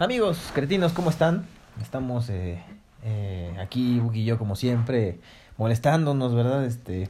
Amigos 0.00 0.38
cretinos, 0.54 0.92
¿cómo 0.94 1.10
están? 1.10 1.44
Estamos 1.82 2.30
eh, 2.30 2.62
eh, 3.04 3.54
aquí, 3.60 4.00
Buki 4.00 4.20
y 4.20 4.24
yo, 4.24 4.38
como 4.38 4.56
siempre, 4.56 5.18
molestándonos, 5.58 6.34
¿verdad? 6.34 6.64
Este, 6.64 7.02
eh, 7.02 7.08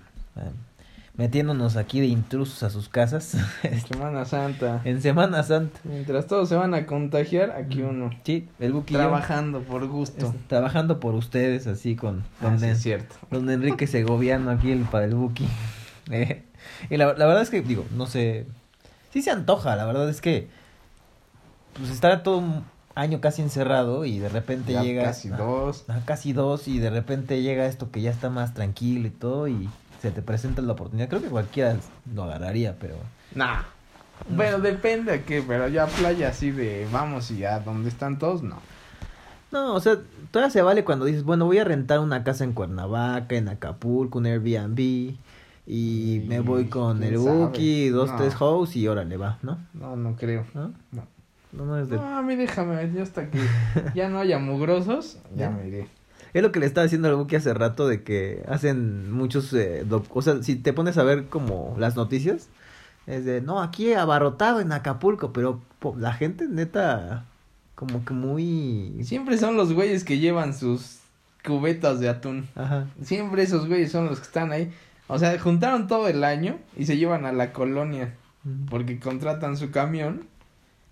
metiéndonos 1.16 1.76
aquí 1.76 2.00
de 2.00 2.06
intrusos 2.06 2.64
a 2.64 2.70
sus 2.70 2.88
casas. 2.88 3.36
En 3.62 3.80
Semana 3.80 4.24
Santa. 4.24 4.80
en 4.84 5.00
Semana 5.00 5.44
Santa. 5.44 5.78
Mientras 5.84 6.26
todos 6.26 6.48
se 6.48 6.56
van 6.56 6.74
a 6.74 6.84
contagiar, 6.86 7.52
aquí 7.52 7.80
uno. 7.82 8.10
Sí, 8.24 8.48
el 8.58 8.72
Buki 8.72 8.94
yo, 8.94 8.98
Trabajando 8.98 9.60
por 9.62 9.86
gusto. 9.86 10.26
es- 10.34 10.48
trabajando 10.48 10.98
por 10.98 11.14
ustedes, 11.14 11.68
así 11.68 11.94
con 11.94 12.24
Ah, 12.40 12.46
don, 12.46 12.58
sí, 12.58 12.64
En- 12.66 12.70
es 12.72 12.82
cierto. 12.82 13.14
don 13.30 13.48
Enrique 13.50 13.86
Segoviano, 13.86 14.50
aquí 14.50 14.72
el 14.72 14.80
para 14.80 15.04
el 15.04 15.14
Buki. 15.14 15.46
Y 16.90 16.96
la, 16.96 17.06
la 17.14 17.26
verdad 17.26 17.42
es 17.42 17.50
que, 17.50 17.62
digo, 17.62 17.86
no 17.94 18.06
sé, 18.06 18.46
sí 19.12 19.22
se 19.22 19.30
antoja, 19.30 19.76
la 19.76 19.84
verdad 19.84 20.08
es 20.10 20.20
que, 20.20 20.48
pues 21.78 21.88
estar 21.90 22.22
todo 22.24 22.42
año 23.00 23.20
casi 23.20 23.42
encerrado 23.42 24.04
y 24.04 24.18
de 24.18 24.28
repente 24.28 24.72
Ya 24.72 24.82
llega... 24.82 25.04
casi 25.04 25.30
ah, 25.32 25.36
dos. 25.36 25.84
Casi 26.04 26.32
dos 26.32 26.68
y 26.68 26.78
de 26.78 26.90
repente 26.90 27.42
llega 27.42 27.66
esto 27.66 27.90
que 27.90 28.00
ya 28.02 28.10
está 28.10 28.30
más 28.30 28.54
tranquilo 28.54 29.06
y 29.06 29.10
todo 29.10 29.48
y 29.48 29.68
se 30.00 30.10
te 30.10 30.22
presenta 30.22 30.62
la 30.62 30.72
oportunidad. 30.72 31.08
Creo 31.08 31.22
que 31.22 31.28
cualquiera 31.28 31.76
lo 32.14 32.24
agarraría, 32.24 32.76
pero... 32.78 32.96
Nah. 33.34 33.62
Bueno, 34.28 34.58
depende 34.58 35.12
a 35.12 35.24
qué, 35.24 35.42
pero 35.46 35.68
ya 35.68 35.86
playa 35.86 36.28
así 36.28 36.50
de 36.50 36.86
vamos 36.92 37.30
y 37.30 37.38
ya 37.38 37.60
donde 37.60 37.88
están 37.88 38.18
todos, 38.18 38.42
no. 38.42 38.56
No, 39.50 39.74
o 39.74 39.80
sea, 39.80 39.96
todavía 40.30 40.50
se 40.50 40.62
vale 40.62 40.84
cuando 40.84 41.06
dices, 41.06 41.24
bueno, 41.24 41.46
voy 41.46 41.58
a 41.58 41.64
rentar 41.64 42.00
una 42.00 42.22
casa 42.22 42.44
en 42.44 42.52
Cuernavaca, 42.52 43.34
en 43.34 43.48
Acapulco, 43.48 44.18
un 44.18 44.26
Airbnb 44.26 44.78
y 44.78 45.18
Y 45.66 46.24
me 46.28 46.40
voy 46.40 46.66
con 46.66 47.02
el. 47.02 47.16
Buki, 47.16 47.88
dos, 47.88 48.10
No. 48.10 48.16
tres 48.16 48.34
hosts 48.38 48.76
y 48.76 48.86
órale, 48.88 49.16
va, 49.16 49.38
¿no? 49.42 49.58
No, 49.72 49.96
no 49.96 50.16
creo. 50.16 50.44
¿No? 50.54 50.72
No. 50.92 51.06
No, 51.52 51.64
no 51.64 51.78
es 51.78 51.88
de... 51.88 51.96
No, 51.96 52.18
a 52.18 52.22
mí 52.22 52.36
déjame, 52.36 52.92
yo 52.94 53.02
hasta 53.02 53.28
que 53.30 53.38
ya 53.94 54.08
no 54.08 54.18
haya 54.18 54.38
mugrosos, 54.38 55.18
ya 55.36 55.46
Ya. 55.46 55.50
me 55.50 55.68
iré. 55.68 55.88
Es 56.32 56.42
lo 56.42 56.52
que 56.52 56.60
le 56.60 56.66
estaba 56.66 56.84
diciendo 56.84 57.08
al 57.08 57.16
Buki 57.16 57.34
hace 57.36 57.52
rato 57.54 57.88
de 57.88 58.02
que 58.04 58.44
hacen 58.48 59.10
muchos, 59.10 59.52
eh, 59.52 59.84
o 60.10 60.22
sea, 60.22 60.42
si 60.44 60.54
te 60.54 60.72
pones 60.72 60.96
a 60.96 61.02
ver 61.02 61.24
como 61.26 61.74
las 61.78 61.96
noticias, 61.96 62.48
es 63.08 63.24
de, 63.24 63.40
no, 63.40 63.60
aquí 63.60 63.92
abarrotado 63.94 64.60
en 64.60 64.70
Acapulco, 64.70 65.32
pero 65.32 65.60
po- 65.80 65.96
la 65.98 66.12
gente 66.12 66.46
neta, 66.46 67.24
como 67.74 68.04
que 68.04 68.12
muy... 68.14 69.00
Siempre 69.02 69.38
son 69.38 69.56
los 69.56 69.72
güeyes 69.72 70.04
que 70.04 70.18
llevan 70.18 70.54
sus 70.54 70.98
cubetas 71.44 71.98
de 71.98 72.08
atún. 72.10 72.46
Ajá. 72.54 72.86
Siempre 73.02 73.42
esos 73.42 73.66
güeyes 73.66 73.90
son 73.90 74.06
los 74.06 74.18
que 74.20 74.26
están 74.26 74.52
ahí. 74.52 74.70
O 75.08 75.18
sea, 75.18 75.36
juntaron 75.40 75.88
todo 75.88 76.06
el 76.06 76.22
año 76.22 76.58
y 76.76 76.86
se 76.86 76.96
llevan 76.96 77.26
a 77.26 77.32
la 77.32 77.52
colonia. 77.52 78.14
Porque 78.70 79.00
contratan 79.00 79.56
su 79.56 79.70
camión 79.72 80.22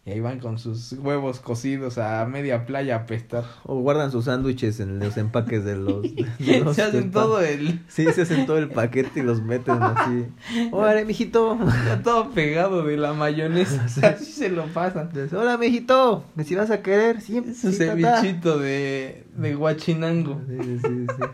y 0.09 0.13
ahí 0.13 0.21
van 0.21 0.41
con 0.41 0.59
sus 0.59 0.93
huevos 0.95 1.39
cocidos 1.39 1.99
a 1.99 2.25
media 2.25 2.65
playa 2.65 2.97
a 2.97 3.07
pestar. 3.07 3.45
O 3.65 3.79
guardan 3.81 4.11
sus 4.11 4.25
sándwiches 4.25 4.81
en 4.81 4.99
los 5.01 5.19
empaques 5.19 5.65
de 5.67 5.77
los... 5.77 6.03
de 6.39 6.61
los 6.61 6.77
se 6.77 6.83
hacen 6.83 7.11
todo 7.11 7.43
el... 7.43 7.81
Sí, 7.89 8.07
se 8.15 8.23
hacen 8.23 8.47
todo 8.47 8.57
el 8.57 8.71
paquete 8.71 9.21
y 9.21 9.23
los 9.23 9.43
meten 9.43 9.83
así. 9.83 10.25
Órale, 10.73 11.05
mijito. 11.05 11.59
ya 11.85 12.03
todo 12.03 12.31
pegado 12.31 12.85
de 12.85 12.97
la 12.97 13.13
mayonesa. 13.13 13.87
Sí. 13.89 14.01
Así 14.05 14.33
se 14.33 14.49
lo 14.49 14.65
pasan. 14.67 15.11
Hola, 15.37 15.59
mijito. 15.59 16.25
¿Me 16.35 16.45
si 16.45 16.55
vas 16.55 16.71
a 16.71 16.81
querer? 16.83 17.21
Sí, 17.21 17.43
Su 17.55 17.73
sí, 17.73 17.79
tata. 17.79 18.57
de, 18.57 19.25
de 19.37 19.55
guachinango. 19.55 20.41
Sí, 20.49 20.79
sí, 20.83 21.07
sí. 21.07 21.25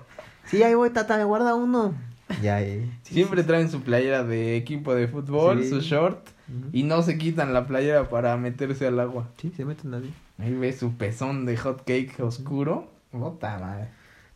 Sí, 0.47 0.62
ahí 0.62 0.75
voy, 0.75 0.91
tata, 0.91 1.16
me 1.16 1.25
guarda 1.25 1.55
uno. 1.55 1.94
Ya, 2.45 2.62
eh. 2.62 2.89
Siempre 3.03 3.42
traen 3.42 3.70
su 3.70 3.81
playera 3.83 4.23
de 4.23 4.56
equipo 4.56 4.95
de 4.95 5.09
fútbol, 5.09 5.62
Sí. 5.62 5.70
su 5.70 5.81
short. 5.81 6.28
Y 6.73 6.83
no 6.83 7.03
se 7.03 7.17
quitan 7.17 7.55
la 7.55 7.67
playera 7.67 8.09
para 8.11 8.37
meterse 8.37 8.87
al 8.87 9.00
agua. 9.00 9.28
Sí, 9.39 9.50
se 9.56 9.64
meten 9.64 9.95
así. 9.95 10.12
Ahí 10.39 10.53
ves 10.55 10.78
su 10.78 10.92
pezón 10.95 11.47
de 11.47 11.56
hot 11.56 11.84
cake 11.87 12.20
oscuro. 12.20 12.87
Bota 13.12 13.59
madre. 13.59 13.89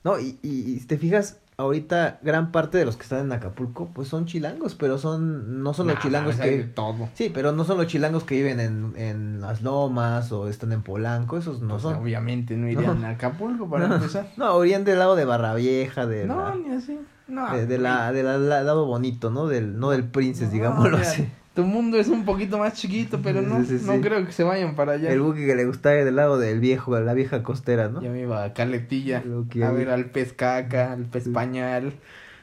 No, 0.05 0.19
y, 0.19 0.39
y, 0.43 0.49
y 0.73 0.79
si 0.81 0.87
te 0.87 0.97
fijas, 0.97 1.41
ahorita 1.59 2.21
gran 2.23 2.51
parte 2.53 2.79
de 2.79 2.85
los 2.87 2.97
que 2.97 3.03
están 3.03 3.27
en 3.27 3.33
Acapulco, 3.33 3.91
pues 3.93 4.09
son 4.09 4.25
chilangos, 4.25 4.75
pero 4.77 4.97
son, 4.97 5.63
no 5.63 5.75
son 5.75 5.89
los 5.89 5.97
Nah, 5.97 6.03
chilangos 6.03 6.37
que... 6.37 6.59
todo. 6.63 7.09
Sí, 7.15 7.31
pero 7.35 7.51
no 7.53 7.65
son 7.65 7.77
los 7.79 7.89
chilangos 7.89 8.23
que 8.25 8.37
viven 8.37 8.61
en, 8.61 8.93
en 8.97 9.41
las 9.41 9.61
lomas 9.63 10.31
o 10.33 10.49
están 10.49 10.73
en 10.73 10.83
Polanco, 10.83 11.37
esos 11.37 11.61
no 11.61 11.71
Pues, 11.71 11.83
son. 11.83 11.95
Obviamente 11.97 12.57
no 12.57 12.69
irían 12.69 13.01
No. 13.03 13.07
a 13.09 13.11
Acapulco 13.11 13.69
para 13.69 13.89
no, 13.89 13.97
empezar. 13.97 14.31
no, 14.39 14.65
irían 14.65 14.85
del 14.85 15.01
lado 15.01 15.15
de 15.17 15.25
Barra 15.27 15.55
Vieja, 15.57 16.07
de 16.07 16.27
No, 16.27 16.37
la, 16.49 16.55
ni 16.55 16.75
así. 16.75 16.99
No. 17.29 17.55
de, 17.55 17.67
de 17.67 17.79
la, 17.79 18.11
del 18.13 18.49
la- 18.49 18.63
lado 18.63 18.87
bonito, 18.87 19.31
¿no? 19.31 19.47
Del, 19.47 19.79
no 19.79 19.91
del 19.91 20.05
Princess, 20.05 20.49
No, 20.49 20.53
digámoslo 20.55 20.97
mira, 20.99 21.09
así. 21.11 21.29
Tu 21.55 21.65
mundo 21.65 21.99
es 21.99 22.09
un 22.09 22.25
poquito 22.25 22.57
más 22.59 22.75
chiquito, 22.75 23.21
pero 23.23 23.43
no, 23.43 23.59
Sí, 23.65 23.79
sí, 23.79 23.85
no 23.87 23.95
sí. 23.95 24.01
creo 24.01 24.25
que 24.25 24.33
se 24.33 24.45
vayan 24.45 24.75
para 24.77 24.93
allá. 24.93 25.11
El 25.11 25.21
buque 25.21 25.45
que 25.45 25.55
le 25.57 25.65
gustaba 25.67 25.97
del 25.97 26.15
lado 26.17 26.39
del 26.39 26.61
viejo, 26.61 26.99
la 27.01 27.15
vieja 27.15 27.43
costera, 27.43 27.89
¿no? 27.89 28.01
Ya 28.01 28.11
me 28.11 28.21
iba 28.21 28.45
a 28.45 28.53
Caletilla 28.55 29.23
que 29.51 29.65
a 29.65 29.71
ver 29.73 29.91
al 29.91 30.07
pez 30.07 30.33
caca, 30.33 30.93
al 30.93 31.05
pez 31.07 31.29
pañal. 31.29 31.93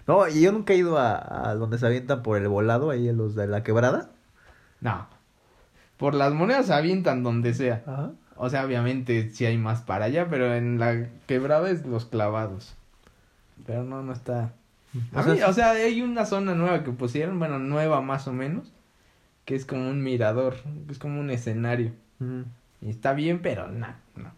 No, 0.06 0.28
y 0.28 0.42
yo 0.42 0.52
nunca 0.52 0.74
he 0.74 0.78
ido 0.78 0.98
a, 1.00 1.50
a 1.50 1.56
donde 1.56 1.78
se 1.80 1.86
avientan 1.88 2.22
por 2.24 2.38
el 2.38 2.48
volado, 2.48 2.90
ahí 2.92 3.08
en 3.10 3.18
los 3.18 3.36
de 3.36 3.48
la 3.48 3.64
quebrada. 3.64 4.10
No. 4.82 5.08
Por 5.98 6.14
las 6.14 6.34
monedas 6.34 6.66
se 6.68 6.74
avientan 6.74 7.24
donde 7.24 7.54
sea. 7.54 7.82
Ajá. 7.88 8.12
O 8.36 8.50
sea, 8.50 8.66
obviamente 8.66 9.30
sí 9.32 9.46
hay 9.46 9.58
más 9.58 9.82
para 9.82 10.06
allá, 10.06 10.28
pero 10.30 10.54
en 10.54 10.78
la 10.78 11.08
quebrada 11.26 11.70
es 11.70 11.86
los 11.86 12.04
clavados. 12.06 12.76
Pero 13.66 13.84
no, 13.86 14.04
no 14.04 14.12
está. 14.12 14.52
A 15.14 15.22
O 15.22 15.26
mí, 15.26 15.38
sea, 15.38 15.50
o 15.50 15.54
sea, 15.54 15.72
hay 15.72 16.02
una 16.02 16.26
zona 16.26 16.56
nueva 16.56 16.84
que 16.84 16.92
pusieron, 16.92 17.40
bueno, 17.40 17.60
nueva 17.60 18.02
más 18.02 18.28
o 18.28 18.34
menos, 18.34 18.72
que 19.46 19.56
es 19.56 19.66
como 19.66 19.90
un 19.90 20.04
mirador, 20.04 20.56
que 20.88 20.94
es 20.94 21.00
como 21.00 21.20
un 21.20 21.30
escenario. 21.30 21.92
Y 22.82 22.90
está 22.90 23.14
bien, 23.14 23.40
pero 23.42 23.68
no, 23.68 23.88
no. 24.16 24.32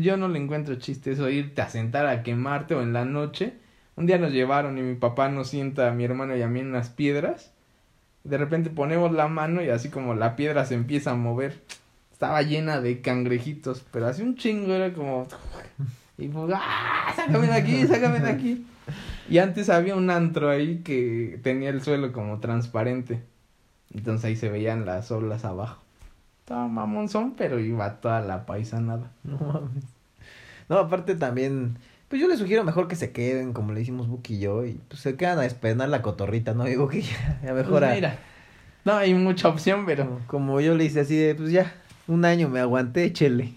Yo 0.00 0.16
no 0.16 0.28
le 0.28 0.38
encuentro 0.38 0.76
chiste 0.76 1.12
eso, 1.12 1.28
irte 1.28 1.60
a 1.62 1.68
sentar 1.68 2.06
a 2.06 2.22
quemarte 2.22 2.74
o 2.74 2.82
en 2.82 2.92
la 2.92 3.04
noche. 3.04 3.54
Un 3.96 4.06
día 4.06 4.18
nos 4.18 4.32
llevaron 4.32 4.78
y 4.78 4.82
mi 4.82 4.94
papá 4.94 5.28
nos 5.28 5.48
sienta 5.48 5.88
a 5.88 5.92
mi 5.92 6.04
hermano 6.04 6.36
y 6.36 6.42
a 6.42 6.48
mí 6.48 6.60
en 6.60 6.68
unas 6.68 6.88
piedras. 6.88 7.52
De 8.24 8.38
repente 8.38 8.70
ponemos 8.70 9.12
la 9.12 9.26
mano 9.26 9.62
y 9.62 9.68
así 9.68 9.88
como 9.88 10.14
la 10.14 10.36
piedra 10.36 10.64
se 10.64 10.74
empieza 10.74 11.10
a 11.10 11.16
mover. 11.16 11.60
Estaba 12.12 12.42
llena 12.42 12.80
de 12.80 13.00
cangrejitos, 13.00 13.84
pero 13.90 14.06
así 14.06 14.22
un 14.22 14.36
chingo 14.36 14.72
era 14.72 14.92
como... 14.92 15.26
Y 16.16 16.28
pues, 16.28 16.52
¡ah! 16.54 17.12
Sácame 17.16 17.48
de 17.48 17.54
aquí, 17.54 17.86
sácame 17.86 18.20
de 18.20 18.30
aquí. 18.30 18.66
Y 19.28 19.38
antes 19.38 19.68
había 19.70 19.94
un 19.94 20.10
antro 20.10 20.50
ahí 20.50 20.78
que 20.84 21.38
tenía 21.42 21.70
el 21.70 21.82
suelo 21.82 22.12
como 22.12 22.40
transparente. 22.40 23.22
Entonces 23.94 24.24
ahí 24.24 24.36
se 24.36 24.48
veían 24.48 24.84
las 24.86 25.10
olas 25.10 25.44
abajo. 25.44 25.80
Estaba 26.40 26.66
mamonzón, 26.68 27.34
pero 27.36 27.58
iba 27.60 28.00
toda 28.00 28.20
la 28.20 28.46
paisanada. 28.46 29.12
No 29.22 29.38
mames. 29.38 29.84
No, 30.68 30.78
aparte 30.78 31.14
también, 31.14 31.76
pues 32.08 32.20
yo 32.20 32.28
les 32.28 32.38
sugiero 32.38 32.64
mejor 32.64 32.88
que 32.88 32.96
se 32.96 33.12
queden, 33.12 33.52
como 33.52 33.72
le 33.72 33.80
hicimos 33.82 34.08
Buki 34.08 34.34
y 34.36 34.40
yo, 34.40 34.64
y 34.64 34.80
pues 34.88 35.00
se 35.02 35.16
quedan 35.16 35.38
a 35.38 35.42
despenar 35.42 35.88
la 35.88 36.02
cotorrita, 36.02 36.54
¿no? 36.54 36.66
Y 36.68 36.76
Buki 36.76 37.02
ya, 37.02 37.40
ya 37.44 37.52
Pues 37.52 37.54
mejor 37.66 37.84
a- 37.84 37.94
mira, 37.94 38.18
no 38.84 38.94
hay 38.94 39.12
mucha 39.14 39.48
opción, 39.48 39.84
pero 39.86 40.04
como, 40.06 40.26
como 40.26 40.60
yo 40.60 40.74
le 40.74 40.84
hice 40.84 41.00
así 41.00 41.16
de, 41.16 41.34
pues 41.34 41.50
ya, 41.52 41.72
un 42.08 42.24
año 42.24 42.48
me 42.48 42.60
aguanté, 42.60 43.04
échele. 43.04 43.52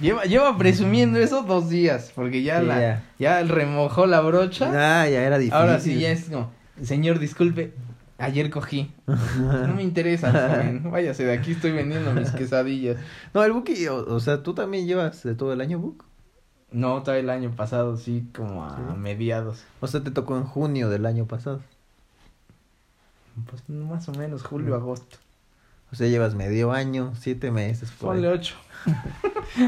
lleva, 0.00 0.24
lleva 0.24 0.56
presumiendo 0.56 1.18
eso 1.18 1.42
dos 1.42 1.68
días, 1.68 2.12
porque 2.14 2.42
ya 2.42 2.60
Sí, 2.60 2.66
la, 2.66 2.80
ya. 2.80 3.04
ya 3.18 3.42
remojó 3.42 4.06
la 4.06 4.20
brocha. 4.20 4.70
Ah, 5.02 5.08
ya 5.08 5.22
era 5.24 5.38
difícil. 5.38 5.58
Ahora 5.58 5.80
sí 5.80 5.98
ya 5.98 6.10
es 6.10 6.24
como, 6.30 6.50
señor, 6.82 7.18
disculpe, 7.18 7.72
ayer 8.18 8.50
cogí. 8.50 8.92
No 9.06 9.74
me 9.74 9.82
interesa, 9.82 10.30
joven. 10.32 10.90
Váyase 10.90 11.24
de 11.24 11.32
aquí, 11.32 11.52
estoy 11.52 11.72
vendiendo 11.72 12.12
mis 12.12 12.30
quesadillas. 12.30 12.96
No, 13.34 13.42
el 13.44 13.52
Buki, 13.52 13.86
o, 13.88 13.96
o 13.96 14.20
sea, 14.20 14.42
tú 14.42 14.54
también 14.54 14.86
llevas 14.86 15.22
de 15.24 15.34
todo 15.34 15.52
el 15.52 15.60
año, 15.60 15.78
Buk. 15.78 16.04
No, 16.70 17.02
todavía 17.02 17.22
el 17.22 17.30
año 17.30 17.50
pasado, 17.56 17.96
sí, 17.96 18.28
como 18.36 18.64
a 18.66 18.76
Sí. 18.76 18.82
mediados. 18.98 19.64
O 19.80 19.86
sea, 19.86 20.02
te 20.04 20.10
tocó 20.10 20.36
en 20.36 20.44
junio 20.44 20.88
del 20.90 21.06
año 21.06 21.24
pasado. 21.26 21.60
Pues 23.48 23.68
más 23.68 24.08
o 24.08 24.12
menos, 24.12 24.42
julio, 24.42 24.70
Mm. 24.74 24.82
agosto. 24.82 25.16
O 25.92 25.96
sea, 25.96 26.06
llevas 26.08 26.34
medio 26.34 26.72
año, 26.72 27.12
siete 27.18 27.50
meses. 27.50 27.90
Ponle 27.98 28.28
ocho. 28.28 28.56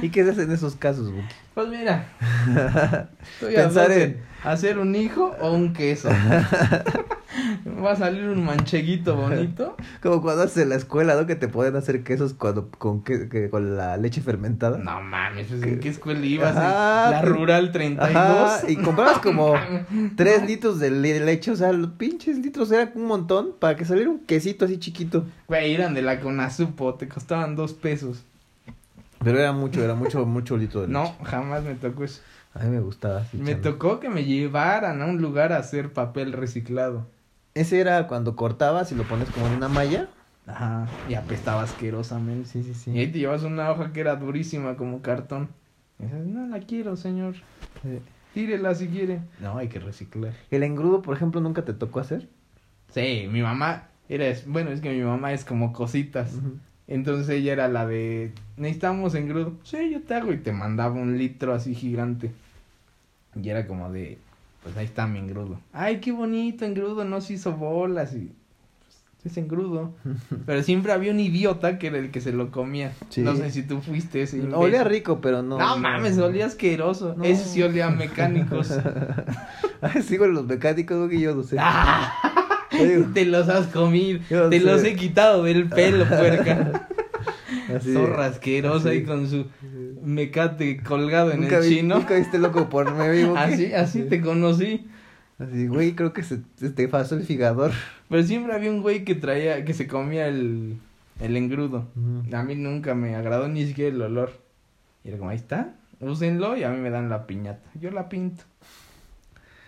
¿Y 0.02 0.10
qué 0.10 0.24
se 0.24 0.30
hace 0.30 0.42
en 0.42 0.52
esos 0.52 0.76
casos, 0.76 1.10
Buki? 1.12 1.24
Pues 1.54 1.68
mira, 1.68 2.06
Pensar 3.40 3.90
en- 3.92 4.22
hacer 4.44 4.78
un 4.78 4.94
hijo 4.94 5.34
o 5.40 5.52
un 5.52 5.72
queso. 5.72 6.08
Va 7.84 7.92
a 7.92 7.96
salir 7.96 8.24
un 8.28 8.44
mancheguito 8.44 9.16
bonito. 9.16 9.76
Como 10.02 10.20
cuando 10.22 10.42
haces 10.42 10.62
en 10.64 10.68
la 10.70 10.74
escuela, 10.76 11.14
¿no? 11.14 11.26
Que 11.26 11.36
te 11.36 11.48
pueden 11.48 11.76
hacer 11.76 12.02
quesos 12.02 12.34
cuando, 12.34 12.68
con, 12.70 13.02
que, 13.02 13.28
que- 13.28 13.50
con 13.50 13.76
la 13.76 13.96
leche 13.96 14.20
fermentada. 14.20 14.78
No 14.78 15.00
mames, 15.02 15.46
pues 15.48 15.62
en 15.62 15.80
qué 15.80 15.88
escuela 15.88 16.24
ibas? 16.24 16.56
Ajá, 16.56 17.10
la 17.10 17.22
Rural 17.22 17.72
32. 17.72 18.16
Ajá, 18.16 18.60
y 18.70 18.76
comprabas 18.76 19.18
como 19.18 19.54
tres 20.16 20.46
litros 20.46 20.78
de 20.80 20.90
le- 20.90 21.20
leche, 21.20 21.50
o 21.50 21.56
sea, 21.56 21.72
los 21.72 21.90
pinches 21.92 22.38
litros 22.38 22.70
eran 22.72 22.92
un 22.94 23.06
montón 23.06 23.54
para 23.58 23.76
que 23.76 23.84
saliera 23.84 24.10
un 24.10 24.20
quesito 24.20 24.64
así 24.64 24.78
chiquito. 24.78 25.24
Güey, 25.48 25.74
eran 25.74 25.94
de 25.94 26.02
la 26.02 26.20
Conasupo, 26.20 26.94
te 26.94 27.08
costaban 27.08 27.56
dos 27.56 27.72
pesos. 27.74 28.24
Pero 29.22 29.38
era 29.38 29.52
mucho, 29.52 29.82
era 29.82 29.94
mucho, 29.94 30.24
mucho 30.24 30.56
litro 30.56 30.80
de 30.82 30.88
leche. 30.88 30.98
No, 30.98 31.24
jamás 31.24 31.62
me 31.62 31.74
tocó 31.74 32.04
eso. 32.04 32.22
A 32.54 32.64
mí 32.64 32.70
me 32.70 32.80
gustaba 32.80 33.20
así. 33.20 33.36
Me 33.36 33.54
tocó 33.54 34.00
que 34.00 34.08
me 34.08 34.24
llevaran 34.24 35.02
a 35.02 35.06
un 35.06 35.20
lugar 35.20 35.52
a 35.52 35.58
hacer 35.58 35.92
papel 35.92 36.32
reciclado. 36.32 37.06
Ese 37.54 37.80
era 37.80 38.06
cuando 38.06 38.34
cortabas 38.34 38.90
y 38.92 38.94
lo 38.94 39.04
pones 39.04 39.30
como 39.30 39.46
en 39.46 39.54
una 39.54 39.68
malla. 39.68 40.08
Ajá. 40.46 40.88
Y 41.08 41.14
apestaba 41.14 41.62
asquerosamente. 41.62 42.48
Sí, 42.48 42.62
sí, 42.62 42.74
sí. 42.74 42.90
Y 42.92 42.98
ahí 42.98 43.06
te 43.08 43.18
llevas 43.18 43.42
una 43.42 43.70
hoja 43.70 43.92
que 43.92 44.00
era 44.00 44.16
durísima 44.16 44.76
como 44.76 45.02
cartón. 45.02 45.48
Y 45.98 46.04
dices, 46.04 46.26
no 46.26 46.46
la 46.46 46.60
quiero, 46.60 46.96
señor. 46.96 47.34
Eh, 47.84 48.00
Tírela 48.32 48.74
si 48.74 48.88
quiere. 48.88 49.20
No, 49.40 49.58
hay 49.58 49.68
que 49.68 49.80
reciclar. 49.80 50.32
El 50.50 50.62
engrudo, 50.62 51.02
por 51.02 51.16
ejemplo, 51.16 51.40
nunca 51.40 51.64
te 51.64 51.74
tocó 51.74 52.00
hacer. 52.00 52.28
Sí, 52.92 53.28
mi 53.30 53.42
mamá 53.42 53.88
era, 54.08 54.26
bueno, 54.46 54.70
es 54.70 54.80
que 54.80 54.90
mi 54.90 55.02
mamá 55.02 55.32
es 55.32 55.44
como 55.44 55.72
cositas. 55.72 56.32
Entonces 56.88 57.28
ella 57.28 57.52
era 57.52 57.68
la 57.68 57.86
de, 57.86 58.32
necesitamos 58.60 59.14
engrudo. 59.14 59.54
Sí, 59.64 59.90
yo 59.90 60.02
te 60.02 60.14
hago 60.14 60.32
y 60.32 60.38
te 60.38 60.52
mandaba 60.52 60.94
un 60.94 61.18
litro 61.18 61.54
así 61.54 61.74
gigante. 61.74 62.30
Y 63.40 63.48
era 63.48 63.66
como 63.66 63.90
de, 63.90 64.18
pues 64.62 64.76
ahí 64.76 64.84
está 64.84 65.06
mi 65.06 65.18
engrudo. 65.18 65.58
Ay, 65.72 66.00
qué 66.00 66.12
bonito 66.12 66.64
engrudo, 66.64 67.04
no 67.04 67.20
se 67.20 67.34
hizo 67.34 67.52
bolas 67.52 68.12
y 68.14 68.30
pues, 68.80 69.32
es 69.32 69.36
engrudo. 69.38 69.94
Pero 70.46 70.62
siempre 70.62 70.92
había 70.92 71.12
un 71.12 71.20
idiota 71.20 71.78
que 71.78 71.88
era 71.88 71.98
el 71.98 72.10
que 72.10 72.20
se 72.20 72.32
lo 72.32 72.50
comía. 72.50 72.92
Sí. 73.08 73.22
No 73.22 73.34
sé 73.34 73.50
si 73.50 73.62
tú 73.62 73.80
fuiste 73.80 74.22
ese. 74.22 74.36
imbécil. 74.36 74.56
Olía 74.56 74.84
rico, 74.84 75.20
pero 75.20 75.42
no. 75.42 75.58
No, 75.58 75.76
mames, 75.78 76.18
olía 76.18 76.46
asqueroso. 76.46 77.14
No. 77.16 77.24
Ese 77.24 77.44
sí 77.44 77.62
olía 77.62 77.86
a 77.88 77.90
mecánicos. 77.90 78.72
Sí, 80.02 80.18
los 80.18 80.44
mecánicos, 80.44 81.06
güey, 81.08 81.20
yo 81.20 81.34
no 81.34 81.42
sé. 81.42 81.56
¡Ah! 81.58 82.12
Te 83.14 83.24
los 83.24 83.48
has 83.48 83.66
comido. 83.68 84.20
Yo 84.28 84.50
Te 84.50 84.58
sé. 84.60 84.64
los 84.66 84.84
he 84.84 84.94
quitado 84.94 85.44
del 85.44 85.70
pelo, 85.70 86.06
puerca. 86.06 86.86
Así, 87.76 87.92
Zorra 87.92 88.26
asquerosa 88.26 88.88
así. 88.90 88.98
ahí 88.98 89.04
con 89.04 89.28
su 89.28 89.46
mecate 90.02 90.82
colgado 90.82 91.32
en 91.32 91.42
¿Nunca, 91.42 91.58
el 91.58 91.68
vi- 91.68 91.76
chino. 91.76 91.96
¿Nunca 91.96 92.14
viste 92.16 92.38
loco 92.38 92.68
por 92.68 92.92
me 92.94 93.10
vivo? 93.10 93.36
Así, 93.36 93.72
así 93.72 94.02
te 94.02 94.20
conocí. 94.20 94.86
Así, 95.38 95.66
güey, 95.68 95.94
creo 95.94 96.12
que 96.12 96.22
se, 96.22 96.40
se 96.56 96.70
te 96.70 96.86
pasó 96.88 97.14
el 97.16 97.22
figador. 97.24 97.72
Pero 98.08 98.22
siempre 98.24 98.52
había 98.54 98.70
un 98.70 98.82
güey 98.82 99.04
que 99.04 99.14
traía, 99.14 99.64
que 99.64 99.72
se 99.72 99.86
comía 99.86 100.26
el, 100.28 100.78
el 101.20 101.36
engrudo. 101.36 101.86
A 102.32 102.42
mí 102.42 102.54
nunca 102.56 102.94
me 102.94 103.14
agradó 103.16 103.48
ni 103.48 103.66
siquiera 103.66 103.94
el 103.94 104.02
olor. 104.02 104.32
Y 105.02 105.08
era 105.08 105.16
como, 105.18 105.30
ahí 105.30 105.36
está, 105.36 105.74
úsenlo 106.00 106.56
y 106.58 106.64
a 106.64 106.68
mí 106.70 106.78
me 106.78 106.90
dan 106.90 107.08
la 107.08 107.26
piñata. 107.26 107.70
Yo 107.80 107.90
la 107.90 108.08
pinto. 108.10 108.44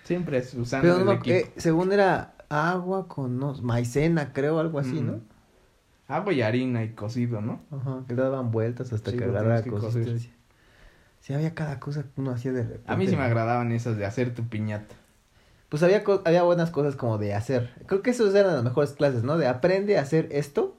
Siempre 0.05 0.43
usando 0.59 0.89
Pero 0.95 1.05
no, 1.05 1.13
el 1.13 1.19
equipo. 1.19 1.37
eh, 1.37 1.53
según 1.57 1.93
era 1.93 2.35
agua 2.49 3.09
con 3.09 3.39
no, 3.39 3.55
maicena, 3.63 4.33
creo, 4.33 4.59
algo 4.59 4.79
así, 4.79 5.01
Mm. 5.01 5.07
¿no? 5.07 5.21
Agua 6.17 6.33
y 6.33 6.43
harina 6.43 6.83
y 6.85 6.91
cocido, 6.91 7.41
¿no? 7.41 7.61
Ajá, 7.71 8.05
que 8.07 8.15
le 8.15 8.23
daban 8.23 8.51
vueltas 8.51 8.93
hasta 8.93 9.11
Sí, 9.11 9.17
que 9.17 9.25
agarrara 9.25 9.63
consistencia. 9.63 10.31
Sí, 11.21 11.33
había 11.35 11.55
cada 11.55 11.79
cosa 11.79 12.03
que 12.03 12.21
uno 12.21 12.33
hacía 12.33 12.53
de 12.53 12.63
repente. 12.65 12.91
A 12.93 12.97
mí 12.97 13.07
sí 13.07 13.17
me 13.17 13.23
agradaban 13.23 13.71
esas 13.73 13.97
de 13.97 14.05
hacer 14.05 14.35
tu 14.35 14.45
piñata. 14.49 14.95
Pues 15.69 15.83
había, 15.83 16.05
co- 16.05 16.21
había 16.25 16.43
buenas 16.43 16.71
cosas 16.71 16.97
como 16.97 17.17
de 17.19 17.33
hacer. 17.35 17.71
Creo 17.87 18.03
que 18.03 18.11
esas 18.11 18.35
eran 18.35 18.55
las 18.55 18.65
mejores 18.65 18.93
clases, 18.93 19.23
¿no? 19.23 19.39
De 19.39 19.47
aprende 19.47 19.97
a 19.99 20.03
hacer 20.03 20.29
esto. 20.33 20.77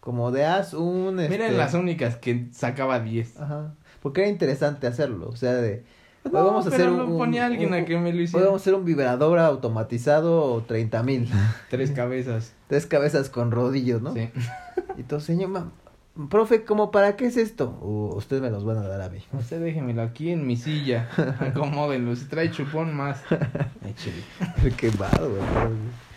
Como 0.00 0.30
de 0.30 0.44
haz 0.44 0.74
un... 0.74 1.16
Miren 1.16 1.42
este, 1.42 1.56
las 1.56 1.74
únicas 1.74 2.16
que 2.16 2.48
sacaba 2.52 3.00
10. 3.00 3.38
Ajá. 3.40 3.74
Porque 4.02 4.20
era 4.22 4.30
interesante 4.30 4.86
hacerlo. 4.86 5.28
O 5.28 5.36
sea, 5.36 5.54
de... 5.54 5.84
No, 6.24 6.44
vamos 6.44 6.66
a 6.66 6.68
hacer 6.70 6.86
lo 6.90 7.06
un... 7.06 7.18
ponía 7.18 7.46
alguien 7.46 7.68
un- 7.68 7.74
a 7.74 7.84
que 7.84 7.98
me 7.98 8.12
lo 8.12 8.20
hiciera. 8.22 8.50
a 8.50 8.56
hacer 8.56 8.74
un 8.74 8.84
vibrador 8.84 9.38
automatizado 9.38 10.62
30 10.66 11.02
mil. 11.02 11.28
Tres 11.70 11.90
cabezas. 11.90 12.52
Tres 12.68 12.86
cabezas 12.86 13.28
con 13.28 13.50
rodillos, 13.50 14.00
¿no? 14.02 14.12
Sí. 14.14 14.30
Y 14.96 15.02
todo, 15.02 15.20
señor, 15.20 15.50
ma- 15.50 15.70
profe, 16.30 16.64
¿cómo 16.64 16.90
para 16.90 17.16
qué 17.16 17.26
es 17.26 17.36
esto? 17.36 17.78
Uh, 17.82 18.14
ustedes 18.16 18.40
me 18.40 18.50
los 18.50 18.64
van 18.64 18.78
a 18.78 18.82
dar 18.88 19.02
a 19.02 19.08
mí. 19.10 19.18
Usted 19.38 19.60
déjemelo 19.60 20.02
aquí 20.02 20.30
en 20.30 20.46
mi 20.46 20.56
silla. 20.56 21.08
Acomódenlo. 21.40 22.16
Si 22.16 22.24
trae 22.26 22.50
chupón 22.50 22.94
más. 22.96 23.22
Échele. 23.86 24.72
Qué 24.76 24.90
malo, 24.98 25.30
güey. 25.30 25.42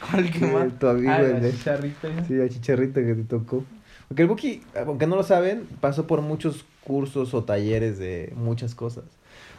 ¿Cuál 0.09 0.31
que 0.31 0.39
Sí, 0.39 0.45
más? 0.45 0.79
tu 0.79 0.87
amigo, 0.87 1.11
Ah, 1.11 1.21
el 1.21 1.51
chicharrita. 1.51 2.07
Sí, 2.27 2.33
la 2.35 2.47
chicharrita 2.49 3.01
que 3.01 3.13
te 3.15 3.23
tocó. 3.23 3.63
Porque 4.07 4.21
el 4.21 4.29
Buki, 4.29 4.61
aunque 4.85 5.05
no 5.05 5.17
lo 5.17 5.23
saben, 5.23 5.67
pasó 5.81 6.07
por 6.07 6.21
muchos 6.21 6.63
cursos 6.85 7.33
o 7.33 7.43
talleres 7.43 7.97
de 7.99 8.31
muchas 8.37 8.73
cosas. 8.73 9.03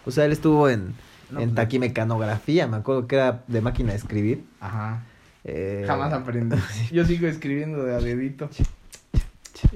O 0.08 0.10
sea, 0.10 0.24
él 0.24 0.32
estuvo 0.32 0.68
en, 0.70 0.94
No, 1.30 1.40
en 1.40 1.50
pues- 1.50 1.54
taquimecanografía, 1.56 2.66
me 2.66 2.78
acuerdo 2.78 3.06
que 3.06 3.16
era 3.16 3.44
de 3.46 3.60
máquina 3.60 3.90
de 3.92 3.98
escribir. 3.98 4.42
Ajá. 4.58 5.02
Eh, 5.44 5.84
Jamás 5.86 6.12
aprendí. 6.12 6.56
Yo 6.92 7.04
sigo 7.04 7.26
escribiendo 7.26 7.84
de 7.84 7.94
a 7.94 7.98
dedito. 8.00 8.48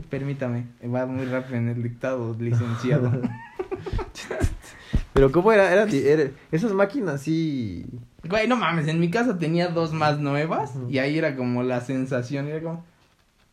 Permítame, 0.08 0.64
va 0.84 1.06
muy 1.06 1.26
rápido 1.26 1.56
en 1.56 1.68
el 1.68 1.82
dictado, 1.82 2.34
licenciado. 2.38 3.10
Pero 5.12 5.30
¿cómo 5.30 5.52
era? 5.52 5.70
Era, 5.72 5.84
era- 5.90 6.30
esas 6.50 6.72
máquinas 6.72 7.20
sí... 7.20 7.84
Güey, 8.28 8.48
no 8.48 8.56
mames, 8.56 8.86
en 8.88 9.00
mi 9.00 9.10
casa 9.10 9.36
tenía 9.38 9.68
dos 9.68 9.92
más 9.92 10.18
nuevas 10.20 10.72
y 10.88 10.98
ahí 10.98 11.18
era 11.18 11.36
como 11.36 11.62
la 11.64 11.80
sensación, 11.80 12.46
era 12.48 12.62
como, 12.62 12.84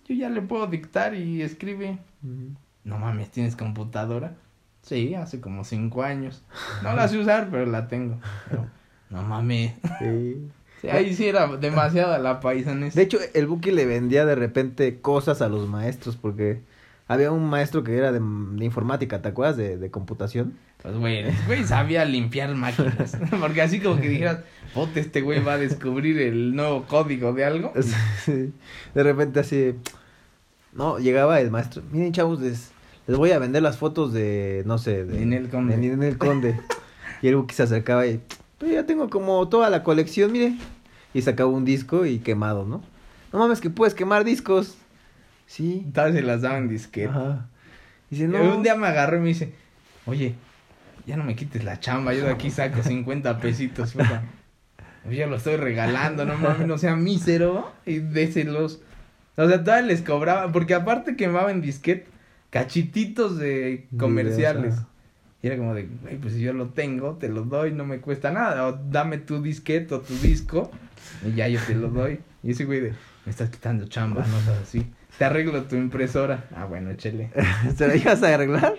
yo 0.08 0.16
ya 0.16 0.30
le 0.30 0.42
puedo 0.44 0.68
dictar 0.68 1.16
y 1.16 1.42
escribe. 1.42 1.98
No 2.84 2.98
mames, 3.00 3.30
¿tienes 3.32 3.56
computadora? 3.56 4.36
Sí, 4.82 5.16
hace 5.16 5.40
como 5.40 5.64
cinco 5.64 6.04
años. 6.04 6.44
No 6.84 6.94
la 6.94 7.08
sé 7.08 7.18
usar, 7.18 7.50
pero 7.52 7.66
la 7.66 7.88
tengo. 7.88 8.20
Pero, 8.50 8.68
no 9.10 9.22
mames. 9.24 9.74
Sí. 10.00 10.50
Sí, 10.82 10.88
ahí 10.88 11.14
sí 11.14 11.28
era 11.28 11.48
demasiada 11.58 12.20
la 12.20 12.40
paisanés. 12.40 12.96
De 12.96 13.02
hecho, 13.02 13.18
el 13.34 13.48
Buki 13.48 13.72
le 13.72 13.86
vendía 13.86 14.26
de 14.26 14.36
repente 14.36 15.02
cosas 15.02 15.42
a 15.42 15.50
los 15.50 15.68
maestros 15.68 16.16
porque 16.16 16.62
había 17.08 17.32
un 17.32 17.50
maestro 17.50 17.84
que 17.84 17.98
era 17.98 18.12
de, 18.12 18.20
de 18.22 18.66
informática, 18.66 19.22
¿te 19.22 19.30
acuerdas? 19.30 19.58
De, 19.58 19.78
de 19.78 19.92
computación. 19.92 20.54
Pues 20.82 20.96
güey, 20.96 21.18
el 21.18 21.36
güey 21.46 21.66
sabía 21.66 22.06
limpiar 22.06 22.56
máquinas. 22.56 23.18
Porque 23.42 23.62
así 23.62 23.82
como 23.82 24.00
que 24.00 24.08
dijeras, 24.08 24.40
pote, 24.74 25.02
este 25.02 25.20
güey 25.22 25.44
va 25.44 25.54
a 25.54 25.58
descubrir 25.58 26.18
el 26.20 26.56
nuevo 26.56 26.86
código 26.86 27.34
de 27.34 27.44
algo. 27.46 27.74
Sí. 28.24 28.54
De 28.94 29.04
repente 29.04 29.42
así, 29.42 29.76
no, 30.72 31.00
llegaba 31.00 31.42
el 31.42 31.52
maestro, 31.52 31.82
miren 31.92 32.14
chavos, 32.14 32.40
les, 32.40 32.72
les 33.10 33.18
voy 33.18 33.32
a 33.32 33.40
vender 33.40 33.64
las 33.64 33.80
fotos 33.80 34.14
de, 34.14 34.62
no 34.68 34.78
sé, 34.78 35.04
de 35.04 35.18
Ninel 35.18 35.50
Conde. 35.50 35.76
de 35.76 35.82
Ninel 35.82 36.20
Conde. 36.20 36.60
y 37.24 37.28
el 37.28 37.38
Buki 37.38 37.56
se 37.56 37.64
acercaba 37.64 38.06
y, 38.06 38.22
pero 38.60 38.72
ya 38.72 38.86
tengo 38.86 39.10
como 39.10 39.50
toda 39.50 39.72
la 39.72 39.82
colección, 39.82 40.32
mire. 40.32 40.54
Y 41.12 41.24
sacaba 41.24 41.50
un 41.50 41.66
disco 41.66 42.06
y 42.06 42.20
quemado, 42.20 42.66
¿no? 42.66 42.84
No 43.34 43.40
mames 43.40 43.62
que 43.62 43.72
puedes 43.72 43.96
quemar 43.96 44.26
discos. 44.26 44.78
Sí. 45.48 45.88
Tal 45.92 46.14
se 46.14 46.22
las 46.22 46.44
daban 46.44 46.70
disquete. 46.70 47.10
Ajá. 47.10 47.48
Dice, 48.12 48.26
Y 48.26 48.28
no. 48.28 48.56
Un 48.56 48.62
día 48.62 48.76
me 48.76 48.86
agarró 48.86 49.18
y 49.18 49.22
me 49.22 49.28
dice, 49.30 49.56
oye, 50.06 50.36
ya 51.08 51.18
no 51.18 51.24
me 51.24 51.36
quites 51.36 51.64
la 51.64 51.80
chamba, 51.80 52.14
yo 52.14 52.26
de 52.26 52.32
aquí 52.32 52.52
saco 52.52 52.84
50 52.84 53.40
pesitos, 53.40 53.94
puta. 53.94 54.22
Yo 55.10 55.26
lo 55.26 55.38
estoy 55.38 55.56
regalando, 55.56 56.26
no 56.26 56.38
mames, 56.38 56.68
no 56.68 56.78
sea 56.78 56.96
mísero 56.96 57.72
y 57.88 57.98
déselos. 57.98 58.82
O 59.36 59.48
sea, 59.48 59.64
todavía 59.64 59.88
les 59.88 60.04
cobraba, 60.04 60.52
porque 60.52 60.76
aparte 60.76 61.16
quemaba 61.16 61.50
en 61.50 61.62
disquete 61.62 62.19
cachititos 62.50 63.38
de 63.38 63.88
comerciales. 63.98 64.76
Y 65.42 65.48
era 65.48 65.58
como 65.58 65.74
de, 65.74 65.88
güey, 66.02 66.18
pues 66.18 66.34
si 66.34 66.42
yo 66.42 66.52
lo 66.52 66.70
tengo, 66.70 67.16
te 67.16 67.30
lo 67.30 67.44
doy, 67.44 67.72
no 67.72 67.86
me 67.86 68.02
cuesta 68.02 68.32
nada. 68.32 68.68
O 68.68 68.74
dame 68.74 69.18
tu 69.20 69.42
disquete 69.42 69.96
o 69.96 70.02
tu 70.02 70.14
disco 70.16 70.70
y 71.26 71.36
ya 71.36 71.48
yo 71.48 71.60
te 71.66 71.76
lo 71.76 71.90
doy. 71.90 72.20
Y 72.44 72.52
ese 72.52 72.66
güey 72.66 72.82
de, 72.82 72.90
me 73.26 73.32
estás 73.32 73.50
quitando 73.50 73.88
chamba, 73.88 74.26
no 74.28 74.40
seas 74.42 74.58
así. 74.62 74.86
Te 75.18 75.26
arreglo 75.26 75.64
tu 75.64 75.76
impresora. 75.76 76.46
Ah, 76.56 76.66
bueno, 76.66 76.92
échele. 76.92 77.32
¿Se 77.76 77.88
la 77.88 77.96
ibas 77.96 78.24
a 78.24 78.34
arreglar? 78.34 78.76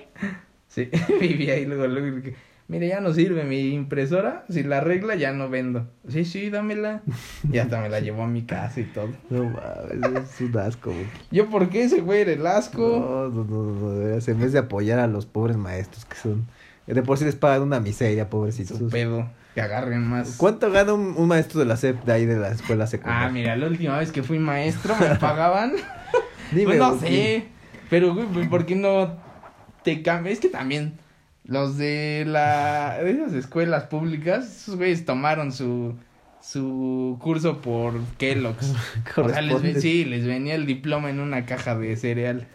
Sí, 0.69 0.89
vivía 1.21 1.55
ahí 1.55 1.67
luego, 1.67 1.87
luego, 1.87 2.17
dije, 2.17 2.37
mire, 2.71 2.87
ya 2.87 3.01
no 3.01 3.13
sirve 3.13 3.43
mi 3.43 3.75
impresora, 3.75 4.45
si 4.49 4.63
la 4.63 4.79
arregla 4.79 5.17
ya 5.17 5.33
no 5.33 5.51
vendo. 5.51 5.89
Sí, 6.09 6.25
sí, 6.25 6.51
dámela. 6.51 7.03
Y 7.53 7.59
hasta 7.59 7.81
me 7.81 7.89
la 7.89 7.99
llevó 8.01 8.23
a 8.23 8.29
mi 8.29 8.43
casa 8.43 8.81
y 8.81 8.85
todo. 8.85 9.09
No 9.29 9.43
mames, 9.43 10.31
es 10.35 10.41
un 10.41 10.57
asco, 10.57 10.91
Buki. 10.91 11.11
Yo, 11.33 11.51
¿por 11.51 11.69
qué 11.69 11.83
ese 11.83 12.01
güey 12.01 12.21
era 12.21 12.33
el 12.33 12.47
asco? 12.47 13.29
No, 13.33 13.45
no, 13.45 13.45
no, 13.45 13.73
no, 13.73 14.19
en 14.25 14.41
vez 14.41 14.53
de 14.53 14.61
apoyar 14.61 15.01
a 15.01 15.09
los 15.09 15.27
pobres 15.27 15.57
maestros 15.57 16.05
que 16.05 16.17
son... 16.17 16.47
De 16.87 17.03
por 17.03 17.19
sí 17.19 17.25
les 17.25 17.37
pagan 17.37 17.63
una 17.63 17.81
miseria, 17.81 18.31
pobrecitos. 18.31 18.79
Su 18.79 18.89
pedo, 18.89 19.29
que 19.55 19.61
agarren 19.61 20.03
más. 20.03 20.37
¿Cuánto 20.37 20.71
gana 20.71 20.93
un, 20.93 21.15
un 21.17 21.29
maestro 21.29 21.61
de 21.61 21.67
la 21.67 21.77
SEP 21.77 22.05
de 22.05 22.13
ahí 22.13 22.27
de 22.27 22.37
la 22.37 22.51
escuela 22.51 22.87
secundaria? 22.87 23.27
Ah, 23.27 23.31
mira, 23.31 23.57
la 23.57 23.67
última 23.67 23.99
vez 23.99 24.11
que 24.11 24.23
fui 24.23 24.39
maestro 24.39 24.95
me 24.97 25.15
pagaban. 25.17 25.73
Dime, 26.53 26.65
pues 26.67 26.79
no 26.79 26.99
sé, 26.99 27.47
pero 27.89 28.15
güey, 28.15 28.49
¿por 28.49 28.67
qué 28.67 28.75
no 28.75 29.19
te 29.85 30.03
cambias? 30.03 30.35
Es 30.35 30.41
que 30.41 30.49
también 30.49 30.95
los 31.51 31.77
de 31.77 32.25
la 32.27 32.97
de 33.03 33.11
esas 33.11 33.35
escuelas 33.35 33.85
públicas, 33.85 34.47
esos 34.63 34.77
güeyes 34.77 35.05
tomaron 35.05 35.53
su 35.53 35.95
su 36.41 37.19
curso 37.21 37.59
por 37.61 38.01
Kellogg's. 38.17 38.73
O 39.17 39.29
sea, 39.29 39.43
les, 39.43 39.83
sí, 39.83 40.07
les 40.07 40.25
venía 40.27 40.55
el 40.55 40.65
diploma 40.65 41.11
en 41.11 41.21
una 41.21 41.45
caja 41.45 41.77
de 41.77 41.95
cereal. 41.97 42.47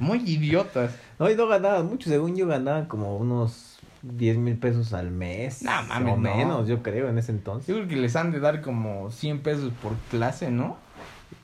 Muy 0.00 0.18
idiotas. 0.28 0.94
No, 1.16 1.30
y 1.30 1.36
no 1.36 1.46
ganaban 1.46 1.86
mucho, 1.86 2.10
según 2.10 2.34
yo 2.34 2.48
ganaban 2.48 2.86
como 2.86 3.16
unos 3.16 3.78
10 4.02 4.36
mil 4.38 4.56
pesos 4.56 4.92
al 4.92 5.12
mes. 5.12 5.62
No, 5.62 5.70
mames, 5.84 6.12
O 6.14 6.16
no. 6.16 6.36
menos, 6.36 6.66
yo 6.66 6.82
creo, 6.82 7.08
en 7.08 7.16
ese 7.18 7.30
entonces. 7.30 7.68
Yo 7.68 7.76
creo 7.76 7.86
que 7.86 7.94
les 7.94 8.16
han 8.16 8.32
de 8.32 8.40
dar 8.40 8.62
como 8.62 9.12
100 9.12 9.38
pesos 9.38 9.72
por 9.80 9.92
clase, 10.10 10.50
¿no? 10.50 10.76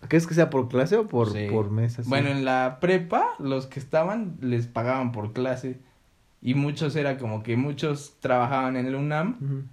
¿Crees 0.09 0.27
que 0.27 0.35
sea 0.35 0.51
por 0.51 0.69
clase 0.69 0.97
o 0.97 1.07
por, 1.07 1.33
Sí. 1.33 1.47
por 1.53 1.71
mes? 1.71 2.01
así? 2.01 2.09
Bueno, 2.09 2.31
en 2.31 2.45
la 2.45 2.79
prepa, 2.81 3.27
los 3.39 3.67
que 3.69 3.79
estaban 3.79 4.37
les 4.41 4.67
pagaban 4.67 5.13
por 5.13 5.33
clase. 5.33 5.79
Y 6.43 6.55
muchos 6.55 6.97
era 6.97 7.19
como 7.19 7.43
que 7.43 7.57
muchos 7.57 8.17
trabajaban 8.21 8.77
en 8.77 8.87
el 8.87 8.95
UNAM. 8.95 9.69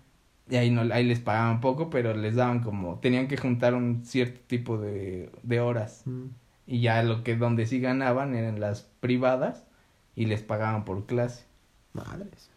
Y 0.49 0.55
ahí, 0.55 0.69
no, 0.69 0.81
ahí 0.93 1.03
les 1.03 1.19
pagaban 1.19 1.59
poco, 1.61 1.89
pero 1.89 2.13
les 2.13 2.35
daban 2.35 2.61
como. 2.61 2.99
Tenían 2.99 3.27
que 3.27 3.37
juntar 3.37 3.73
un 3.73 4.05
cierto 4.05 4.39
tipo 4.47 4.77
de, 4.77 5.31
de 5.43 5.59
horas. 5.59 6.03
Y 6.65 6.81
ya 6.81 7.03
lo 7.03 7.23
que 7.23 7.35
donde 7.35 7.65
sí 7.65 7.79
ganaban 7.79 8.35
eran 8.35 8.59
las 8.59 8.83
privadas 8.99 9.63
y 10.15 10.25
les 10.25 10.41
pagaban 10.41 10.83
por 10.83 11.05
clase. 11.05 11.45
Madres. 11.93 12.49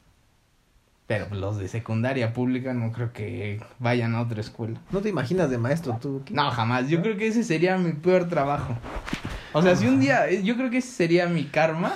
Pero 1.07 1.27
los 1.35 1.59
de 1.59 1.67
secundaria 1.67 2.33
pública 2.33 2.73
no 2.73 2.93
creo 2.93 3.13
que 3.13 3.61
vayan 3.81 4.15
a 4.15 4.21
otra 4.21 4.41
escuela. 4.41 4.81
¿No 4.93 5.01
te 5.01 5.09
imaginas 5.09 5.51
de 5.51 5.59
maestro 5.59 5.99
tú? 6.01 6.23
¿Qué? 6.25 6.33
No, 6.33 6.51
jamás. 6.53 6.89
Yo 6.89 7.03
creo 7.03 7.17
que 7.17 7.27
ese 7.27 7.43
sería 7.43 7.77
mi 7.79 7.93
peor 7.93 8.29
trabajo. 8.29 8.77
O 9.53 9.61
sea, 9.61 9.75
si 9.75 9.89
un 9.89 9.99
día, 9.99 10.29
eh, 10.29 10.45
yo 10.45 10.57
creo 10.57 10.71
que 10.71 10.79
ese 10.79 10.93
sería 10.93 11.27
mi 11.27 11.47
karma, 11.47 11.93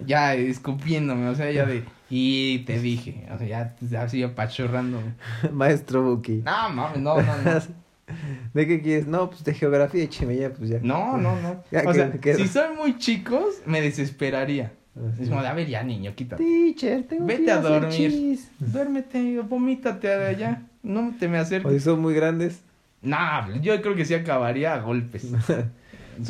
ya 0.00 0.34
escupiéndome, 0.34 1.28
o 1.28 1.34
sea, 1.34 1.50
ya 1.50 1.64
de, 1.66 1.84
y 2.10 2.60
te 2.60 2.78
dije, 2.78 3.26
o 3.34 3.38
sea, 3.38 3.74
ya 3.90 4.00
así 4.02 4.22
apachurrándome. 4.22 5.14
Maestro 5.52 6.02
Buki. 6.02 6.42
No, 6.44 6.68
mames, 6.70 6.98
no, 7.00 7.16
no, 7.20 7.36
no. 7.44 7.60
¿De 8.54 8.66
qué 8.66 8.82
quieres? 8.82 9.06
No, 9.06 9.30
pues 9.30 9.44
de 9.44 9.54
geografía, 9.54 10.02
écheme 10.04 10.36
ya, 10.36 10.52
pues 10.52 10.68
ya. 10.70 10.78
No, 10.82 11.16
no, 11.16 11.40
no. 11.40 11.62
Ya, 11.70 11.82
O 11.82 11.88
que- 11.88 11.94
sea, 11.94 12.12
que- 12.12 12.34
si 12.34 12.48
son 12.48 12.76
muy 12.76 12.98
chicos, 12.98 13.62
me 13.66 13.80
desesperaría. 13.80 14.72
Es 15.18 15.28
como, 15.30 15.40
a 15.40 15.52
ver, 15.54 15.68
ya, 15.68 15.82
niño, 15.82 16.14
quítate. 16.14 16.44
Teacher, 16.44 17.04
tengo 17.04 17.26
que 17.26 17.32
Vete 17.32 17.44
ir 17.44 17.50
a 17.52 17.60
dormir. 17.62 17.90
chis. 18.10 18.50
Duérmete, 18.58 19.40
vomítate 19.40 20.06
de 20.08 20.26
allá. 20.26 20.62
No 20.82 21.14
te 21.18 21.28
me 21.28 21.38
O 21.38 21.42
acerques. 21.42 21.72
si 21.72 21.80
son 21.80 22.00
muy 22.02 22.12
grandes. 22.12 22.60
Nah, 23.00 23.48
yo 23.62 23.80
creo 23.80 23.94
que 23.94 24.04
sí 24.04 24.12
acabaría 24.12 24.74
a 24.74 24.80
golpes. 24.80 25.32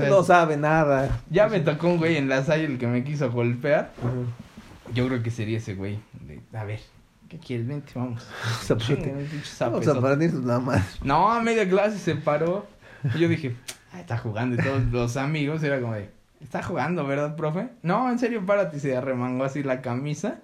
No 0.08 0.22
sabe 0.22 0.56
nada. 0.56 1.20
ya 1.30 1.48
me 1.48 1.60
tocó 1.60 1.88
un 1.88 1.98
güey 1.98 2.16
en 2.16 2.28
la 2.28 2.44
salle 2.44 2.64
el 2.66 2.78
que 2.78 2.86
me 2.86 3.04
quiso 3.04 3.30
golpear. 3.30 3.92
Yo 4.94 5.06
creo 5.08 5.22
que 5.22 5.30
sería 5.30 5.58
ese 5.58 5.74
güey. 5.74 5.98
de, 6.26 6.40
a 6.58 6.64
ver, 6.64 6.80
¿qué 7.28 7.38
quieres? 7.38 7.66
Vente, 7.66 7.92
vamos. 7.94 8.26
Vamos 9.72 9.84
a. 9.96 10.00
No, 11.02 11.30
a 11.32 11.40
media 11.42 11.68
clase 11.68 11.98
se 11.98 12.14
paró. 12.16 12.66
Y 13.14 13.18
yo 13.18 13.28
dije, 13.28 13.56
"Ay, 13.92 14.00
está 14.02 14.18
jugando. 14.18 14.60
Y 14.60 14.64
todos 14.64 14.82
los 14.92 15.16
amigos 15.16 15.62
era 15.62 15.80
como 15.80 15.94
de, 15.94 16.10
está 16.40 16.62
jugando, 16.62 17.06
¿verdad, 17.06 17.36
profe? 17.36 17.68
No, 17.82 18.10
en 18.10 18.18
serio, 18.18 18.44
párate. 18.46 18.76
Y 18.76 18.80
se 18.80 18.96
arremangó 18.96 19.44
así 19.44 19.62
la 19.62 19.80
camisa. 19.80 20.38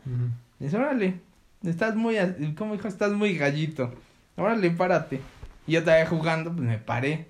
Y 0.60 0.64
dice, 0.64 0.76
órale, 0.76 1.20
estás 1.64 1.94
muy, 1.94 2.16
a- 2.18 2.34
¿cómo 2.56 2.72
dijo? 2.74 2.88
Estás 2.88 3.12
muy 3.12 3.36
gallito. 3.36 3.92
Órale, 4.36 4.70
párate. 4.70 5.20
Y 5.66 5.72
yo 5.72 5.80
estaba 5.80 6.04
jugando, 6.06 6.50
pues 6.52 6.66
me 6.66 6.78
paré. 6.78 7.28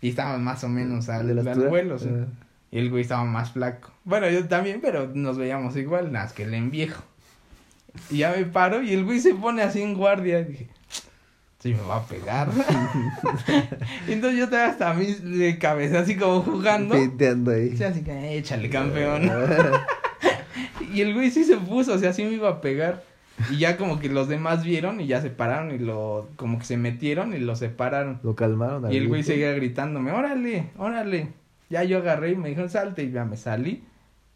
Y 0.00 0.10
estaba 0.10 0.38
más 0.38 0.64
o 0.64 0.68
menos 0.68 1.08
al, 1.08 1.26
¿De 1.26 1.34
la 1.34 1.42
al 1.42 1.48
altura? 1.48 1.68
vuelo, 1.68 1.98
sí. 1.98 2.08
Ah. 2.10 2.26
Y 2.70 2.78
el 2.78 2.90
güey 2.90 3.02
estaba 3.02 3.24
más 3.24 3.52
flaco. 3.52 3.90
Bueno, 4.04 4.28
yo 4.30 4.46
también, 4.46 4.80
pero 4.80 5.10
nos 5.12 5.36
veíamos 5.36 5.76
igual, 5.76 6.12
nada 6.12 6.32
que 6.34 6.44
el 6.44 6.54
enviejo. 6.54 7.02
Y 8.10 8.18
ya 8.18 8.32
me 8.36 8.44
paro 8.44 8.82
y 8.82 8.92
el 8.92 9.04
güey 9.04 9.18
se 9.20 9.34
pone 9.34 9.62
así 9.62 9.82
en 9.82 9.94
guardia. 9.94 10.40
Y 10.40 10.44
dije, 10.44 10.68
sí 11.58 11.74
me 11.74 11.82
va 11.82 11.96
a 11.96 12.06
pegar. 12.06 12.48
entonces 14.08 14.38
yo 14.38 14.44
estaba 14.44 14.66
hasta 14.66 14.90
a 14.90 14.94
mí 14.94 15.06
de 15.06 15.58
cabeza, 15.58 16.00
así 16.00 16.16
como 16.16 16.42
jugando. 16.42 16.94
Pinteando 16.94 17.50
ahí. 17.50 17.76
Sí, 17.76 17.82
así 17.84 18.02
que 18.02 18.36
échale, 18.38 18.70
campeón. 18.70 19.30
Y 20.92 21.02
el 21.02 21.14
güey 21.14 21.30
sí 21.30 21.44
se 21.44 21.56
puso, 21.56 21.94
o 21.94 21.98
sea, 21.98 22.12
sí 22.12 22.24
me 22.24 22.32
iba 22.32 22.48
a 22.48 22.60
pegar. 22.60 23.04
Y 23.50 23.58
ya 23.58 23.76
como 23.76 23.98
que 23.98 24.08
los 24.08 24.28
demás 24.28 24.64
vieron 24.64 25.00
y 25.00 25.06
ya 25.06 25.20
se 25.20 25.30
pararon 25.30 25.74
y 25.74 25.78
lo, 25.78 26.28
como 26.36 26.58
que 26.58 26.64
se 26.64 26.76
metieron 26.76 27.34
y 27.34 27.38
lo 27.38 27.56
separaron. 27.56 28.18
Lo 28.22 28.34
calmaron. 28.34 28.84
al 28.84 28.92
Y 28.92 28.96
el 28.96 29.08
güey 29.08 29.22
seguía 29.22 29.52
gritándome, 29.52 30.12
órale, 30.12 30.70
órale. 30.76 31.28
Ya 31.68 31.84
yo 31.84 31.98
agarré 31.98 32.32
y 32.32 32.36
me 32.36 32.48
dijeron, 32.48 32.68
salte 32.68 33.04
y 33.04 33.10
ya 33.10 33.24
me 33.24 33.36
salí. 33.36 33.84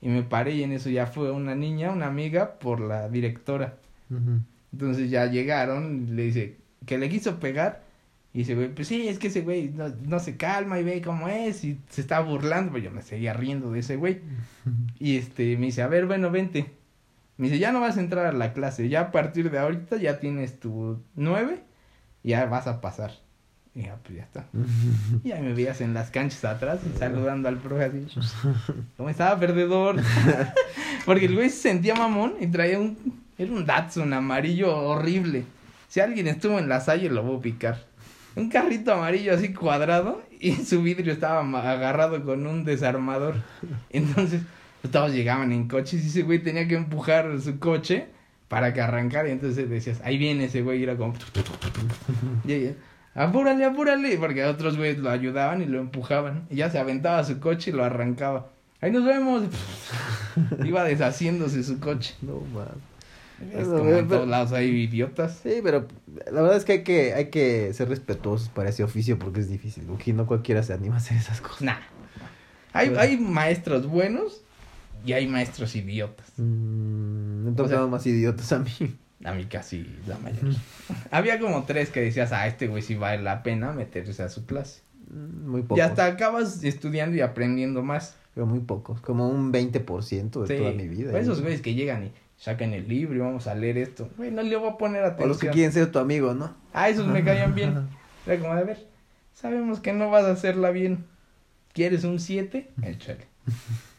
Y 0.00 0.08
me 0.08 0.22
paré 0.22 0.52
y 0.52 0.62
en 0.62 0.72
eso 0.72 0.90
ya 0.90 1.06
fue 1.06 1.30
una 1.30 1.54
niña, 1.54 1.90
una 1.90 2.06
amiga, 2.06 2.58
por 2.58 2.80
la 2.80 3.08
directora. 3.08 3.76
Entonces 4.72 5.10
ya 5.10 5.26
llegaron, 5.26 6.14
le 6.14 6.24
dice, 6.24 6.56
que 6.86 6.98
le 6.98 7.08
quiso 7.08 7.40
pegar. 7.40 7.82
Y 8.32 8.38
dice, 8.38 8.54
güey, 8.54 8.74
pues 8.74 8.88
sí, 8.88 9.08
es 9.08 9.18
que 9.18 9.28
ese 9.28 9.42
güey 9.42 9.70
no, 9.70 9.88
no 10.06 10.18
se 10.18 10.36
calma 10.36 10.78
y 10.78 10.84
ve 10.84 11.00
cómo 11.00 11.28
es. 11.28 11.64
Y 11.64 11.78
se 11.88 12.00
está 12.00 12.20
burlando, 12.20 12.72
pero 12.72 12.84
yo 12.84 12.90
me 12.90 13.02
seguía 13.02 13.32
riendo 13.32 13.70
de 13.70 13.80
ese 13.80 13.96
güey. 13.96 14.20
Y 14.98 15.16
este, 15.16 15.56
me 15.56 15.66
dice, 15.66 15.82
a 15.82 15.86
ver, 15.86 16.06
bueno, 16.06 16.30
vente. 16.30 16.66
Me 17.36 17.48
dice, 17.48 17.58
ya 17.58 17.72
no 17.72 17.80
vas 17.80 17.96
a 17.96 18.00
entrar 18.00 18.26
a 18.26 18.32
la 18.32 18.52
clase, 18.52 18.88
ya 18.88 19.00
a 19.00 19.12
partir 19.12 19.50
de 19.50 19.58
ahorita 19.58 19.96
ya 19.96 20.20
tienes 20.20 20.60
tu 20.60 21.02
nueve, 21.14 21.64
ya 22.22 22.46
vas 22.46 22.66
a 22.66 22.80
pasar. 22.80 23.12
Y 23.74 23.82
ya, 23.82 23.96
pues 23.96 24.18
ya 24.18 24.22
está. 24.22 24.46
Y 25.24 25.32
ahí 25.32 25.42
me 25.42 25.52
veías 25.52 25.80
en 25.80 25.94
las 25.94 26.10
canchas 26.10 26.44
atrás 26.44 26.78
saludando 26.98 27.48
al 27.48 27.58
profe 27.58 27.84
así. 27.84 28.06
¿Cómo 28.96 29.08
estaba, 29.08 29.38
perdedor? 29.38 29.96
Porque 31.04 31.26
el 31.26 31.34
güey 31.34 31.50
se 31.50 31.56
sentía 31.56 31.94
mamón 31.94 32.34
y 32.40 32.46
traía 32.46 32.78
un... 32.78 33.24
Era 33.36 33.50
un 33.50 33.66
Datsun 33.66 34.12
amarillo 34.12 34.76
horrible. 34.76 35.44
Si 35.88 35.98
alguien 35.98 36.28
estuvo 36.28 36.60
en 36.60 36.68
la 36.68 36.80
salle 36.80 37.10
lo 37.10 37.24
voy 37.24 37.38
a 37.38 37.42
picar. 37.42 37.84
Un 38.36 38.48
carrito 38.48 38.92
amarillo 38.92 39.34
así 39.34 39.52
cuadrado 39.52 40.22
y 40.38 40.52
su 40.52 40.82
vidrio 40.82 41.12
estaba 41.12 41.40
agarrado 41.40 42.24
con 42.24 42.46
un 42.46 42.64
desarmador. 42.64 43.34
Entonces 43.90 44.42
todos 44.90 45.12
llegaban 45.12 45.52
en 45.52 45.68
coches 45.68 46.04
y 46.04 46.08
ese 46.08 46.22
güey 46.22 46.40
tenía 46.40 46.68
que 46.68 46.74
empujar 46.74 47.40
su 47.40 47.58
coche 47.58 48.06
para 48.48 48.72
que 48.72 48.80
arrancara. 48.80 49.28
Y 49.28 49.32
entonces 49.32 49.68
decías, 49.68 50.00
ahí 50.04 50.18
viene 50.18 50.44
ese 50.44 50.62
güey 50.62 50.80
y 50.80 50.82
era 50.82 50.96
como... 50.96 51.14
Y 52.46 52.52
ella, 52.52 52.72
apúrale, 53.14 53.64
apúrale, 53.64 54.16
porque 54.18 54.44
otros 54.44 54.76
güeyes 54.76 54.98
lo 54.98 55.10
ayudaban 55.10 55.62
y 55.62 55.66
lo 55.66 55.80
empujaban. 55.80 56.46
Y 56.50 56.56
ya 56.56 56.70
se 56.70 56.78
aventaba 56.78 57.24
su 57.24 57.40
coche 57.40 57.70
y 57.70 57.74
lo 57.74 57.84
arrancaba. 57.84 58.50
Ahí 58.80 58.90
nos 58.90 59.04
vemos. 59.04 59.44
Iba 60.64 60.84
deshaciéndose 60.84 61.62
su 61.62 61.80
coche. 61.80 62.14
No 62.20 62.42
mames. 62.52 62.94
Es 63.52 63.66
como 63.66 63.90
en 63.90 64.08
todos 64.08 64.28
lados 64.28 64.52
hay 64.52 64.68
idiotas. 64.68 65.40
Sí, 65.42 65.60
pero 65.62 65.88
la 66.30 66.40
verdad 66.42 66.56
es 66.56 66.64
que 66.64 66.72
hay 66.72 66.82
que, 66.84 67.14
hay 67.14 67.30
que 67.30 67.72
ser 67.72 67.88
respetuosos 67.88 68.48
para 68.48 68.68
ese 68.68 68.84
oficio 68.84 69.18
porque 69.18 69.40
es 69.40 69.48
difícil. 69.48 69.86
No 70.14 70.26
cualquiera 70.26 70.62
se 70.62 70.72
anima 70.72 70.94
a 70.94 70.98
hacer 70.98 71.16
esas 71.16 71.40
cosas. 71.40 71.62
Nah. 71.62 71.78
Hay, 72.72 72.94
hay 72.96 73.16
maestros 73.16 73.86
buenos 73.86 74.43
y 75.04 75.12
hay 75.12 75.26
maestros 75.26 75.74
idiotas. 75.76 76.32
Mm, 76.36 77.42
me 77.44 77.48
han 77.48 77.54
O 77.54 77.56
sea- 77.56 77.64
tocado 77.66 77.88
más 77.88 78.06
idiotas 78.06 78.52
a 78.52 78.58
mí. 78.58 78.70
A 79.24 79.32
mí 79.32 79.44
casi 79.46 79.86
la 80.06 80.18
mayoría. 80.18 80.58
Había 81.10 81.38
como 81.38 81.64
tres 81.64 81.88
que 81.90 82.00
decías, 82.00 82.32
ah, 82.32 82.46
este 82.46 82.66
güey 82.68 82.82
sí 82.82 82.94
vale 82.94 83.22
la 83.22 83.42
pena 83.42 83.72
meterse 83.72 84.22
a 84.22 84.28
su 84.28 84.44
clase. 84.46 84.82
Mm, 85.10 85.48
Muy 85.50 85.62
pocos. 85.62 85.78
Y 85.78 85.80
hasta 85.80 86.06
acabas 86.06 86.62
estudiando 86.64 87.16
y 87.16 87.20
aprendiendo 87.20 87.82
más. 87.82 88.16
Pero 88.34 88.46
muy 88.46 88.60
pocos. 88.60 89.00
Como 89.00 89.28
un 89.28 89.52
20% 89.52 90.42
de 90.42 90.48
Sí. 90.48 90.56
toda 90.60 90.72
mi 90.72 90.88
vida. 90.88 91.12
O 91.12 91.16
Esos 91.16 91.40
güeyes 91.40 91.60
que 91.62 91.74
llegan 91.74 92.04
y 92.06 92.12
sacan 92.36 92.72
el 92.74 92.88
libro 92.88 93.14
y 93.14 93.18
vamos 93.20 93.46
a 93.46 93.54
leer 93.54 93.78
esto. 93.78 94.10
Güey, 94.16 94.30
no 94.32 94.42
le 94.42 94.56
voy 94.56 94.68
a 94.70 94.76
poner 94.76 95.02
O 95.04 95.06
atención. 95.06 95.28
los 95.28 95.38
que 95.38 95.48
quieren 95.50 95.72
ser 95.72 95.90
tu 95.92 96.00
amigo, 96.00 96.34
¿no? 96.34 96.54
Ah, 96.72 96.88
esos 96.88 97.06
me 97.06 97.22
caían 97.24 97.54
bien. 97.54 97.86
Era 98.26 98.40
como, 98.40 98.52
a 98.52 98.62
ver, 98.62 98.86
sabemos 99.34 99.80
que 99.80 99.92
no 99.92 100.10
vas 100.10 100.24
a 100.24 100.32
hacerla 100.32 100.70
bien. 100.70 101.04
¿Quieres 101.72 102.04
un 102.04 102.18
7? 102.18 102.70
Échale. 102.82 103.26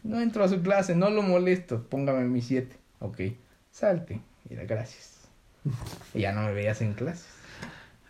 No 0.05 0.21
entro 0.21 0.43
a 0.43 0.47
su 0.47 0.61
clase, 0.61 0.95
no 0.95 1.09
lo 1.09 1.21
molesto. 1.23 1.81
Póngame 1.89 2.25
mi 2.25 2.41
7. 2.41 2.75
Ok, 2.99 3.21
salte. 3.71 4.21
Mira, 4.49 4.63
gracias. 4.65 5.21
Y 6.13 6.21
ya 6.21 6.31
no 6.31 6.43
me 6.43 6.53
veías 6.53 6.81
en 6.81 6.93
clases. 6.93 7.25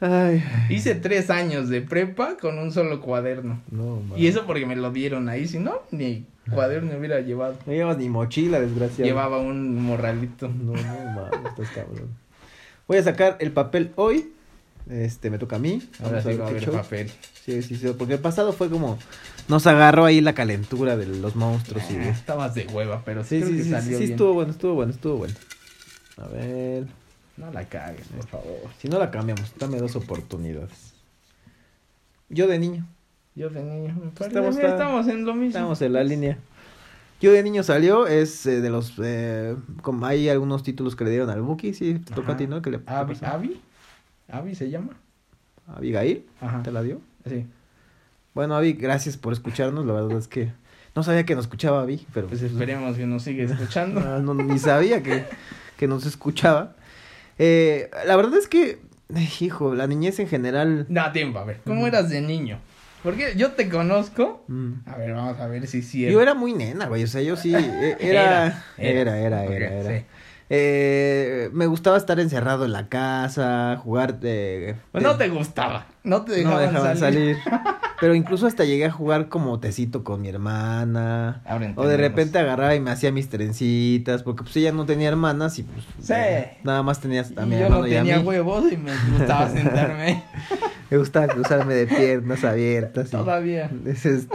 Ay, 0.01 0.43
Hice 0.69 0.93
tres 0.95 1.29
años 1.29 1.69
de 1.69 1.81
prepa 1.81 2.35
con 2.39 2.59
un 2.59 2.71
solo 2.73 2.99
cuaderno. 3.01 3.61
no. 3.71 4.01
Y 4.17 4.27
eso 4.27 4.45
porque 4.45 4.65
me 4.65 4.75
lo 4.75 4.91
dieron 4.91 5.29
ahí, 5.29 5.47
si 5.47 5.57
no, 5.59 5.81
ni 5.91 6.25
cuaderno 6.51 6.97
hubiera 6.97 7.21
llevado. 7.21 7.55
No 7.65 7.71
llevas 7.71 7.97
ni 7.97 8.09
mochila, 8.09 8.59
desgraciado. 8.59 9.05
Llevaba 9.05 9.39
un 9.39 9.81
morralito. 9.81 10.49
No, 10.49 10.73
no, 10.73 11.05
mames, 11.15 11.49
estás 11.49 11.69
cabrón. 11.73 12.09
Voy 12.87 12.97
a 12.97 13.03
sacar 13.03 13.37
el 13.39 13.51
papel 13.51 13.93
hoy. 13.95 14.31
Este, 14.89 15.29
me 15.29 15.39
toca 15.39 15.55
a 15.55 15.59
mí. 15.59 15.81
Ahora 16.03 16.17
Vamos 16.17 16.23
sí 16.23 16.29
ver 16.29 16.41
va 16.41 16.47
a 16.49 16.59
show. 16.59 16.73
papel. 16.75 17.09
Sí, 17.45 17.61
sí, 17.63 17.75
sí. 17.77 17.87
Porque 17.97 18.13
el 18.15 18.19
pasado 18.19 18.51
fue 18.53 18.69
como. 18.69 18.99
Nos 19.47 19.67
agarró 19.67 20.05
ahí 20.05 20.21
la 20.21 20.33
calentura 20.33 20.97
de 20.97 21.05
los 21.05 21.35
monstruos 21.35 21.83
y 21.91 21.95
Ah, 21.95 21.99
de- 21.99 22.09
estabas 22.09 22.55
de 22.55 22.65
hueva, 22.67 23.03
pero 23.05 23.23
sí, 23.23 23.41
Sí, 23.41 23.47
sí, 23.49 23.57
que 23.57 23.63
salió 23.65 23.97
sí, 23.97 24.03
bien. 24.03 24.11
estuvo 24.13 24.33
bueno, 24.33 24.51
estuvo 24.51 24.73
bueno, 24.73 24.91
estuvo 24.91 25.17
bueno. 25.17 25.33
A 26.17 26.27
ver, 26.27 26.87
No 27.37 27.51
la 27.51 27.65
cagues, 27.65 28.07
por 28.07 28.25
favor. 28.27 28.57
si 28.79 28.87
no 28.87 28.97
la 28.97 29.11
cambiamos, 29.11 29.53
dame 29.59 29.77
dos 29.77 29.95
oportunidades. 29.95 30.93
Yo 32.29 32.47
de 32.47 32.57
niño, 32.57 32.87
Yo 33.35 33.49
de 33.49 33.61
niño, 33.61 33.93
me. 34.01 34.07
Estamos 34.25 34.55
Mira, 34.55 34.69
estamos 34.69 35.07
en 35.09 35.25
lo 35.25 35.33
mismo. 35.33 35.49
estamos 35.49 35.81
en 35.81 35.93
la 35.93 36.03
línea. 36.03 36.37
Yo 37.21 37.31
de 37.33 37.43
niño 37.43 37.63
salió, 37.63 38.07
es 38.07 38.45
eh, 38.45 38.61
de 38.61 38.69
los, 38.69 38.93
eh, 39.03 39.55
como 39.81 40.05
hay 40.05 40.27
algunos 40.29 40.63
títulos 40.63 40.95
que 40.95 41.03
le 41.03 41.09
dieron 41.11 41.29
al 41.29 41.41
Buki, 41.41 41.73
sí, 41.73 41.99
te 41.99 42.13
toca 42.13 42.33
a 42.33 42.37
ti. 42.37 42.47
¿no? 42.47 42.61
¿Qué 42.61 42.71
le 42.71 42.79
pasó? 42.79 43.25
Abby, 43.25 43.61
Abby 44.29 44.55
se 44.55 44.69
llama. 44.69 44.93
Abigail, 45.67 46.25
Ajá. 46.41 46.63
¿te 46.63 46.71
la 46.71 46.81
dio? 46.81 46.99
Sí. 47.27 47.45
Bueno, 48.35 48.55
Abby, 48.55 48.73
gracias 48.73 49.17
por 49.17 49.33
escucharnos, 49.33 49.85
la 49.85 49.93
verdad 49.93 50.17
es 50.17 50.27
que 50.27 50.51
no 50.93 51.03
sabía 51.03 51.23
que 51.25 51.33
nos 51.35 51.45
escuchaba 51.45 51.81
Abby, 51.81 52.05
pero 52.13 52.27
Pues 52.27 52.41
esperemos 52.41 52.95
que 52.97 53.05
nos 53.07 53.23
siga 53.23 53.45
escuchando. 53.45 54.01
Ah, 54.05 54.19
no, 54.21 54.33
ni 54.33 54.59
sabía 54.59 55.01
que, 55.01 55.23
que 55.77 55.87
nos 55.87 56.05
escuchaba. 56.05 56.75
Eh, 57.39 57.89
la 58.05 58.15
verdad 58.15 58.35
es 58.37 58.47
que, 58.47 58.79
hijo, 59.39 59.73
la 59.73 59.87
niñez 59.87 60.19
en 60.19 60.27
general... 60.27 60.85
Da 60.89 61.11
tiempo, 61.11 61.39
a 61.39 61.45
ver. 61.45 61.61
¿Cómo 61.65 61.87
eras 61.87 62.09
de 62.09 62.21
niño? 62.21 62.59
Porque 63.03 63.33
yo 63.37 63.51
te 63.51 63.69
conozco. 63.69 64.43
mm, 64.47 64.71
A 64.87 64.97
ver, 64.97 65.13
vamos 65.13 65.39
a 65.39 65.47
ver 65.47 65.67
si 65.67 65.81
cierto. 65.81 66.13
Yo 66.13 66.21
era 66.21 66.33
muy 66.33 66.53
nena, 66.53 66.87
güey, 66.87 67.03
o 67.03 67.07
sea, 67.07 67.21
yo 67.21 67.35
sí, 67.37 67.53
eh, 67.55 67.97
era, 67.99 68.63
Era, 68.77 69.17
era, 69.17 69.17
era, 69.19 69.45
era, 69.45 69.73
era. 69.79 69.99
sí. 69.99 70.05
Eh, 70.49 71.45
eh, 71.45 71.49
me 71.53 71.65
gustaba 71.65 71.97
estar 71.97 72.19
encerrado 72.19 72.65
en 72.65 72.71
la 72.71 72.87
casa, 72.87 73.79
jugar 73.83 74.19
de... 74.19 74.75
Pues 74.91 75.03
no 75.03 75.15
te 75.17 75.27
gustaba, 75.29 75.87
no 76.03 76.21
te 76.23 76.43
no 76.43 76.59
dejaban, 76.59 76.97
salir. 76.97 77.37
salir. 77.43 77.61
Pero 77.99 78.13
incluso 78.13 78.45
hasta 78.45 78.65
llegué 78.65 78.85
a 78.85 78.91
jugar 78.91 79.29
como 79.29 79.59
tecito 79.59 80.03
con 80.03 80.21
mi 80.21 80.27
hermana. 80.29 81.41
Ahora 81.45 81.71
O 81.77 81.87
de 81.87 81.97
repente 81.97 82.37
agarraba 82.37 82.75
y 82.75 82.79
me 82.81 82.91
hacía 82.91 83.11
mis 83.11 83.29
trencitas, 83.29 84.21
porque 84.21 84.43
pues 84.43 84.55
ella 84.57 84.71
no 84.73 84.85
tenía 84.85 85.07
hermanas 85.07 85.57
y 85.59 85.63
pues 85.63 85.85
Sí. 86.01 86.13
eh, 86.15 86.57
nada 86.63 86.83
más 86.83 86.99
tenía 86.99 87.21
a 87.21 87.43
Y 87.43 87.45
mi 87.47 87.55
yo 87.57 87.63
hermano 87.65 87.81
no 87.81 87.87
y 87.87 87.95
a 87.95 87.99
tenía 87.99 88.19
mí. 88.19 88.25
huevos 88.25 88.71
y 88.71 88.77
me 88.77 88.91
gustaba 89.17 89.49
sentarme 89.49 90.23
Me 90.91 90.97
gustaba 90.97 91.27
cruzarme 91.27 91.73
de 91.73 91.87
piernas 91.87 92.43
abiertas. 92.43 93.07
y- 93.07 93.11
todavía. 93.11 93.71
Ese 93.85 94.15
es- 94.15 94.27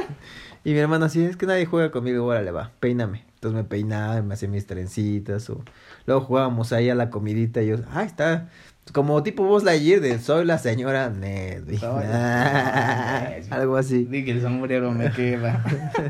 Y 0.65 0.73
mi 0.73 0.79
hermano 0.79 1.05
así, 1.05 1.23
es 1.25 1.37
que 1.37 1.47
nadie 1.47 1.67
juega 1.67 1.91
conmigo, 1.93 2.25
órale 2.27 2.51
va, 2.51 2.73
peíname. 2.81 3.25
Entonces 3.35 3.57
me 3.57 3.65
peinaba, 3.65 4.21
me 4.23 4.35
hacía 4.35 4.49
mis 4.49 4.67
trencitas 4.67 5.49
o 5.49 5.63
luego 6.11 6.27
jugábamos 6.27 6.73
ahí 6.73 6.91
a 6.91 6.97
la 6.97 7.09
comidita 7.09 7.63
y 7.63 7.69
yo, 7.69 7.77
ah, 7.95 8.03
está 8.03 8.49
como 8.93 9.23
tipo 9.23 9.45
voz 9.45 9.63
Lightyear 9.63 10.01
de 10.01 10.19
soy 10.19 10.45
la 10.45 10.59
señora 10.59 11.11
algo 13.51 13.77
así. 13.77 14.05
Di 14.05 14.25
que 14.25 14.33
el 14.33 14.43
sombrero 14.43 14.91
me 14.93 15.11
queda. 15.13 15.65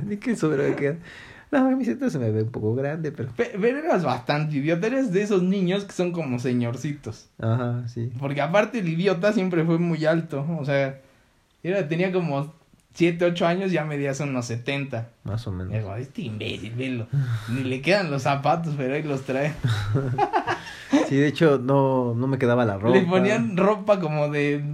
Ni 0.06 0.16
que 0.16 0.36
sobre 0.36 0.70
me 0.70 0.76
queda. 0.76 0.96
La 1.50 1.58
camiseta 1.60 2.08
se 2.08 2.18
me 2.18 2.30
ve 2.30 2.44
un 2.44 2.50
poco 2.50 2.74
grande, 2.76 3.10
pero 3.12 3.28
Pe- 3.36 3.52
Pero 3.60 3.78
eras 3.78 4.04
bastante 4.04 4.56
idiota, 4.56 4.86
eres 4.86 5.12
de 5.12 5.22
esos 5.22 5.42
niños 5.42 5.84
que 5.84 5.92
son 5.92 6.12
como 6.12 6.38
señorcitos. 6.38 7.28
ajá, 7.40 7.86
sí. 7.88 8.10
Porque 8.18 8.40
aparte 8.40 8.78
el 8.78 8.88
idiota 8.88 9.32
siempre 9.32 9.64
fue 9.64 9.78
muy 9.78 10.06
alto. 10.06 10.46
O 10.58 10.64
sea, 10.64 10.98
era, 11.62 11.86
tenía 11.88 12.12
como 12.12 12.54
7, 12.94 13.24
8 13.24 13.46
años, 13.46 13.72
ya 13.72 13.84
medías 13.84 14.20
unos 14.20 14.46
70. 14.46 15.08
Más 15.24 15.46
o 15.46 15.52
menos. 15.52 15.72
digo, 15.72 15.94
este 15.94 16.22
imbécil, 16.22 16.72
velo. 16.74 17.06
Ni 17.48 17.64
le 17.64 17.80
quedan 17.80 18.10
los 18.10 18.22
zapatos, 18.22 18.74
pero 18.76 18.94
ahí 18.94 19.02
los 19.02 19.22
trae. 19.22 19.54
Sí, 21.08 21.16
de 21.16 21.28
hecho 21.28 21.58
no 21.58 22.14
no 22.14 22.26
me 22.26 22.38
quedaba 22.38 22.64
la 22.64 22.76
ropa. 22.76 22.96
Le 22.96 23.02
ponían 23.02 23.56
ropa 23.56 24.00
como 24.00 24.28
de 24.28 24.64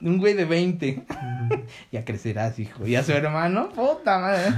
un 0.00 0.18
güey 0.18 0.34
de 0.34 0.44
20. 0.44 1.04
ya 1.92 2.04
crecerás, 2.04 2.58
hijo. 2.58 2.86
Y 2.86 2.96
a 2.96 3.02
su 3.02 3.12
hermano, 3.12 3.68
puta 3.70 4.18
madre. 4.18 4.48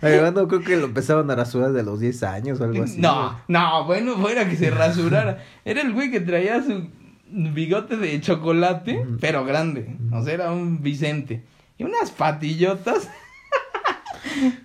A 0.00 0.06
mi 0.06 0.12
hermano 0.12 0.48
creo 0.48 0.60
que 0.60 0.76
lo 0.76 0.86
empezaban 0.86 1.30
a 1.30 1.36
rasurar 1.36 1.72
de 1.72 1.82
los 1.84 2.00
10 2.00 2.22
años 2.24 2.60
o 2.60 2.64
algo 2.64 2.82
así. 2.82 3.00
No, 3.00 3.40
no, 3.46 3.84
bueno, 3.84 4.16
fuera 4.16 4.48
que 4.48 4.56
se 4.56 4.70
rasurara. 4.70 5.38
Era 5.64 5.82
el 5.82 5.92
güey 5.92 6.10
que 6.10 6.20
traía 6.20 6.62
su 6.62 6.88
bigote 7.28 7.96
de 7.96 8.20
chocolate, 8.20 9.06
pero 9.20 9.44
grande. 9.44 9.96
O 10.12 10.22
sea, 10.22 10.34
era 10.34 10.52
un 10.52 10.82
Vicente. 10.82 11.44
Y 11.82 11.84
unas 11.84 12.10
patillotas. 12.10 13.08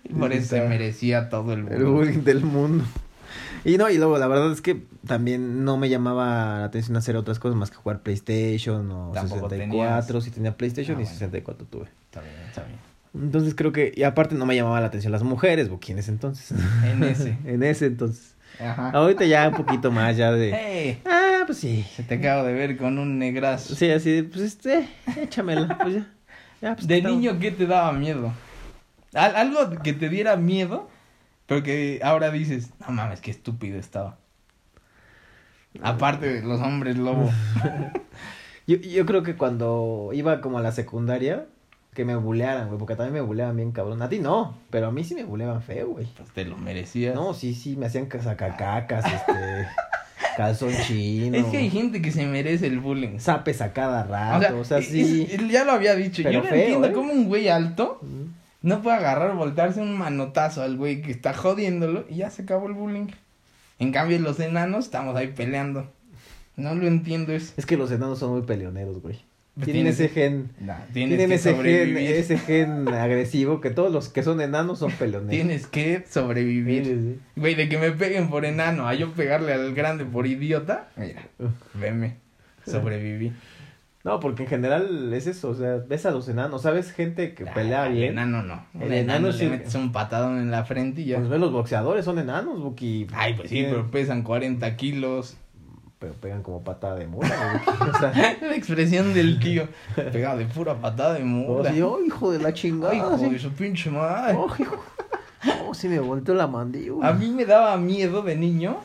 Y 0.06 0.14
Por 0.14 0.32
eso 0.34 0.56
se 0.56 0.62
merecía 0.68 1.30
todo 1.30 1.54
el 1.54 1.68
El 1.68 1.86
bullying. 1.86 2.24
del 2.24 2.42
mundo. 2.42 2.86
Y 3.66 3.78
no, 3.78 3.90
y 3.90 3.98
luego 3.98 4.18
la 4.18 4.28
verdad 4.28 4.52
es 4.52 4.62
que 4.62 4.84
también 5.06 5.66
no 5.66 5.78
me 5.78 5.90
llamaba 5.90 6.60
la 6.60 6.66
atención 6.66 6.96
hacer 6.96 7.18
otras 7.18 7.40
cosas 7.40 7.58
más 7.58 7.70
que 7.70 7.76
jugar 7.78 8.02
PlayStation 8.02 8.90
o 8.92 9.12
Tampoco 9.14 9.50
64. 9.50 10.22
Si 10.22 10.32
tenía 10.32 10.56
PlayStation 10.56 10.96
Ah, 10.98 11.02
y 11.02 11.04
bueno. 11.04 11.14
64 11.14 11.68
tuve. 11.70 11.86
Está 12.06 12.22
bien, 12.22 12.34
está 12.48 12.64
bien. 12.64 12.78
Entonces 13.14 13.56
creo 13.56 13.72
que, 13.72 13.92
y 13.96 14.04
aparte 14.04 14.36
no 14.36 14.46
me 14.46 14.56
llamaba 14.56 14.80
la 14.80 14.88
atención 14.88 15.12
las 15.12 15.24
mujeres, 15.24 15.70
Buki, 15.70 15.92
en 15.92 16.00
ese 16.00 16.12
entonces. 16.12 16.58
En 16.86 17.04
ese. 17.04 17.38
en 17.46 17.64
ese 17.64 17.88
entonces. 17.88 18.36
Ajá. 18.60 18.92
Ahorita 18.92 19.26
ya 19.26 19.50
un 19.50 19.56
poquito 19.56 19.92
más, 19.92 20.16
ya 20.16 20.32
de. 20.32 20.52
¡Eh! 20.52 21.02
Ah, 21.06 21.44
pues 21.46 21.58
sí. 21.58 21.86
Se 21.96 22.04
te 22.04 22.16
acabo 22.16 22.44
de 22.46 22.54
ver 22.54 22.78
con 22.78 22.98
un 23.00 23.20
negrazo. 23.20 23.76
Sí, 23.76 23.90
así, 23.90 24.12
de, 24.12 24.24
pues 24.24 24.42
este, 24.44 24.88
échamela, 25.20 25.78
pues 25.82 25.96
ya. 25.96 26.08
Ya, 26.62 26.76
pues, 26.76 26.88
De 26.88 27.02
niño, 27.02 27.40
¿qué 27.40 27.52
te 27.52 27.68
daba 27.68 27.92
miedo? 27.92 28.32
Al- 29.14 29.36
algo 29.36 29.70
que 29.84 29.94
te 29.94 30.10
diera 30.10 30.36
miedo, 30.38 30.90
pero 31.46 31.64
que 31.64 32.00
ahora 32.04 32.32
dices, 32.32 32.72
no 32.80 32.94
mames, 32.94 33.22
qué 33.22 33.32
estúpido 33.32 33.80
estaba. 33.80 34.18
Aparte 35.82 36.28
de 36.28 36.42
los 36.42 36.60
hombres 36.62 36.98
lobo. 36.98 37.32
Yo, 38.68 38.76
yo 38.76 39.06
creo 39.06 39.24
que 39.24 39.38
cuando 39.38 40.10
iba 40.12 40.42
como 40.42 40.58
a 40.60 40.62
la 40.62 40.74
secundaria, 40.74 41.46
que 41.94 42.04
me 42.04 42.18
bulearan, 42.18 42.68
güey, 42.68 42.78
porque 42.78 42.98
también 42.98 43.14
me 43.14 43.22
buleaban 43.22 43.56
bien 43.56 43.72
cabrón. 43.72 44.02
A 44.02 44.10
ti 44.10 44.20
no, 44.20 44.58
pero 44.70 44.88
a 44.88 44.92
mí 44.92 45.06
sí 45.06 45.16
me 45.16 45.24
buleaban 45.24 45.62
feo, 45.62 45.88
güey. 45.92 46.06
Pues 46.18 46.30
te 46.32 46.44
lo 46.44 46.58
merecías. 46.58 47.16
No, 47.16 47.34
sí, 47.34 47.54
sí, 47.56 47.78
me 47.78 47.86
hacían 47.86 48.10
sacacacas, 48.22 49.06
este, 49.06 49.68
calzón 50.38 50.72
chino, 50.88 51.36
es 51.36 51.46
que 51.48 51.58
hay 51.58 51.70
gente 51.70 52.02
que 52.02 52.12
se 52.12 52.26
merece 52.26 52.68
el 52.68 52.80
bullying. 52.80 53.20
zapes 53.20 53.60
a 53.62 53.74
cada 53.74 54.04
rato, 54.04 54.60
o 54.60 54.64
sea, 54.64 54.82
sí. 54.82 55.28
es- 55.30 55.48
ya 55.50 55.66
lo 55.66 55.74
había 55.74 55.96
dicho. 55.96 56.22
Pero 56.24 56.32
Yo 56.32 56.44
no 56.44 56.50
feo, 56.50 56.58
entiendo 56.60 56.88
¿eh? 56.88 56.92
cómo 56.94 57.12
un 57.12 57.28
güey 57.28 57.50
alto 57.50 58.00
no 58.62 58.82
puede 58.82 58.98
agarrar, 58.98 59.36
voltarse 59.36 59.82
un 59.82 59.98
manotazo 59.98 60.62
al 60.64 60.78
güey 60.78 61.02
que 61.02 61.12
está 61.12 61.34
jodiéndolo 61.34 62.06
y 62.10 62.18
ya 62.18 62.30
se 62.30 62.44
acabó 62.44 62.68
el 62.68 62.74
bullying. 62.74 63.08
En 63.80 63.92
cambio, 63.92 64.18
los 64.20 64.40
enanos 64.40 64.86
estamos 64.86 65.16
ahí 65.16 65.28
peleando. 65.28 65.92
No 66.56 66.74
lo 66.74 66.88
entiendo 66.88 67.34
eso. 67.34 67.54
Es 67.58 67.66
que 67.68 67.78
los 67.78 67.92
enanos 67.92 68.18
son 68.20 68.32
muy 68.32 68.42
peleoneros, 68.42 69.02
güey. 69.02 69.20
Tienen 69.64 69.86
tienes- 69.86 70.00
ese 70.00 70.10
gen, 70.10 70.50
Nah, 70.60 70.76
tienen 70.94 71.32
ese 71.32 71.56
gen, 71.56 71.98
ese 71.98 72.38
gen 72.38 72.88
agresivo 72.90 73.60
que 73.60 73.70
todos 73.72 73.92
los 73.92 74.08
que 74.10 74.22
son 74.24 74.40
enanos 74.42 74.80
son 74.80 74.92
peleoneros. 74.92 75.32
Tienes 75.32 75.66
que 75.68 76.04
sobrevivir. 76.10 76.86
Sí, 76.86 76.92
sí, 76.92 77.20
Güey, 77.36 77.56
de 77.56 77.68
que 77.68 77.78
me 77.78 77.92
peguen 77.92 78.30
por 78.30 78.46
enano 78.46 78.88
a 78.88 78.94
yo 78.94 79.12
pegarle 79.14 79.54
al 79.54 79.74
grande 79.74 80.06
por 80.06 80.28
idiota. 80.28 80.90
Mira, 80.96 81.22
sí. 81.40 81.46
veme. 81.74 82.18
Sobreviví. 82.66 83.32
No, 84.04 84.20
porque 84.22 84.44
en 84.44 84.50
general 84.50 85.12
es 85.14 85.28
eso, 85.28 85.50
o 85.50 85.56
sea, 85.56 85.78
ves 85.88 86.06
a 86.06 86.12
los 86.12 86.30
enanos, 86.30 86.62
¿sabes? 86.62 86.92
Gente 86.94 87.34
que 87.34 87.46
pelea 87.46 87.84
Ah, 87.84 87.88
el 87.88 87.94
bien. 87.94 88.12
enano 88.14 88.42
no. 88.44 88.66
Un 88.74 88.84
El 88.84 88.94
enano, 88.94 89.28
enano 89.28 89.28
es 89.30 89.38
le 89.40 89.46
el- 89.46 89.52
metes 89.52 89.76
un 89.76 89.92
patadón 89.92 90.38
en 90.40 90.50
la 90.52 90.64
frente 90.66 91.02
y 91.02 91.06
ya. 91.06 91.18
Pues 91.18 91.30
ves 91.30 91.40
los 91.40 91.52
boxeadores, 91.52 92.06
son 92.06 92.20
enanos, 92.20 92.62
Buki. 92.62 93.08
Ay, 93.12 93.34
pues 93.34 93.50
sí, 93.50 93.66
pero 93.68 93.90
pesan 93.92 94.22
40 94.24 94.78
kilos. 94.78 95.36
Pero 96.00 96.14
pegan 96.14 96.44
como 96.44 96.64
patada 96.64 96.96
de 96.96 97.08
mula. 97.08 97.64
O 97.80 98.00
sea, 98.00 98.38
La 98.42 98.56
expresión 98.56 99.14
del 99.14 99.40
tío. 99.40 99.68
Pegado 99.96 100.38
de 100.38 100.46
pura 100.46 100.76
patada 100.76 101.16
de 101.16 101.24
oh, 101.24 101.26
mula. 101.26 101.72
sí, 101.72 101.82
oh, 101.82 102.00
hijo 102.04 102.32
de 102.32 102.40
la 102.40 102.54
chingada. 102.54 102.92
Ay, 102.92 103.00
hijo 103.00 103.18
sí. 103.18 103.30
de 103.30 103.40
su 103.40 103.52
pinche 103.52 103.90
madre. 103.90 104.36
Oh, 104.38 104.54
hijo. 104.58 104.84
Oh, 105.66 105.74
sí 105.74 105.88
me 105.88 106.00
volteó 106.00 106.34
la 106.34 106.48
mandíbula. 106.48 107.08
A 107.08 107.14
mí 107.14 107.30
me 107.30 107.46
daba 107.46 107.78
miedo 107.78 108.22
de 108.22 108.36
niño. 108.36 108.78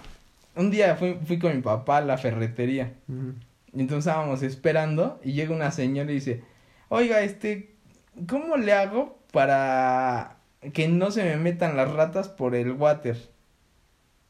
Un 0.55 0.71
día 0.71 0.97
fui, 0.97 1.19
fui 1.25 1.39
con 1.39 1.55
mi 1.55 1.63
papá 1.63 1.99
a 1.99 2.01
la 2.03 2.19
ferretería. 2.19 2.93
Y 3.09 3.81
entonces 3.81 4.07
estábamos 4.07 4.43
esperando 4.43 5.19
y 5.25 5.33
llega 5.33 5.55
una 5.55 5.71
señora 5.71 6.11
y 6.11 6.15
dice, 6.15 6.45
oiga, 6.89 7.23
este, 7.23 7.75
¿cómo 8.29 8.57
le 8.57 8.75
hago 8.75 9.19
para 9.33 10.37
que 10.75 10.89
no 10.89 11.11
se 11.11 11.25
me 11.25 11.37
metan 11.37 11.77
las 11.77 11.91
ratas 11.91 12.29
por 12.29 12.55
el 12.55 12.73
water? 12.73 13.17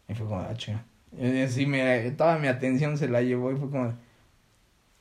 Y 0.08 0.14
fue 0.14 0.26
como, 0.26 0.40
ah, 0.40 0.54
chinga. 0.54 0.84
Y 1.18 1.40
así 1.42 1.66
me, 1.66 2.10
toda 2.12 2.38
mi 2.38 2.48
atención 2.48 2.96
se 2.96 3.08
la 3.08 3.22
llevó 3.22 3.52
y 3.52 3.56
fue 3.56 3.70
como, 3.70 3.94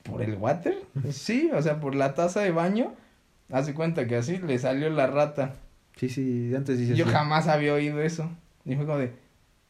¿por 0.02 0.22
el 0.22 0.34
water? 0.34 0.76
Sí, 1.10 1.50
o 1.54 1.62
sea, 1.62 1.80
por 1.80 1.94
la 1.94 2.14
taza 2.14 2.40
de 2.40 2.50
baño. 2.50 2.94
Hace 3.50 3.74
cuenta 3.74 4.06
que 4.06 4.16
así 4.16 4.38
le 4.38 4.58
salió 4.58 4.88
la 4.90 5.06
rata. 5.06 5.54
Sí, 5.96 6.08
sí, 6.08 6.52
antes 6.56 6.78
dices. 6.78 6.96
Yo 6.96 7.06
jamás 7.06 7.48
había 7.48 7.74
oído 7.74 8.00
eso. 8.02 8.30
Y 8.64 8.76
fue 8.76 8.86
como 8.86 8.98
de, 8.98 9.12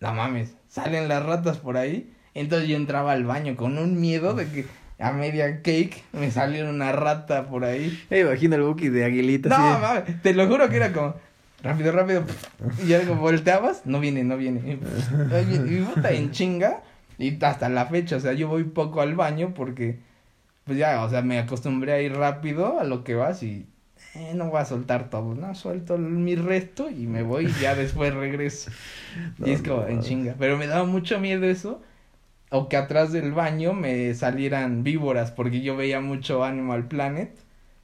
no 0.01 0.15
mames, 0.15 0.55
salen 0.69 1.09
las 1.09 1.25
ratas 1.25 1.59
por 1.59 1.77
ahí. 1.77 2.13
Entonces 2.35 2.69
yo 2.69 2.77
entraba 2.77 3.13
al 3.13 3.25
baño 3.25 3.57
con 3.57 3.79
un 3.79 4.01
miedo 4.01 4.35
de 4.35 4.49
que 4.49 4.67
a 4.99 5.13
media 5.13 5.63
cake 5.63 6.05
me 6.13 6.31
saliera 6.31 6.71
una 6.71 6.93
rata 6.93 7.49
por 7.49 7.65
ahí. 7.65 8.01
Me 8.09 8.21
imagino 8.21 8.57
el 8.57 8.63
Buki 8.63 8.89
de 8.89 9.05
aguilita. 9.05 9.49
No, 9.49 9.79
mames, 9.81 10.23
te 10.23 10.33
lo 10.33 10.47
juro 10.47 10.69
que 10.69 10.77
era 10.77 10.93
como, 10.93 11.15
rápido, 11.63 11.93
rápido. 11.93 12.25
Y 12.83 12.89
ya 12.89 13.07
como 13.07 13.21
volteabas, 13.21 13.87
no 13.87 14.01
viene, 14.01 14.25
no 14.25 14.37
viene. 14.37 14.79
Y, 14.79 15.81
puta 15.83 16.11
en 16.13 16.31
chinga. 16.31 16.83
Y 17.19 17.43
hasta 17.45 17.69
la 17.69 17.87
fecha, 17.87 18.17
o 18.17 18.21
sea, 18.21 18.33
yo 18.33 18.49
voy 18.49 18.65
poco 18.65 19.01
al 19.01 19.15
baño 19.15 19.53
porque, 19.55 19.99
pues 20.65 20.79
ya, 20.79 21.05
o 21.05 21.11
sea, 21.11 21.23
me 21.23 21.39
acostumbré 21.39 21.93
a 21.93 22.01
ir 22.01 22.15
rápido 22.15 22.81
a 22.81 22.85
lo 22.85 23.05
que 23.05 23.15
vas 23.15 23.43
y 23.43 23.67
eh, 24.15 24.33
no 24.35 24.51
voy 24.51 24.61
a 24.61 24.65
soltar 24.65 25.09
todo, 25.09 25.35
no, 25.35 25.55
suelto 25.55 25.97
mi 25.97 26.35
resto 26.35 26.91
y 26.91 27.07
me 27.07 27.23
voy 27.23 27.47
y 27.47 27.61
ya 27.61 27.75
después 27.75 28.13
regreso. 28.15 28.71
No, 29.39 29.47
y 29.47 29.53
es 29.53 29.63
como 29.63 29.83
no. 29.83 29.89
en 29.89 30.01
chinga. 30.01 30.35
Pero 30.39 30.59
me 30.59 30.67
daba 30.67 30.85
mucho 30.85 31.21
miedo 31.21 31.45
eso. 31.45 31.83
O 32.51 32.69
que 32.69 32.77
atrás 32.77 33.13
del 33.13 33.33
baño 33.33 33.73
me 33.73 34.13
salieran 34.15 34.83
víboras, 34.83 35.31
porque 35.31 35.63
yo 35.63 35.75
veía 35.75 36.01
mucho 36.01 36.45
Animal 36.45 36.87
Planet 36.87 37.35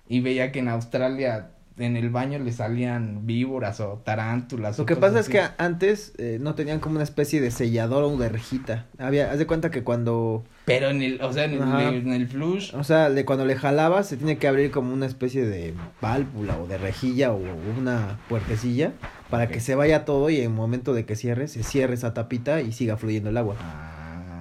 y 0.09 0.21
veía 0.21 0.53
que 0.53 0.59
en 0.59 0.69
Australia 0.69 1.53
en 1.79 1.97
el 1.97 2.11
baño 2.11 2.39
le 2.39 2.53
salían 2.53 3.27
víboras 3.27 3.81
o 3.81 4.03
tarántulas. 4.05 4.79
Lo 4.79 4.87
que 4.87 4.97
pasa 4.97 5.21
es 5.21 5.29
que 5.29 5.43
antes 5.59 6.13
eh, 6.19 6.39
no 6.41 6.55
tenían 6.55 6.81
como 6.81 6.97
una 6.97 7.05
especie 7.05 7.41
de 7.41 7.51
sellador 7.51 8.05
o 8.05 8.17
de 8.17 8.29
rejita. 8.29 8.87
Había, 8.99 9.31
haz 9.31 9.39
de 9.39 9.47
cuenta 9.47 9.71
que 9.71 9.83
cuando, 9.83 10.45
Pero 10.65 10.91
en 10.91 11.03
el, 11.03 11.21
o 11.23 11.33
sea, 11.33 11.45
en 11.45 11.55
el, 11.55 11.95
en 11.95 12.13
el 12.13 12.29
flush. 12.29 12.75
o 12.75 12.85
sea, 12.85 13.11
de 13.11 13.25
cuando 13.25 13.45
le 13.45 13.57
jalabas 13.57 14.09
se 14.09 14.17
tiene 14.17 14.39
que 14.39 14.49
abrir 14.49 14.71
como 14.71 14.93
una 14.93 15.07
especie 15.07 15.47
de 15.47 15.75
válvula 16.01 16.59
o 16.59 16.67
de 16.67 16.79
rejilla 16.79 17.33
o 17.33 17.41
una 17.79 18.19
puertecilla 18.29 18.93
para 19.31 19.49
que 19.49 19.61
se 19.61 19.75
vaya 19.75 20.05
todo 20.05 20.31
y 20.31 20.39
en 20.39 20.45
el 20.45 20.51
momento 20.51 20.95
de 20.95 21.05
que 21.05 21.17
cierres, 21.17 21.53
se 21.53 21.63
cierre 21.63 21.95
esa 21.95 22.15
tapita 22.15 22.61
y 22.61 22.73
siga 22.73 22.97
fluyendo 22.97 23.31
el 23.31 23.37
agua. 23.37 23.57
Ah. 23.61 23.95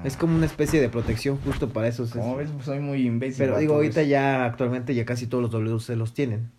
Es 0.03 0.15
como 0.15 0.35
una 0.35 0.45
especie 0.45 0.79
de 0.79 0.89
protección 0.89 1.37
justo 1.37 1.69
para 1.69 1.87
esos. 1.87 2.11
Como 2.11 2.37
ves, 2.37 2.49
pues, 2.51 2.65
soy 2.65 2.79
muy 2.79 3.05
imbécil. 3.05 3.45
Pero 3.45 3.57
digo, 3.57 3.75
ahorita 3.75 4.01
eso. 4.01 4.09
ya 4.09 4.45
actualmente 4.45 4.93
ya 4.93 5.05
casi 5.05 5.27
todos 5.27 5.41
los 5.41 5.51
WC 5.51 5.95
los 5.95 6.13
tienen. 6.13 6.51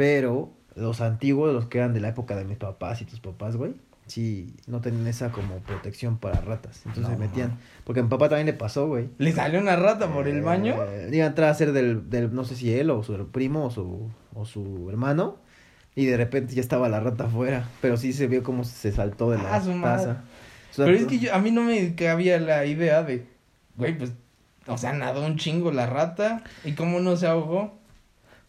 Pero 0.00 0.50
los 0.76 1.02
antiguos, 1.02 1.52
los 1.52 1.66
que 1.66 1.76
eran 1.76 1.92
de 1.92 2.00
la 2.00 2.08
época 2.08 2.34
de 2.34 2.46
mis 2.46 2.56
papás 2.56 3.02
y 3.02 3.04
tus 3.04 3.20
papás, 3.20 3.56
güey, 3.56 3.74
sí, 4.06 4.56
no 4.66 4.80
tenían 4.80 5.06
esa 5.06 5.30
como 5.30 5.56
protección 5.58 6.16
para 6.16 6.40
ratas. 6.40 6.78
Entonces 6.86 7.02
No, 7.02 7.10
se 7.10 7.16
metían. 7.18 7.58
Porque 7.84 8.00
a 8.00 8.02
mi 8.02 8.08
papá 8.08 8.30
también 8.30 8.46
le 8.46 8.54
pasó, 8.54 8.86
güey. 8.86 9.10
¿Le 9.18 9.30
salió 9.32 9.60
una 9.60 9.76
rata 9.76 10.10
por 10.10 10.26
el 10.26 10.40
baño? 10.40 10.74
Eh, 10.88 11.10
iba 11.12 11.24
a 11.26 11.28
entrar 11.28 11.50
a 11.50 11.54
ser 11.54 11.72
del, 11.72 12.08
del, 12.08 12.34
no 12.34 12.44
sé 12.44 12.56
si 12.56 12.72
él 12.72 12.88
o 12.88 13.02
su 13.02 13.28
primo 13.28 13.66
o 13.66 13.70
su, 13.70 14.08
o 14.34 14.46
su 14.46 14.88
hermano. 14.88 15.36
Y 15.94 16.06
de 16.06 16.16
repente 16.16 16.54
ya 16.54 16.62
estaba 16.62 16.88
la 16.88 17.00
rata 17.00 17.24
afuera. 17.24 17.68
Pero 17.82 17.98
sí 17.98 18.14
se 18.14 18.26
vio 18.26 18.42
como 18.42 18.64
se 18.64 18.92
saltó 18.92 19.30
de 19.30 19.36
la 19.36 19.56
Ah, 19.56 19.60
taza. 19.82 20.22
Pero 20.78 20.92
es 20.96 21.04
que 21.04 21.18
yo, 21.18 21.34
a 21.34 21.40
mí 21.40 21.50
no 21.50 21.62
me 21.62 21.94
cabía 21.94 22.40
la 22.40 22.64
idea 22.64 23.02
de, 23.02 23.26
güey, 23.76 23.98
pues, 23.98 24.14
o 24.66 24.78
sea, 24.78 24.94
nadó 24.94 25.26
un 25.26 25.36
chingo 25.36 25.72
la 25.72 25.84
rata. 25.84 26.42
¿Y 26.64 26.72
cómo 26.72 27.00
no 27.00 27.18
se 27.18 27.26
ahogó? 27.26 27.79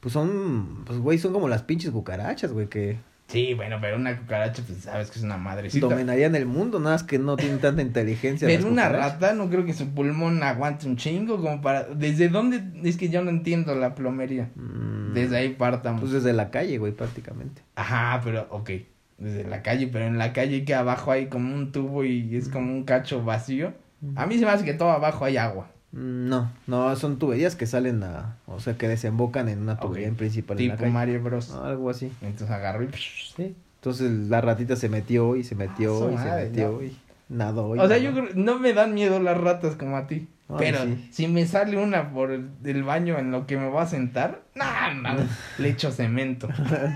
Pues 0.01 0.13
son, 0.13 0.83
pues 0.85 0.99
güey, 0.99 1.17
son 1.17 1.31
como 1.31 1.47
las 1.47 1.63
pinches 1.63 1.91
cucarachas, 1.91 2.51
güey, 2.51 2.67
que 2.67 2.97
Sí, 3.31 3.53
bueno, 3.53 3.77
pero 3.79 3.95
una 3.95 4.17
cucaracha, 4.19 4.61
pues 4.67 4.79
sabes 4.79 5.09
que 5.09 5.17
es 5.17 5.23
una 5.23 5.37
madrecita. 5.37 5.87
dominarían 5.87 6.35
el 6.35 6.45
mundo, 6.45 6.81
nada 6.81 6.95
más 6.95 7.03
que 7.03 7.17
no 7.17 7.37
tienen 7.37 7.59
tanta 7.59 7.81
inteligencia. 7.81 8.45
Pero 8.45 8.67
una 8.67 8.89
rata, 8.89 9.31
no 9.33 9.49
creo 9.49 9.63
que 9.65 9.71
su 9.73 9.87
pulmón 9.87 10.43
aguante 10.43 10.85
un 10.85 10.97
chingo 10.97 11.39
como 11.39 11.61
para... 11.61 11.83
¿Desde 11.85 12.27
dónde? 12.27 12.61
Es 12.83 12.97
que 12.97 13.07
yo 13.07 13.23
no 13.23 13.29
entiendo 13.29 13.73
la 13.73 13.95
plomería. 13.95 14.49
Mm, 14.55 15.13
Desde 15.13 15.37
ahí 15.37 15.49
partamos. 15.49 16.01
Pues 16.01 16.11
desde 16.11 16.33
la 16.33 16.51
calle, 16.51 16.77
güey, 16.77 16.91
prácticamente. 16.91 17.61
Ajá, 17.75 18.19
pero, 18.21 18.47
ok. 18.49 18.69
Desde 19.17 19.45
la 19.47 19.61
calle, 19.61 19.87
pero 19.87 20.03
en 20.07 20.17
la 20.17 20.33
calle 20.33 20.65
que 20.65 20.75
abajo 20.75 21.11
hay 21.11 21.27
como 21.27 21.55
un 21.55 21.71
tubo 21.71 22.03
y 22.03 22.35
es 22.35 22.49
como 22.49 22.73
un 22.73 22.83
cacho 22.83 23.23
vacío. 23.23 23.71
A 24.15 24.25
mí 24.25 24.37
se 24.39 24.45
me 24.45 24.51
hace 24.51 24.65
que 24.65 24.73
todo 24.73 24.91
abajo 24.91 25.23
hay 25.23 25.37
agua. 25.37 25.69
Mm, 25.91 26.29
No, 26.29 26.51
no, 26.67 26.95
son 26.95 27.17
tuberías 27.17 27.55
que 27.55 27.65
salen 27.67 28.03
a, 28.03 28.37
o 28.47 28.59
sea, 28.59 28.75
que 28.77 28.87
desembocan 28.87 29.49
en 29.49 29.59
una 29.59 29.77
tubería 29.79 30.07
en 30.07 30.15
principal 30.15 30.59
en 30.59 30.67
la 30.69 30.73
Tipo 30.75 30.83
calle. 30.83 30.93
Mario 30.93 31.21
Bros. 31.23 31.51
Algo 31.51 31.89
así. 31.89 32.11
Entonces 32.21 32.49
agarró 32.49 32.83
y... 32.83 32.89
Sí. 33.35 33.55
Entonces 33.79 34.11
la 34.29 34.41
ratita 34.41 34.75
se 34.75 34.89
metió 34.89 35.35
y 35.35 35.43
se 35.43 35.55
metió 35.55 36.07
Ah, 36.07 36.11
y 36.13 36.17
se 36.17 36.45
metió 36.49 36.71
no. 36.71 36.83
y 36.83 36.97
nadó. 37.29 37.75
y 37.75 37.79
O 37.79 37.87
sea, 37.87 37.97
nadó. 37.97 38.01
yo 38.01 38.11
creo, 38.13 38.29
no 38.35 38.59
me 38.59 38.73
dan 38.73 38.93
miedo 38.93 39.19
las 39.19 39.37
ratas 39.37 39.75
como 39.75 39.97
a 39.97 40.07
ti. 40.07 40.27
Ay, 40.49 40.55
pero 40.59 40.83
sí. 40.83 41.07
si 41.11 41.27
me 41.27 41.45
sale 41.47 41.77
una 41.77 42.11
por 42.11 42.31
el, 42.31 42.49
el 42.65 42.83
baño 42.83 43.17
en 43.17 43.31
lo 43.31 43.47
que 43.47 43.57
me 43.57 43.69
voy 43.69 43.81
a 43.81 43.85
sentar, 43.87 44.41
no, 44.53 44.65
no, 45.01 45.15
le 45.57 45.69
echo 45.69 45.91
cemento. 45.91 46.47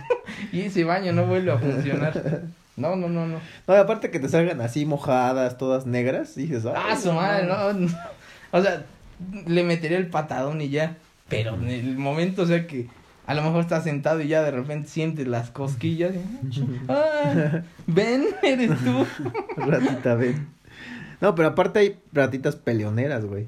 y 0.52 0.62
ese 0.62 0.84
baño 0.84 1.12
no 1.14 1.26
vuelve 1.26 1.52
a 1.52 1.58
funcionar. 1.58 2.42
No, 2.78 2.98
no, 2.98 3.08
no, 3.08 3.26
no. 3.26 3.38
No, 3.70 3.74
y 3.74 3.78
aparte 3.78 4.12
que 4.12 4.20
te 4.20 4.28
salgan 4.28 4.60
así 4.60 4.86
mojadas, 4.86 5.58
todas 5.58 5.86
negras, 5.86 6.36
dices, 6.36 6.66
Ah, 6.66 6.88
"Ay, 6.90 6.98
su 6.98 7.10
madre, 7.14 7.48
no. 7.48 7.72
no. 7.72 7.88
O 8.58 8.62
sea, 8.62 8.86
le 9.48 9.64
metería 9.64 9.98
el 9.98 10.08
patadón 10.08 10.62
y 10.62 10.70
ya. 10.70 10.98
Pero 11.28 11.56
en 11.56 11.70
el 11.70 11.98
momento, 11.98 12.44
o 12.44 12.46
sea 12.46 12.68
que 12.68 12.88
a 13.26 13.34
lo 13.34 13.42
mejor 13.42 13.62
estás 13.62 13.84
sentado 13.84 14.22
y 14.22 14.28
ya 14.28 14.44
de 14.44 14.52
repente 14.52 14.88
sientes 14.88 15.28
las 15.28 15.50
cosquillas. 15.52 16.14
y, 16.16 16.64
"Ah, 16.88 17.62
ven, 17.88 18.26
eres 18.44 18.72
tú. 18.84 19.06
Ratita, 19.58 20.16
ven. 20.16 20.48
No, 21.22 21.34
pero 21.36 21.50
aparte 21.50 21.80
hay 21.80 22.00
ratitas 22.14 22.56
peleoneras, 22.56 23.26
güey. 23.26 23.48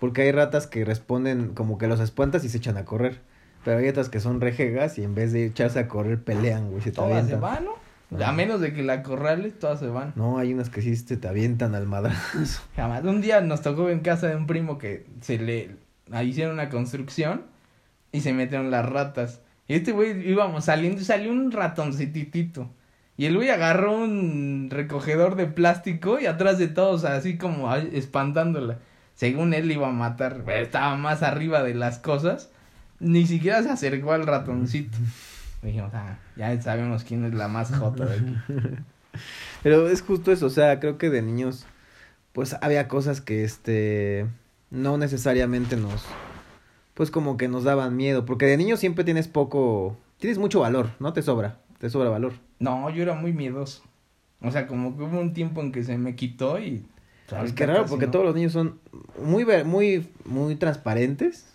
Porque 0.00 0.22
hay 0.22 0.32
ratas 0.32 0.66
que 0.66 0.84
responden 0.84 1.48
como 1.54 1.78
que 1.78 1.86
los 1.86 2.00
espantas 2.00 2.44
y 2.44 2.48
se 2.48 2.56
echan 2.58 2.76
a 2.76 2.84
correr. 2.84 3.20
Pero 3.64 3.78
hay 3.78 3.86
otras 3.88 4.08
que 4.08 4.18
son 4.18 4.40
rejegas 4.40 4.98
y 4.98 5.04
en 5.04 5.14
vez 5.14 5.32
de 5.32 5.46
echarse 5.46 5.78
a 5.78 5.86
correr 5.88 6.20
pelean, 6.22 6.70
güey, 6.70 6.82
se 6.82 6.90
te 6.90 6.96
Todas 6.96 7.10
se 7.10 7.34
avientan. 7.34 7.40
van, 7.40 7.64
¿no? 7.66 7.72
A 8.20 8.32
menos 8.32 8.60
de 8.60 8.72
que 8.72 8.82
la 8.82 9.02
corrales, 9.02 9.58
todas 9.58 9.80
se 9.80 9.86
van. 9.86 10.12
No, 10.16 10.38
hay 10.38 10.52
unas 10.52 10.68
que 10.68 10.82
sí 10.82 11.16
te 11.16 11.28
avientan 11.28 11.74
al 11.74 11.86
madrazo. 11.86 12.62
Jamás. 12.76 13.04
Un 13.04 13.20
día 13.20 13.40
nos 13.40 13.62
tocó 13.62 13.88
en 13.88 14.00
casa 14.00 14.28
de 14.28 14.36
un 14.36 14.46
primo 14.46 14.78
que 14.78 15.06
se 15.20 15.38
le 15.38 15.76
ahí 16.10 16.28
hicieron 16.28 16.54
una 16.54 16.68
construcción 16.68 17.42
y 18.12 18.20
se 18.20 18.32
metieron 18.32 18.70
las 18.70 18.88
ratas. 18.88 19.40
Y 19.66 19.74
este 19.74 19.92
güey 19.92 20.28
íbamos 20.28 20.66
saliendo 20.66 21.00
y 21.00 21.04
salió 21.04 21.30
un 21.30 21.50
ratoncititito. 21.50 22.70
Y 23.16 23.26
el 23.26 23.36
güey 23.36 23.50
agarró 23.50 23.96
un 23.96 24.68
recogedor 24.70 25.36
de 25.36 25.46
plástico 25.46 26.18
y 26.18 26.26
atrás 26.26 26.58
de 26.58 26.68
todos 26.68 27.04
así 27.04 27.36
como 27.36 27.74
espantándola. 27.74 28.78
Según 29.14 29.54
él 29.54 29.70
iba 29.70 29.88
a 29.88 29.92
matar, 29.92 30.42
pero 30.44 30.62
estaba 30.62 30.96
más 30.96 31.22
arriba 31.22 31.62
de 31.62 31.74
las 31.74 31.98
cosas. 31.98 32.50
Ni 32.98 33.26
siquiera 33.26 33.62
se 33.62 33.70
acercó 33.70 34.12
al 34.12 34.26
ratoncito. 34.26 34.96
Dijimos, 35.62 35.92
ah, 35.94 36.18
ya 36.36 36.60
sabemos 36.60 37.04
quién 37.04 37.24
es 37.24 37.34
la 37.34 37.48
más 37.48 37.74
jota 37.76 38.06
de 38.06 38.16
aquí. 38.16 38.36
Pero 39.62 39.88
es 39.88 40.02
justo 40.02 40.32
eso, 40.32 40.46
o 40.46 40.50
sea, 40.50 40.80
creo 40.80 40.98
que 40.98 41.10
de 41.10 41.22
niños, 41.22 41.66
pues 42.32 42.56
había 42.60 42.88
cosas 42.88 43.20
que, 43.20 43.44
este, 43.44 44.26
no 44.70 44.96
necesariamente 44.96 45.76
nos, 45.76 46.04
pues 46.94 47.10
como 47.10 47.36
que 47.36 47.46
nos 47.46 47.64
daban 47.64 47.96
miedo. 47.96 48.24
Porque 48.24 48.46
de 48.46 48.56
niño 48.56 48.76
siempre 48.76 49.04
tienes 49.04 49.28
poco, 49.28 49.96
tienes 50.18 50.38
mucho 50.38 50.60
valor, 50.60 50.90
¿no? 50.98 51.12
Te 51.12 51.22
sobra, 51.22 51.58
te 51.78 51.90
sobra 51.90 52.10
valor. 52.10 52.32
No, 52.58 52.90
yo 52.90 53.02
era 53.02 53.14
muy 53.14 53.32
miedoso. 53.32 53.82
O 54.40 54.50
sea, 54.50 54.66
como 54.66 54.96
que 54.96 55.04
hubo 55.04 55.20
un 55.20 55.32
tiempo 55.34 55.60
en 55.60 55.70
que 55.70 55.84
se 55.84 55.96
me 55.98 56.16
quitó 56.16 56.58
y... 56.58 56.84
pues, 57.28 57.42
Es 57.44 57.52
ahorita 57.52 57.54
que 57.54 57.66
raro, 57.66 57.86
porque 57.86 58.06
no. 58.06 58.12
todos 58.12 58.24
los 58.24 58.34
niños 58.34 58.52
son 58.52 58.80
muy, 59.22 59.46
muy, 59.64 60.08
muy 60.24 60.56
transparentes. 60.56 61.51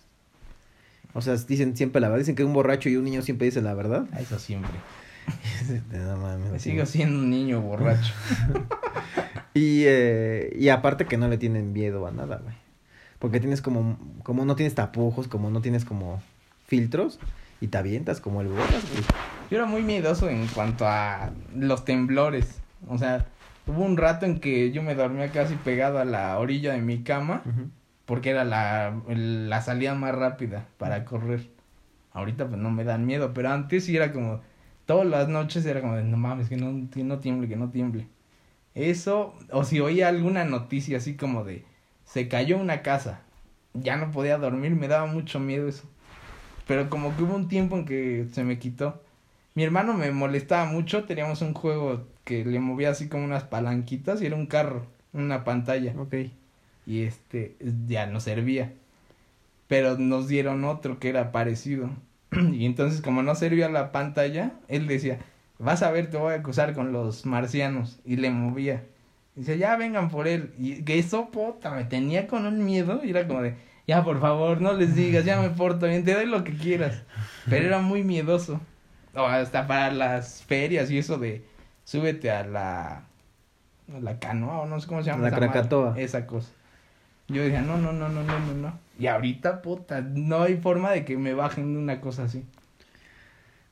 O 1.17 1.21
sea, 1.21 1.35
dicen 1.35 1.75
siempre 1.75 1.99
la 1.99 2.09
verdad. 2.09 2.19
Dicen 2.19 2.35
que 2.35 2.43
un 2.43 2.53
borracho 2.53 2.89
y 2.89 2.95
un 2.95 3.03
niño 3.03 3.23
siempre 3.23 3.45
dicen 3.45 3.63
la 3.63 3.73
verdad. 3.73 4.05
Ah, 4.13 4.21
Eso 4.21 4.37
siempre. 4.37 4.71
No 5.91 6.15
mames, 6.17 6.51
Me 6.51 6.59
sigo 6.59 6.85
siendo 6.85 7.19
un 7.19 7.29
niño 7.29 7.59
borracho. 7.61 8.13
Y, 9.53 9.85
eh, 9.87 10.55
y 10.55 10.69
aparte 10.69 11.05
que 11.05 11.17
no 11.17 11.27
le 11.27 11.39
tienen 11.39 11.73
miedo 11.73 12.05
a 12.05 12.11
nada, 12.11 12.37
güey. 12.43 12.53
Porque 13.17 13.39
tienes 13.39 13.63
como, 13.63 13.97
como 14.21 14.45
no 14.45 14.55
tienes 14.55 14.75
tapujos, 14.75 15.27
como 15.27 15.49
no 15.49 15.61
tienes 15.61 15.83
como 15.83 16.21
filtros. 16.67 17.17
Y 17.59 17.69
te 17.69 17.79
avientas 17.79 18.21
como 18.21 18.41
el 18.41 18.49
botas, 18.49 18.87
güey. 18.91 19.03
Yo 19.49 19.57
era 19.57 19.65
muy 19.65 19.81
miedoso 19.81 20.29
en 20.29 20.45
cuanto 20.45 20.85
a 20.87 21.31
los 21.55 21.85
temblores. 21.85 22.59
O 22.87 22.99
sea, 22.99 23.25
hubo 23.65 23.83
un 23.83 23.97
rato 23.97 24.27
en 24.27 24.39
que 24.39 24.71
yo 24.71 24.83
me 24.83 24.93
dormía 24.93 25.31
casi 25.31 25.55
pegado 25.55 25.97
a 25.97 26.05
la 26.05 26.37
orilla 26.37 26.73
de 26.73 26.81
mi 26.81 27.01
cama 27.01 27.41
porque 28.07 28.31
era 28.31 28.45
la, 28.45 29.01
la 29.07 29.61
salida 29.61 29.93
más 29.93 30.15
rápida 30.15 30.65
para 30.79 31.05
correr. 31.05 31.49
Ahorita 32.13 32.47
pues 32.47 32.59
no 32.59 32.71
me 32.71 32.85
dan 32.85 33.05
miedo, 33.05 33.33
pero 33.33 33.49
antes 33.51 33.85
sí 33.85 33.95
era 33.95 34.13
como, 34.13 34.41
todas 34.87 35.05
las 35.05 35.27
noches 35.27 35.65
era 35.65 35.81
como 35.81 35.97
de, 35.97 36.03
no 36.03 36.17
mames, 36.17 36.49
que 36.49 36.57
no, 36.57 36.89
que 36.89 37.03
no 37.03 37.19
tiemble, 37.19 37.49
que 37.49 37.57
no 37.57 37.69
tiemble. 37.69 38.07
Eso, 38.75 39.35
o 39.51 39.63
si 39.65 39.81
oía 39.81 40.07
alguna 40.07 40.45
noticia 40.45 40.97
así 40.97 41.15
como 41.17 41.43
de, 41.43 41.65
se 42.05 42.29
cayó 42.29 42.57
una 42.57 42.81
casa, 42.81 43.21
ya 43.73 43.97
no 43.97 44.11
podía 44.11 44.37
dormir, 44.37 44.71
me 44.71 44.87
daba 44.87 45.05
mucho 45.05 45.39
miedo 45.39 45.67
eso. 45.67 45.83
Pero 46.67 46.89
como 46.89 47.15
que 47.15 47.23
hubo 47.23 47.35
un 47.35 47.49
tiempo 47.49 47.77
en 47.77 47.85
que 47.85 48.27
se 48.31 48.43
me 48.43 48.59
quitó. 48.59 49.03
Mi 49.53 49.63
hermano 49.63 49.93
me 49.93 50.11
molestaba 50.11 50.65
mucho, 50.65 51.05
teníamos 51.05 51.41
un 51.41 51.53
juego 51.53 52.07
que 52.23 52.45
le 52.45 52.59
movía 52.59 52.91
así 52.91 53.09
como 53.09 53.25
unas 53.25 53.43
palanquitas 53.43 54.21
y 54.21 54.27
era 54.27 54.35
un 54.35 54.47
carro, 54.47 54.87
una 55.13 55.43
pantalla 55.43 55.93
Ok. 55.97 56.15
Y 56.87 57.03
este 57.03 57.57
ya 57.85 58.07
no 58.07 58.21
servía. 58.21 58.73
Pero 59.67 59.97
nos 59.97 60.29
dieron 60.29 60.63
otro 60.63 60.97
que 60.97 61.09
era 61.09 61.33
parecido. 61.33 61.89
y 62.31 62.65
entonces 62.65 63.01
como 63.01 63.21
no 63.21 63.35
servía 63.35 63.67
la 63.69 63.91
pantalla, 63.91 64.53
él 64.69 64.87
decía, 64.87 65.19
vas 65.59 65.83
a 65.83 65.91
ver, 65.91 66.09
te 66.09 66.17
voy 66.17 66.33
a 66.33 66.37
acusar 66.37 66.73
con 66.73 66.93
los 66.93 67.25
marcianos. 67.25 67.99
Y 68.05 68.15
le 68.15 68.31
movía. 68.31 68.85
Y 69.35 69.41
dice, 69.41 69.57
ya 69.57 69.75
vengan 69.75 70.09
por 70.09 70.29
él. 70.29 70.53
Y 70.57 70.83
que 70.83 70.97
eso, 70.97 71.29
puta, 71.29 71.71
me 71.71 71.83
tenía 71.83 72.25
con 72.27 72.45
un 72.45 72.63
miedo. 72.63 73.01
Y 73.03 73.09
era 73.09 73.27
como 73.27 73.41
de, 73.41 73.55
ya 73.85 74.03
por 74.05 74.21
favor, 74.21 74.61
no 74.61 74.71
les 74.71 74.95
digas, 74.95 75.25
ya 75.25 75.41
me 75.41 75.49
porto 75.49 75.87
bien, 75.87 76.05
te 76.05 76.13
doy 76.13 76.25
lo 76.25 76.45
que 76.45 76.53
quieras. 76.53 77.03
Pero 77.49 77.67
era 77.67 77.79
muy 77.79 78.03
miedoso. 78.03 78.61
O 79.13 79.25
hasta 79.25 79.67
para 79.67 79.91
las 79.91 80.43
ferias 80.43 80.89
y 80.89 80.99
eso 80.99 81.17
de, 81.17 81.43
súbete 81.83 82.31
a 82.31 82.45
la... 82.45 82.87
a 83.93 83.99
La 84.01 84.19
canoa, 84.19 84.61
o 84.61 84.65
no 84.67 84.79
sé 84.79 84.87
cómo 84.87 85.03
se 85.03 85.09
llama. 85.09 85.23
La 85.23 85.29
esa 85.29 85.37
madre. 85.37 85.51
Krakatoa. 85.51 85.99
Esa 85.99 86.25
cosa. 86.27 86.51
Yo 87.29 87.43
decía, 87.43 87.61
no, 87.61 87.77
no, 87.77 87.91
no, 87.91 88.07
no, 88.09 88.23
no, 88.23 88.39
no, 88.39 88.53
no. 88.53 88.79
Y 88.97 89.07
ahorita, 89.07 89.61
puta, 89.61 90.01
no 90.01 90.43
hay 90.43 90.57
forma 90.57 90.91
de 90.91 91.03
que 91.05 91.17
me 91.17 91.33
bajen 91.33 91.73
de 91.73 91.79
una 91.79 91.99
cosa 92.01 92.23
así. 92.23 92.43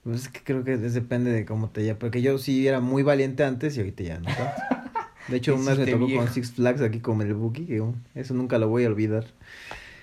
Pues 0.04 0.24
es 0.24 0.30
que 0.30 0.42
creo 0.44 0.64
que 0.64 0.78
depende 0.78 1.32
de 1.32 1.46
cómo 1.46 1.70
te 1.70 1.84
ya. 1.84 1.98
Porque 1.98 2.22
yo 2.22 2.38
sí 2.38 2.68
era 2.68 2.80
muy 2.80 3.02
valiente 3.02 3.44
antes 3.44 3.76
y 3.76 3.80
ahorita 3.80 4.04
ya 4.04 4.20
no 4.20 4.26
tanto. 4.26 4.62
De 5.28 5.38
hecho, 5.38 5.56
una 5.56 5.72
vez 5.72 5.80
me 5.80 5.88
tocó 5.88 6.06
viejo. 6.06 6.24
con 6.24 6.32
Six 6.32 6.52
Flags 6.52 6.82
aquí 6.82 7.00
con 7.00 7.20
el 7.22 7.34
Buki, 7.34 7.66
que 7.66 7.82
eso 8.14 8.36
nunca 8.36 8.60
lo 8.60 8.68
voy 8.70 8.84
a 8.84 8.88
olvidar. 8.88 9.26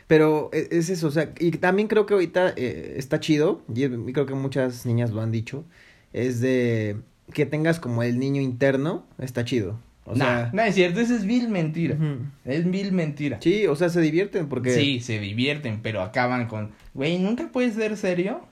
Pero 0.09 0.51
e- 0.53 0.67
es 0.73 0.91
eso, 0.91 1.07
o 1.07 1.11
sea, 1.13 1.33
y 1.39 1.53
también 1.53 1.87
creo 1.87 2.07
que 2.07 2.15
ahorita 2.15 2.55
eh, 2.57 2.95
está 2.97 3.21
chido, 3.21 3.63
y 3.73 3.89
creo 4.13 4.27
que 4.27 4.35
muchas 4.35 4.85
niñas 4.85 5.13
lo 5.13 5.21
han 5.21 5.31
dicho, 5.31 5.65
es 6.13 6.41
de 6.41 6.97
que 7.33 7.47
tengas 7.47 7.79
como 7.79 8.03
el 8.03 8.19
niño 8.19 8.43
interno, 8.43 9.07
está 9.19 9.45
chido. 9.45 9.79
O 10.05 10.11
no, 10.11 10.17
sea, 10.17 10.51
no 10.53 10.63
es 10.63 10.75
cierto, 10.75 11.01
eso 11.01 11.15
es 11.15 11.25
vil 11.25 11.49
mentira. 11.49 11.97
Es 12.45 12.69
vil 12.69 12.93
mentira. 12.93 13.39
sí, 13.41 13.67
o 13.67 13.77
sea, 13.77 13.89
se 13.89 14.01
divierten 14.01 14.49
porque... 14.49 14.75
Sí, 14.75 15.01
se 15.01 15.21
divierten, 15.21 15.81
pero 15.81 16.03
acaban 16.03 16.49
con, 16.49 16.73
güey, 16.93 17.19
¿nunca 17.19 17.49
puedes 17.53 17.75
ser 17.75 17.97
serio? 17.97 18.47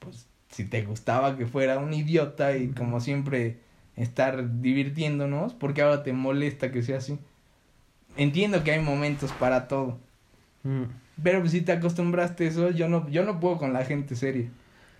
Pues 0.00 0.26
si 0.50 0.64
te 0.64 0.82
gustaba 0.82 1.36
que 1.36 1.46
fuera 1.46 1.78
un 1.78 1.94
idiota 1.94 2.56
y 2.56 2.68
como 2.68 3.00
siempre 3.00 3.58
estar 3.96 4.60
divirtiéndonos, 4.60 5.54
porque 5.54 5.82
ahora 5.82 6.02
te 6.02 6.12
molesta 6.12 6.72
que 6.72 6.82
sea 6.82 6.98
así. 6.98 7.18
Entiendo 8.16 8.64
que 8.64 8.72
hay 8.72 8.80
momentos 8.82 9.30
para 9.32 9.68
todo, 9.68 9.98
pero 11.22 11.40
pues, 11.40 11.52
si 11.52 11.60
te 11.60 11.72
acostumbraste 11.72 12.44
a 12.44 12.48
eso, 12.48 12.70
yo 12.70 12.88
no, 12.88 13.08
yo 13.08 13.24
no 13.24 13.40
puedo 13.40 13.58
con 13.58 13.72
la 13.72 13.84
gente 13.84 14.16
seria. 14.16 14.48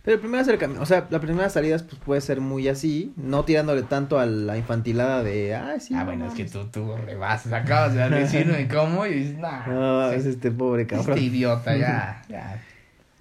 Pero 0.02 0.14
el 0.14 0.20
primer 0.20 0.40
acercamiento, 0.40 0.82
o 0.82 0.86
sea, 0.86 1.06
las 1.10 1.20
primeras 1.20 1.52
salidas 1.52 1.82
pues 1.82 2.00
puede 2.00 2.20
ser 2.22 2.40
muy 2.40 2.68
así, 2.68 3.12
no 3.16 3.44
tirándole 3.44 3.82
tanto 3.82 4.18
a 4.18 4.24
la 4.24 4.56
infantilada 4.56 5.22
de, 5.22 5.54
ah, 5.54 5.78
sí. 5.78 5.92
ah, 5.94 6.00
no 6.00 6.04
bueno, 6.06 6.26
es 6.26 6.32
que 6.34 6.44
mames". 6.44 6.52
tú, 6.52 6.66
tú 6.72 6.96
rebasas, 6.96 7.52
acabas 7.52 7.94
de 7.94 8.08
decirme 8.08 8.66
cómo 8.68 9.04
y 9.06 9.12
dices, 9.14 9.38
nah, 9.38 9.66
No, 9.68 10.10
es 10.10 10.24
este 10.24 10.50
pobre 10.50 10.86
cabrón. 10.86 11.10
este 11.18 11.20
idiota 11.26 11.76
ya, 11.76 12.22
ya. 12.28 12.62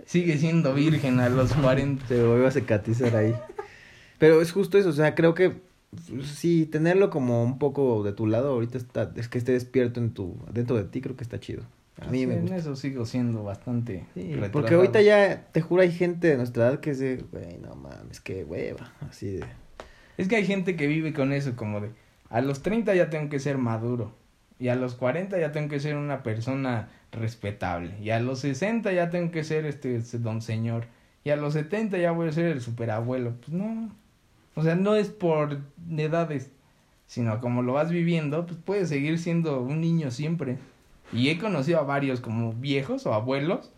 Sigue 0.06 0.38
siendo 0.38 0.74
virgen 0.74 1.20
a 1.20 1.30
los 1.30 1.54
40. 1.54 2.08
Se 2.08 2.24
vuelve 2.24 2.48
a 2.48 2.52
secatizar 2.52 3.16
ahí. 3.16 3.36
Pero 4.18 4.42
es 4.42 4.52
justo 4.52 4.78
eso, 4.78 4.90
o 4.90 4.94
sea, 4.94 5.14
creo 5.16 5.34
que 5.34 5.62
pues, 5.92 6.28
sí, 6.30 6.66
tenerlo 6.66 7.10
como 7.10 7.44
un 7.44 7.60
poco 7.60 8.04
de 8.04 8.14
tu 8.14 8.26
lado 8.26 8.50
ahorita 8.54 8.78
está, 8.78 9.12
es 9.16 9.28
que 9.28 9.38
esté 9.38 9.52
despierto 9.52 10.00
en 10.00 10.14
tu, 10.14 10.38
dentro 10.52 10.78
de 10.78 10.84
ti, 10.86 11.02
creo 11.02 11.16
que 11.16 11.24
está 11.24 11.40
chido. 11.40 11.64
A 12.02 12.10
mí 12.10 12.26
me 12.26 12.36
en 12.36 12.54
eso 12.54 12.76
sigo 12.76 13.06
siendo 13.06 13.44
bastante 13.44 14.06
Sí, 14.14 14.36
porque 14.52 14.76
ahorita 14.76 15.02
ya, 15.02 15.48
te 15.52 15.62
juro, 15.62 15.82
hay 15.82 15.92
gente 15.92 16.28
de 16.28 16.38
nuestra 16.38 16.68
edad 16.68 16.80
que 16.80 16.92
es 16.92 17.00
de, 17.00 17.18
güey, 17.32 17.58
no 17.58 17.76
mames, 17.76 18.20
qué 18.20 18.44
hueva, 18.44 18.94
así 19.08 19.32
de... 19.32 19.46
Es 20.18 20.28
que 20.28 20.36
hay 20.36 20.46
gente 20.46 20.76
que 20.76 20.88
vive 20.88 21.14
con 21.14 21.34
eso, 21.34 21.56
como 21.56 21.82
de, 21.82 21.92
a 22.30 22.42
los 22.42 22.62
30 22.62 22.94
ya 22.96 23.10
tengo 23.10 23.30
que 23.30 23.40
ser 23.40 23.58
maduro, 23.58 24.14
y 24.60 24.68
a 24.68 24.76
los 24.76 24.96
40 24.96 25.40
ya 25.40 25.52
tengo 25.52 25.70
que 25.70 25.80
ser 25.80 25.96
una 25.96 26.24
persona 26.24 26.90
respetable, 27.12 27.96
y 28.02 28.10
a 28.10 28.20
los 28.20 28.40
60 28.40 28.92
ya 28.92 29.10
tengo 29.10 29.32
que 29.32 29.44
ser 29.44 29.66
este, 29.66 29.96
este 29.96 30.20
don 30.20 30.42
señor, 30.42 30.86
y 31.24 31.32
a 31.32 31.36
los 31.36 31.54
70 31.54 31.98
ya 31.98 32.12
voy 32.12 32.30
a 32.30 32.32
ser 32.32 32.46
el 32.46 32.62
superabuelo. 32.62 33.34
Pues 33.42 33.52
no, 33.52 33.92
o 34.56 34.64
sea, 34.64 34.76
no 34.76 34.96
es 34.96 35.10
por 35.10 35.60
edades, 35.96 36.52
sino 37.08 37.40
como 37.42 37.62
lo 37.62 37.74
vas 37.74 37.92
viviendo, 37.92 38.46
pues 38.46 38.60
puedes 38.64 38.90
seguir 38.90 39.20
siendo 39.20 39.62
un 39.62 39.82
niño 39.82 40.12
siempre. 40.12 40.58
Y 41.12 41.30
he 41.30 41.38
conocido 41.38 41.80
a 41.80 41.84
varios 41.84 42.22
como 42.22 42.54
viejos 42.54 43.06
o 43.06 43.14
abuelos 43.14 43.72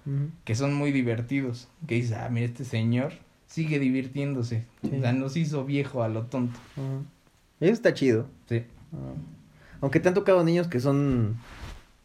que 0.43 0.55
son 0.55 0.73
muy 0.73 0.91
divertidos. 0.91 1.67
Que 1.87 1.95
dices, 1.95 2.17
ah, 2.17 2.29
mira, 2.29 2.45
este 2.45 2.65
señor 2.65 3.13
sigue 3.47 3.79
divirtiéndose. 3.79 4.65
Sí. 4.81 4.91
O 4.97 5.01
sea, 5.01 5.13
nos 5.13 5.37
hizo 5.37 5.65
viejo 5.65 6.03
a 6.03 6.09
lo 6.09 6.23
tonto. 6.23 6.59
Eso 7.59 7.73
está 7.73 7.93
chido. 7.93 8.27
Sí. 8.47 8.63
Aunque 9.79 9.99
te 9.99 10.09
han 10.09 10.13
tocado 10.13 10.43
niños 10.43 10.67
que 10.67 10.79
son 10.79 11.37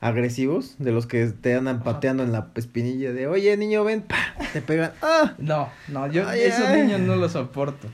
agresivos, 0.00 0.76
de 0.78 0.92
los 0.92 1.06
que 1.06 1.26
te 1.26 1.54
andan 1.54 1.82
pateando 1.82 2.22
en 2.22 2.32
la 2.32 2.50
espinilla 2.54 3.12
de, 3.12 3.26
oye, 3.26 3.56
niño, 3.56 3.82
ven, 3.84 4.02
pa, 4.02 4.16
te 4.52 4.60
pegan. 4.60 4.92
¡Ah! 5.02 5.34
No, 5.38 5.68
no, 5.88 6.06
yo 6.06 6.28
Ay, 6.28 6.42
esos 6.42 6.70
niños 6.70 7.00
no 7.00 7.16
los 7.16 7.32
soporto. 7.32 7.88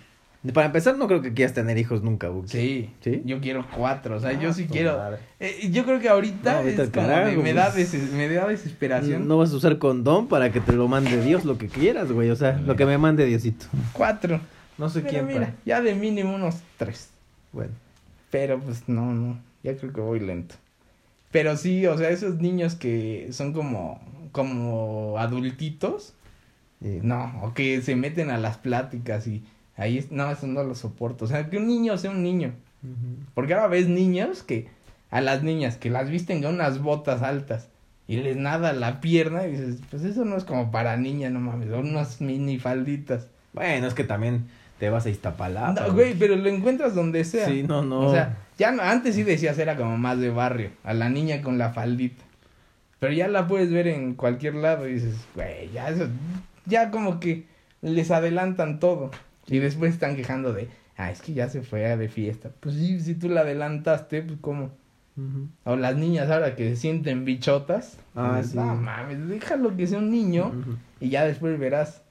Para 0.52 0.66
empezar, 0.66 0.96
no 0.98 1.06
creo 1.06 1.22
que 1.22 1.32
quieras 1.34 1.54
tener 1.54 1.78
hijos 1.78 2.02
nunca, 2.02 2.28
Buki. 2.28 2.48
Sí, 2.48 2.90
¿Sí? 3.00 3.22
yo 3.24 3.40
quiero 3.40 3.64
cuatro. 3.76 4.16
O 4.16 4.20
sea, 4.20 4.32
yo 4.32 4.48
Ah, 4.50 4.52
sí 4.52 4.66
quiero. 4.66 5.00
Eh, 5.38 5.68
yo 5.70 5.84
creo 5.84 6.00
que 6.00 6.08
ahorita 6.08 6.58
No, 6.60 6.64
vete 6.64 6.82
es 6.82 6.90
carajo, 6.90 7.30
de, 7.30 7.36
me, 7.36 7.52
da 7.54 7.70
pues. 7.72 7.94
me 8.12 8.28
da 8.28 8.48
desesperación. 8.48 9.28
No 9.28 9.38
vas 9.38 9.52
a 9.52 9.56
usar 9.56 9.78
condón 9.78 10.26
para 10.26 10.50
que 10.50 10.60
te 10.60 10.72
lo 10.72 10.88
mande 10.88 11.22
Dios, 11.22 11.44
lo 11.44 11.58
que 11.58 11.68
quieras, 11.68 12.10
güey. 12.10 12.30
O 12.30 12.36
sea, 12.36 12.58
lo 12.58 12.74
que 12.74 12.84
me 12.86 12.98
mande 12.98 13.24
Diosito. 13.24 13.66
Cuatro. 13.92 14.40
No 14.78 14.88
sé 14.88 14.98
Mira, 15.00 15.10
quién, 15.10 15.26
mira, 15.28 15.40
para- 15.40 15.54
ya 15.64 15.80
de 15.80 15.94
mínimo 15.94 16.34
unos 16.34 16.56
tres. 16.76 17.10
Bueno. 17.52 17.72
Pero 18.30 18.58
pues 18.58 18.88
no, 18.88 19.12
no, 19.14 19.38
ya 19.62 19.76
creo 19.76 19.92
que 19.92 20.00
voy 20.00 20.18
lento. 20.18 20.56
Pero 21.30 21.56
sí, 21.56 21.86
o 21.86 21.96
sea, 21.96 22.10
esos 22.10 22.40
niños 22.40 22.74
que 22.74 23.28
son 23.30 23.52
como, 23.52 24.00
como 24.32 25.18
adultitos, 25.18 26.14
no, 26.80 27.32
o 27.42 27.54
que 27.54 27.80
se 27.80 27.94
meten 27.94 28.30
a 28.30 28.38
las 28.38 28.56
pláticas 28.58 29.26
y 29.28 29.44
ahí, 29.76 29.98
es- 29.98 30.10
no, 30.10 30.30
eso 30.30 30.46
no 30.46 30.62
lo 30.64 30.74
soporto. 30.74 31.24
O 31.24 31.28
sea, 31.28 31.48
que 31.50 31.56
un 31.58 31.66
niño 31.66 31.96
sea 31.98 32.10
un 32.10 32.22
niño. 32.22 32.52
Porque 33.34 33.54
ahora 33.54 33.68
ves 33.68 33.88
niños 33.88 34.42
que, 34.42 34.68
a 35.10 35.20
las 35.20 35.42
niñas 35.44 35.76
que 35.76 35.88
las 35.90 36.10
visten 36.10 36.42
con 36.42 36.54
unas 36.54 36.80
botas 36.82 37.22
altas 37.22 37.68
y 38.08 38.16
les 38.16 38.36
nada 38.36 38.72
la 38.72 39.00
pierna 39.00 39.46
y 39.46 39.52
dices, 39.52 39.76
pues 39.90 40.02
eso 40.04 40.24
no 40.24 40.36
es 40.36 40.44
como 40.44 40.72
para 40.72 40.96
niña, 40.96 41.30
no 41.30 41.38
mames, 41.38 41.68
son 41.70 41.90
unas 41.90 42.20
mini 42.20 42.58
falditas. 42.58 43.28
Bueno, 43.52 43.86
es 43.86 43.94
que 43.94 44.02
también 44.04 44.46
te 44.80 44.90
vas 44.90 45.06
a 45.06 45.10
Iztapalapa. 45.10 45.80
No, 45.86 45.92
güey, 45.92 46.14
pero 46.14 46.34
lo 46.34 46.48
encuentras 46.48 46.94
donde 46.96 47.22
sea. 47.24 47.46
Sí, 47.46 47.62
no, 47.62 47.82
no. 47.82 48.00
O 48.00 48.12
sea, 48.12 48.36
ya 48.58 48.72
no, 48.72 48.82
antes 48.82 49.14
sí 49.14 49.22
decías 49.22 49.56
era 49.58 49.76
como 49.76 49.96
más 49.96 50.18
de 50.18 50.30
barrio, 50.30 50.70
a 50.82 50.92
la 50.92 51.08
niña 51.08 51.40
con 51.40 51.58
la 51.58 51.70
faldita. 51.70 52.24
Pero 52.98 53.12
ya 53.12 53.28
la 53.28 53.46
puedes 53.46 53.70
ver 53.70 53.86
en 53.86 54.14
cualquier 54.14 54.54
lado 54.56 54.88
y 54.88 54.94
dices, 54.94 55.14
güey, 55.36 55.70
ya 55.72 55.88
eso, 55.88 56.08
ya 56.66 56.90
como 56.90 57.20
que 57.20 57.46
les 57.80 58.10
adelantan 58.10 58.80
todo. 58.80 59.10
Y 59.52 59.58
después 59.58 59.92
están 59.92 60.16
quejando 60.16 60.54
de, 60.54 60.70
ah, 60.96 61.10
es 61.10 61.20
que 61.20 61.34
ya 61.34 61.46
se 61.46 61.60
fue 61.60 61.80
de 61.94 62.08
fiesta. 62.08 62.50
Pues 62.58 62.74
sí, 62.74 62.98
si 63.00 63.14
tú 63.14 63.28
la 63.28 63.42
adelantaste, 63.42 64.22
pues 64.22 64.38
cómo. 64.40 64.70
O 65.64 65.76
las 65.76 65.94
niñas 65.94 66.30
ahora 66.30 66.56
que 66.56 66.70
se 66.70 66.76
sienten 66.76 67.26
bichotas. 67.26 67.98
Ah, 68.14 68.36
dices, 68.38 68.52
sí. 68.52 68.56
No 68.56 68.74
mames, 68.74 69.28
déjalo 69.28 69.76
que 69.76 69.86
sea 69.86 69.98
un 69.98 70.10
niño 70.10 70.52
y 71.00 71.10
ya 71.10 71.26
después 71.26 71.58
verás. 71.58 72.02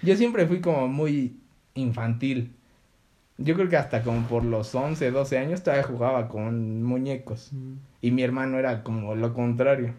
Yo 0.00 0.14
siempre 0.14 0.46
fui 0.46 0.60
como 0.60 0.86
muy 0.86 1.40
infantil. 1.74 2.52
Yo 3.36 3.56
creo 3.56 3.68
que 3.68 3.76
hasta 3.76 4.02
como 4.02 4.24
por 4.28 4.44
los 4.44 4.72
11, 4.72 5.10
12 5.10 5.38
años 5.38 5.64
todavía 5.64 5.82
jugaba 5.82 6.28
con 6.28 6.84
muñecos. 6.84 7.50
Y 8.00 8.12
mi 8.12 8.22
hermano 8.22 8.60
era 8.60 8.84
como 8.84 9.16
lo 9.16 9.34
contrario. 9.34 9.92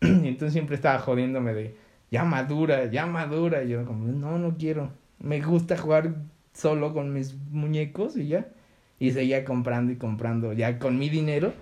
y 0.00 0.06
entonces 0.28 0.52
siempre 0.52 0.76
estaba 0.76 1.00
jodiéndome 1.00 1.54
de, 1.54 1.76
ya 2.12 2.22
madura, 2.22 2.84
ya 2.84 3.04
madura. 3.04 3.64
Y 3.64 3.70
yo 3.70 3.84
como, 3.84 4.06
no, 4.06 4.38
no 4.38 4.56
quiero. 4.56 4.92
Me 5.18 5.40
gusta 5.40 5.76
jugar 5.76 6.14
solo 6.52 6.92
con 6.92 7.12
mis 7.12 7.34
muñecos 7.50 8.16
y 8.16 8.28
ya. 8.28 8.48
Y 8.98 9.12
seguía 9.12 9.44
comprando 9.44 9.92
y 9.92 9.96
comprando. 9.96 10.52
Ya 10.52 10.78
con 10.78 10.98
mi 10.98 11.08
dinero, 11.08 11.52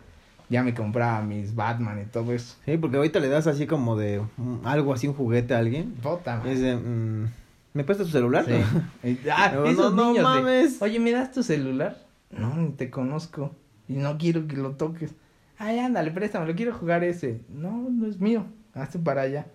ya 0.49 0.63
me 0.63 0.75
compraba 0.75 1.23
mis 1.23 1.55
Batman 1.55 2.03
y 2.03 2.05
todo 2.11 2.33
eso. 2.33 2.57
Sí, 2.65 2.77
porque 2.77 2.99
ahorita 2.99 3.21
le 3.21 3.29
das 3.29 3.47
así 3.47 3.67
como 3.67 3.97
de 3.97 4.21
mm, 4.37 4.67
algo 4.67 4.93
así, 4.93 5.09
un 5.09 5.15
juguete 5.15 5.55
a 5.55 5.59
alguien. 5.59 5.95
Madre. 6.05 6.53
Es 6.53 6.61
de, 6.61 6.77
mm, 6.77 7.29
¿me 7.75 7.85
prestas 7.85 8.07
tu 8.07 8.13
celular? 8.13 8.45
Sí. 8.45 9.17
Ah, 9.31 9.53
No, 9.55 9.65
esos 9.65 9.95
no, 9.95 10.09
niños 10.13 10.19
de, 10.19 10.23
mames. 10.43 10.83
Oye, 10.83 11.01
¿me 11.01 11.13
das 11.13 11.33
tu 11.33 11.43
celular? 11.43 11.99
No, 12.31 12.55
ni 12.57 12.71
te 12.71 12.91
conozco. 12.91 13.55
Y 13.89 13.95
no 13.95 14.19
quiero 14.19 14.47
que 14.47 14.57
lo 14.57 14.73
toques. 14.73 15.15
Ay, 15.59 15.79
ándale, 15.79 16.11
préstame, 16.11 16.47
lo 16.47 16.55
quiero 16.55 16.75
jugar 16.75 17.03
ese. 17.05 17.41
No, 17.49 17.89
no 17.91 18.07
es 18.07 18.21
mío. 18.21 18.45
Hazte 18.75 18.99
para 18.99 19.23
allá. 19.23 19.47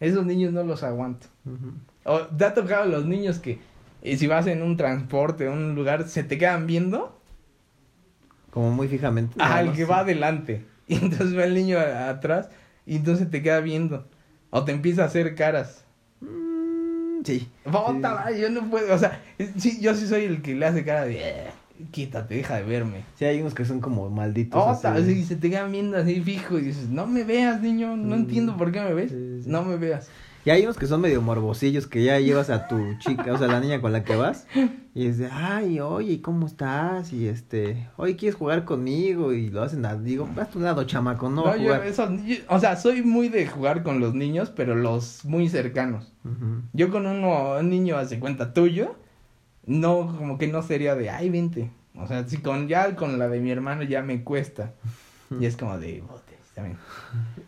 Esos 0.00 0.24
niños 0.24 0.52
no 0.52 0.62
los 0.62 0.82
aguanto. 0.82 1.26
O 2.08 2.20
te 2.26 2.44
ha 2.44 2.54
tocado 2.54 2.86
los 2.86 3.04
niños 3.04 3.38
que 3.38 3.58
eh, 4.02 4.16
si 4.16 4.26
vas 4.26 4.46
en 4.46 4.62
un 4.62 4.76
transporte, 4.76 5.48
un 5.48 5.74
lugar, 5.74 6.08
se 6.08 6.22
te 6.24 6.38
quedan 6.38 6.66
viendo 6.66 7.18
Como 8.50 8.70
muy 8.70 8.88
fijamente. 8.88 9.34
al 9.42 9.72
que 9.72 9.84
sí. 9.84 9.90
va 9.90 10.00
adelante. 10.00 10.64
Y 10.90 10.94
entonces 10.94 11.36
va 11.36 11.44
el 11.44 11.52
niño 11.52 11.78
a- 11.78 12.08
atrás 12.08 12.48
y 12.86 12.96
entonces 12.96 13.30
te 13.30 13.42
queda 13.42 13.60
viendo. 13.60 14.06
O 14.48 14.64
te 14.64 14.72
empieza 14.72 15.02
a 15.02 15.06
hacer 15.06 15.34
caras. 15.34 15.84
Mm, 16.22 17.22
sí. 17.24 17.46
Bota, 17.66 18.14
madre, 18.14 18.40
yo 18.40 18.48
no 18.48 18.70
puedo, 18.70 18.94
o 18.94 18.98
sea, 18.98 19.20
sí, 19.58 19.78
yo 19.82 19.94
sí 19.94 20.06
soy 20.06 20.24
el 20.24 20.40
que 20.40 20.54
le 20.54 20.64
hace 20.64 20.82
cara 20.86 21.04
de, 21.04 21.18
"Eh, 21.20 21.44
quítate, 21.90 22.36
deja 22.36 22.56
de 22.56 22.62
verme. 22.62 23.04
Sí, 23.16 23.26
hay 23.26 23.40
unos 23.42 23.52
que 23.52 23.66
son 23.66 23.80
como 23.82 24.08
malditos. 24.08 24.64
Bota, 24.64 24.94
así. 24.94 25.02
así, 25.12 25.24
se 25.26 25.36
te 25.36 25.50
quedan 25.50 25.70
viendo 25.72 25.98
así 25.98 26.22
fijo 26.22 26.58
y 26.58 26.62
dices, 26.62 26.88
no 26.88 27.06
me 27.06 27.22
veas, 27.24 27.60
niño, 27.60 27.94
no 27.94 28.16
Mm. 28.16 28.20
entiendo 28.20 28.56
por 28.56 28.72
qué 28.72 28.80
me 28.80 28.94
ves, 28.94 29.10
Sí, 29.10 29.42
sí. 29.42 29.50
no 29.50 29.62
me 29.64 29.76
veas. 29.76 30.08
Y 30.44 30.50
hay 30.50 30.62
unos 30.62 30.78
que 30.78 30.86
son 30.86 31.00
medio 31.02 31.20
morbosillos, 31.20 31.86
que 31.86 32.02
ya 32.04 32.18
llevas 32.20 32.48
a 32.48 32.68
tu 32.68 32.76
chica, 33.00 33.32
o 33.32 33.38
sea, 33.38 33.48
la 33.48 33.60
niña 33.60 33.80
con 33.82 33.92
la 33.92 34.02
que 34.04 34.16
vas, 34.16 34.46
y 34.94 35.06
es 35.06 35.18
de, 35.18 35.28
ay, 35.30 35.78
oye, 35.80 36.22
¿cómo 36.22 36.46
estás? 36.46 37.12
Y 37.12 37.28
este, 37.28 37.88
oye, 37.96 38.16
¿quieres 38.16 38.36
jugar 38.38 38.64
conmigo? 38.64 39.32
Y 39.34 39.50
lo 39.50 39.62
hacen, 39.62 39.84
a, 39.84 39.94
digo, 39.96 40.28
haz 40.38 40.50
tu 40.50 40.60
lado, 40.60 40.84
chamaco, 40.84 41.28
no, 41.28 41.48
a 41.48 41.56
yo, 41.56 41.74
eso, 41.84 42.08
yo- 42.24 42.36
o 42.48 42.58
sea, 42.58 42.76
soy 42.76 43.02
muy 43.02 43.28
de 43.28 43.46
jugar 43.46 43.82
con 43.82 44.00
los 44.00 44.14
niños, 44.14 44.50
pero 44.54 44.74
los 44.74 45.24
muy 45.24 45.48
cercanos. 45.48 46.12
Yo 46.72 46.90
con 46.90 47.06
uno, 47.06 47.56
un 47.58 47.68
niño 47.68 47.96
hace 47.98 48.18
cuenta 48.18 48.54
tuyo, 48.54 48.94
no, 49.66 50.14
como 50.16 50.38
que 50.38 50.46
no 50.48 50.62
sería 50.62 50.94
de, 50.94 51.10
ay, 51.10 51.28
vente. 51.30 51.70
O 51.94 52.06
sea, 52.06 52.26
si 52.26 52.38
con 52.38 52.68
ya 52.68 52.94
con 52.96 53.18
la 53.18 53.28
de 53.28 53.40
mi 53.40 53.50
hermano 53.50 53.82
ya 53.82 54.02
me 54.02 54.22
cuesta. 54.24 54.72
Y 55.38 55.44
es 55.46 55.56
como 55.58 55.78
de, 55.78 56.00
bote, 56.00 56.38
está 56.48 56.62
bien. 56.62 56.78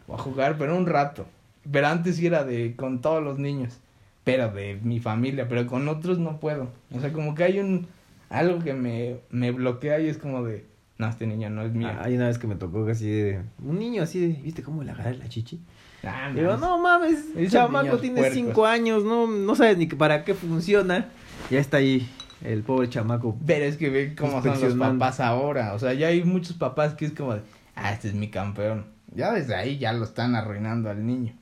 Voy 0.07 0.17
a 0.17 0.23
jugar, 0.23 0.57
pero 0.59 0.77
un 0.77 0.87
rato. 0.87 1.25
Pero 1.71 1.87
antes 1.89 2.17
sí 2.17 2.27
era 2.27 2.45
de, 2.45 2.75
con 2.77 3.01
todos 3.01 3.23
los 3.23 3.39
niños. 3.39 3.79
Pero 4.25 4.51
de 4.51 4.79
mi 4.83 5.01
familia, 5.01 5.49
pero 5.49 5.67
con 5.67 5.89
otros 5.89 6.19
no 6.19 6.39
puedo. 6.41 6.69
O 6.95 7.01
sea, 7.01 7.13
como 7.13 7.35
que 7.35 7.45
hay 7.45 7.59
un, 7.59 7.87
algo 8.29 8.61
que 8.61 8.75
me, 8.75 9.17
me 9.31 9.51
bloquea 9.51 9.99
y 10.01 10.09
es 10.09 10.19
como 10.19 10.43
de, 10.45 10.67
no, 10.99 11.09
este 11.09 11.27
niño 11.27 11.51
no 11.51 11.63
es 11.63 11.73
mío. 11.73 11.89
Ah, 11.91 12.03
Hay 12.05 12.17
una 12.17 12.29
vez 12.29 12.39
que 12.39 12.47
me 12.47 12.57
tocó 12.57 12.87
así 12.87 13.11
de, 13.11 13.43
un 13.65 13.79
niño 13.79 14.03
así 14.03 14.21
de, 14.21 14.41
¿viste 14.43 14.63
cómo 14.63 14.83
le 14.83 14.91
agarré 14.93 15.17
la 15.17 15.29
chichi? 15.29 15.61
Ah, 16.05 16.31
Digo, 16.35 16.57
no 16.57 16.79
mames, 16.79 17.27
Esos 17.37 17.53
chamaco 17.53 17.99
tiene 17.99 18.21
puercos. 18.21 18.35
cinco 18.35 18.67
años, 18.67 19.05
no, 19.05 19.27
no 19.27 19.55
sabe 19.55 19.77
ni 19.77 19.87
para 19.87 20.25
qué 20.25 20.35
funciona. 20.35 21.09
Ya 21.51 21.59
está 21.59 21.79
ahí 21.79 22.09
el 22.45 22.63
pobre 22.63 22.89
chamaco. 22.89 23.37
Pero 23.47 23.65
es 23.65 23.77
que 23.77 23.91
ve 23.91 24.15
cómo 24.15 24.43
son 24.43 24.61
los 24.61 24.75
papás 24.75 25.21
ahora. 25.21 25.75
O 25.75 25.79
sea, 25.79 25.93
ya 25.95 26.09
hay 26.09 26.25
muchos 26.25 26.57
papás 26.57 26.95
que 26.95 27.07
es 27.07 27.13
como 27.13 27.35
de, 27.35 27.41
ah, 27.75 27.93
este 27.93 28.09
es 28.09 28.15
mi 28.15 28.29
campeón. 28.29 28.87
Ya 29.15 29.33
desde 29.33 29.55
ahí 29.55 29.79
ya 29.79 29.93
lo 29.93 30.05
están 30.05 30.35
arruinando 30.35 30.89
al 30.91 31.05
niño. 31.05 31.35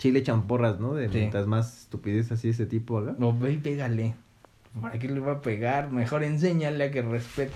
Chile 0.00 0.22
champorras, 0.22 0.80
¿no? 0.80 0.94
De 0.94 1.08
Sí. 1.10 1.18
mientras 1.18 1.46
más 1.46 1.82
estupidez 1.82 2.32
así 2.32 2.48
ese 2.48 2.64
tipo 2.64 2.96
haga. 2.98 3.14
No, 3.18 3.38
ve 3.38 3.52
y 3.52 3.58
pégale. 3.58 4.14
¿Para 4.80 4.98
qué 4.98 5.08
le 5.08 5.20
va 5.20 5.32
a 5.32 5.42
pegar? 5.42 5.90
Mejor 5.92 6.22
enséñale 6.24 6.84
a 6.84 6.90
que 6.90 7.02
respete. 7.02 7.52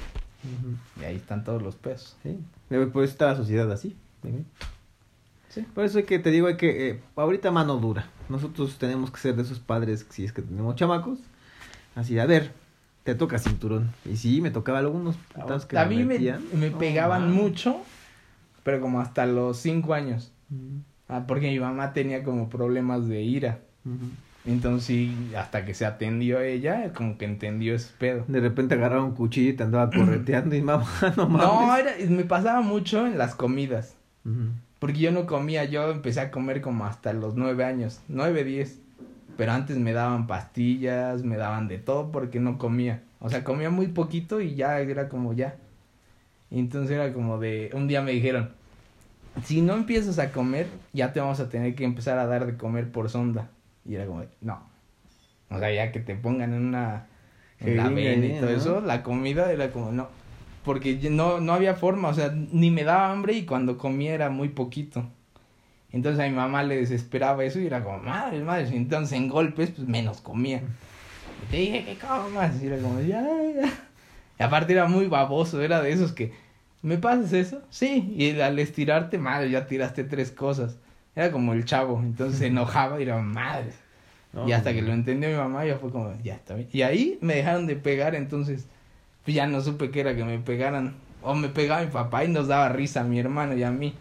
Y 1.00 1.04
ahí 1.04 1.16
están 1.16 1.42
todos 1.42 1.62
los 1.62 1.74
pesos. 1.74 2.16
Sí. 2.22 2.38
Por 2.68 3.02
eso 3.02 3.12
está 3.12 3.28
la 3.28 3.36
sociedad 3.36 3.72
así. 3.72 3.96
¿sí? 5.48 5.64
Por 5.74 5.84
eso 5.84 5.98
hay 5.98 6.04
que, 6.04 6.18
te 6.18 6.30
digo, 6.30 6.46
hay 6.48 6.56
que, 6.58 6.90
eh, 6.90 7.00
ahorita 7.16 7.50
mano 7.50 7.76
dura. 7.78 8.08
Nosotros 8.28 8.76
tenemos 8.78 9.10
que 9.10 9.18
ser 9.20 9.36
de 9.36 9.42
esos 9.42 9.58
padres, 9.58 10.06
si 10.10 10.24
es 10.24 10.32
que 10.32 10.42
tenemos 10.42 10.76
chamacos. 10.76 11.18
Así, 11.94 12.18
a 12.18 12.26
ver, 12.26 12.52
te 13.04 13.14
toca 13.14 13.38
cinturón. 13.38 13.90
Y 14.04 14.16
sí, 14.16 14.42
me 14.42 14.50
tocaba 14.50 14.80
algunos 14.80 15.16
putas 15.16 15.64
que 15.64 15.78
a 15.78 15.86
mí 15.86 15.96
me, 15.98 16.04
metían. 16.06 16.42
me 16.52 16.68
No, 16.70 16.78
pegaban 16.78 17.32
mucho, 17.32 17.80
pero 18.64 18.80
como 18.82 19.00
hasta 19.00 19.24
los 19.26 19.56
cinco 19.58 19.94
años. 19.94 20.30
Ujú, 20.50 20.82
Ah, 21.08 21.24
porque 21.26 21.48
mi 21.48 21.58
mamá 21.58 21.92
tenía 21.92 22.22
como 22.22 22.48
problemas 22.48 23.08
de 23.08 23.22
ira. 23.22 23.60
Entonces, 24.46 24.86
sí, 24.86 25.32
hasta 25.36 25.64
que 25.64 25.74
se 25.74 25.86
atendió 25.86 26.40
ella, 26.40 26.92
como 26.92 27.16
que 27.16 27.24
entendió 27.24 27.74
ese 27.74 27.92
pedo. 27.98 28.24
De 28.28 28.40
repente 28.40 28.74
agarraba 28.74 29.04
un 29.04 29.14
cuchillo 29.14 29.50
y 29.50 29.52
te 29.54 29.62
andaba 29.62 29.90
correteando 29.96 30.54
y 30.54 30.62
mamá, 30.62 30.86
no 31.16 31.28
mames. 31.28 31.46
No, 31.46 31.76
era, 31.76 31.92
me 32.08 32.24
pasaba 32.24 32.60
mucho 32.60 33.06
en 33.06 33.18
las 33.18 33.34
comidas. 33.34 33.96
Porque 34.78 35.00
yo 35.00 35.12
no 35.12 35.26
comía, 35.26 35.64
yo 35.64 35.90
empecé 35.90 36.20
a 36.20 36.30
comer 36.30 36.62
como 36.62 36.86
hasta 36.86 37.12
los 37.12 37.36
nueve 37.36 37.64
años, 37.64 38.00
nueve, 38.08 38.44
diez. 38.44 38.80
Pero 39.36 39.52
antes 39.52 39.78
me 39.78 39.92
daban 39.92 40.26
pastillas, 40.26 41.24
me 41.24 41.36
daban 41.36 41.68
de 41.68 41.78
todo 41.78 42.12
porque 42.12 42.40
no 42.40 42.56
comía. 42.56 43.02
O 43.20 43.28
sea, 43.30 43.44
comía 43.44 43.70
muy 43.70 43.88
poquito 43.88 44.40
y 44.40 44.54
ya 44.54 44.78
era 44.80 45.08
como 45.08 45.32
ya. 45.32 45.56
Y 46.50 46.58
entonces 46.58 46.92
era 46.92 47.12
como 47.12 47.38
de, 47.38 47.70
un 47.74 47.88
día 47.88 48.00
me 48.00 48.12
dijeron, 48.12 48.50
si 49.42 49.60
no 49.60 49.74
empiezas 49.74 50.18
a 50.18 50.30
comer, 50.30 50.68
ya 50.92 51.12
te 51.12 51.20
vamos 51.20 51.40
a 51.40 51.48
tener 51.48 51.74
que 51.74 51.84
empezar 51.84 52.18
a 52.18 52.26
dar 52.26 52.46
de 52.46 52.56
comer 52.56 52.90
por 52.90 53.10
sonda. 53.10 53.50
Y 53.84 53.96
era 53.96 54.06
como, 54.06 54.20
de, 54.20 54.28
no. 54.40 54.62
O 55.50 55.58
sea, 55.58 55.72
ya 55.72 55.92
que 55.92 56.00
te 56.00 56.14
pongan 56.14 56.54
en 56.54 56.64
una, 56.66 57.06
en 57.60 57.76
la 57.76 57.88
vena 57.88 58.26
y 58.26 58.40
todo 58.40 58.50
¿no? 58.50 58.56
eso, 58.56 58.80
la 58.80 59.02
comida 59.02 59.50
era 59.52 59.70
como, 59.70 59.92
no. 59.92 60.08
Porque 60.64 60.96
no, 61.10 61.40
no 61.40 61.52
había 61.52 61.74
forma, 61.74 62.08
o 62.08 62.14
sea, 62.14 62.30
ni 62.30 62.70
me 62.70 62.84
daba 62.84 63.10
hambre 63.10 63.34
y 63.34 63.44
cuando 63.44 63.76
comía 63.76 64.14
era 64.14 64.30
muy 64.30 64.48
poquito. 64.48 65.04
Entonces 65.92 66.24
a 66.24 66.28
mi 66.28 66.34
mamá 66.34 66.62
le 66.62 66.76
desesperaba 66.76 67.44
eso 67.44 67.60
y 67.60 67.66
era 67.66 67.84
como, 67.84 67.98
madre, 67.98 68.40
madre. 68.42 68.68
Entonces 68.74 69.16
en 69.16 69.28
golpes, 69.28 69.70
pues 69.70 69.86
menos 69.86 70.20
comía. 70.20 70.62
Y 71.42 71.50
te 71.50 71.56
dije 71.58 71.84
que 71.84 71.98
comas. 71.98 72.60
Y 72.62 72.66
era 72.66 72.78
como, 72.78 73.00
ya, 73.00 73.22
ya. 73.54 73.72
Y 74.38 74.42
aparte 74.42 74.72
era 74.72 74.86
muy 74.86 75.06
baboso, 75.06 75.62
era 75.62 75.80
de 75.80 75.92
esos 75.92 76.12
que, 76.12 76.32
¿me 76.84 76.98
pasas 76.98 77.32
eso? 77.32 77.62
Sí. 77.70 78.14
Y 78.16 78.38
al 78.40 78.58
estirarte, 78.58 79.18
madre, 79.18 79.50
ya 79.50 79.66
tiraste 79.66 80.04
tres 80.04 80.30
cosas. 80.30 80.76
Era 81.16 81.32
como 81.32 81.54
el 81.54 81.64
chavo. 81.64 81.98
Entonces 82.00 82.38
se 82.38 82.46
enojaba 82.48 83.00
y 83.00 83.04
era 83.04 83.18
madre. 83.18 83.72
No, 84.32 84.46
y 84.46 84.52
hasta 84.52 84.72
que 84.72 84.82
lo 84.82 84.92
entendió 84.92 85.30
mi 85.30 85.36
mamá, 85.36 85.64
ya 85.64 85.78
fue 85.78 85.90
como, 85.90 86.12
ya 86.22 86.34
está 86.34 86.54
bien. 86.54 86.68
Y 86.72 86.82
ahí 86.82 87.18
me 87.20 87.36
dejaron 87.36 87.66
de 87.66 87.76
pegar, 87.76 88.14
entonces 88.14 88.66
pues 89.24 89.34
ya 89.34 89.46
no 89.46 89.60
supe 89.60 89.90
qué 89.90 90.00
era 90.00 90.14
que 90.14 90.24
me 90.24 90.38
pegaran. 90.38 90.94
O 91.22 91.34
me 91.34 91.48
pegaba 91.48 91.82
mi 91.82 91.90
papá 91.90 92.24
y 92.24 92.28
nos 92.28 92.48
daba 92.48 92.68
risa 92.68 93.00
a 93.00 93.04
mi 93.04 93.18
hermano 93.18 93.56
y 93.56 93.62
a 93.62 93.70
mí. 93.70 93.94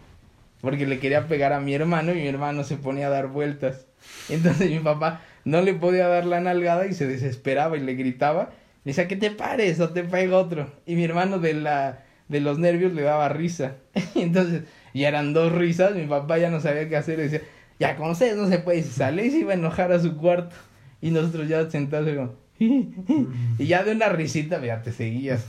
Porque 0.60 0.86
le 0.86 0.98
quería 0.98 1.26
pegar 1.26 1.52
a 1.52 1.60
mi 1.60 1.72
hermano 1.72 2.12
y 2.12 2.16
mi 2.16 2.28
hermano 2.28 2.64
se 2.64 2.76
ponía 2.76 3.06
a 3.06 3.10
dar 3.10 3.28
vueltas. 3.28 3.86
Entonces 4.28 4.70
mi 4.70 4.80
papá 4.80 5.22
no 5.44 5.62
le 5.62 5.72
podía 5.72 6.08
dar 6.08 6.26
la 6.26 6.40
nalgada 6.40 6.86
y 6.86 6.92
se 6.92 7.06
desesperaba 7.06 7.78
y 7.78 7.80
le 7.80 7.94
gritaba. 7.94 8.50
Le 8.84 8.90
decía 8.90 9.08
que 9.08 9.16
te 9.16 9.30
pares 9.30 9.80
o 9.80 9.90
te 9.90 10.04
pega 10.04 10.36
otro. 10.36 10.70
Y 10.84 10.96
mi 10.96 11.04
hermano 11.04 11.38
de 11.38 11.54
la 11.54 12.03
de 12.28 12.40
los 12.40 12.58
nervios 12.58 12.92
le 12.92 13.02
daba 13.02 13.28
risa. 13.28 13.76
Entonces 14.14 14.62
ya 14.92 15.08
eran 15.08 15.32
dos 15.32 15.52
risas, 15.52 15.94
mi 15.94 16.06
papá 16.06 16.38
ya 16.38 16.50
no 16.50 16.60
sabía 16.60 16.88
qué 16.88 16.96
hacer. 16.96 17.18
Decía, 17.18 17.42
ya 17.78 17.96
con 17.96 18.10
ustedes 18.10 18.36
no 18.36 18.48
se 18.48 18.58
puede. 18.58 18.78
Y 18.78 18.82
sale 18.82 19.26
y 19.26 19.30
se 19.30 19.38
iba 19.40 19.52
a 19.52 19.56
enojar 19.56 19.92
a 19.92 19.98
su 19.98 20.16
cuarto. 20.16 20.54
Y 21.00 21.10
nosotros 21.10 21.48
ya 21.48 21.68
sentados 21.70 22.08
como... 22.14 22.32
y 23.58 23.66
ya 23.66 23.82
de 23.82 23.92
una 23.92 24.08
risita, 24.08 24.64
ya 24.64 24.82
te 24.82 24.92
seguías. 24.92 25.44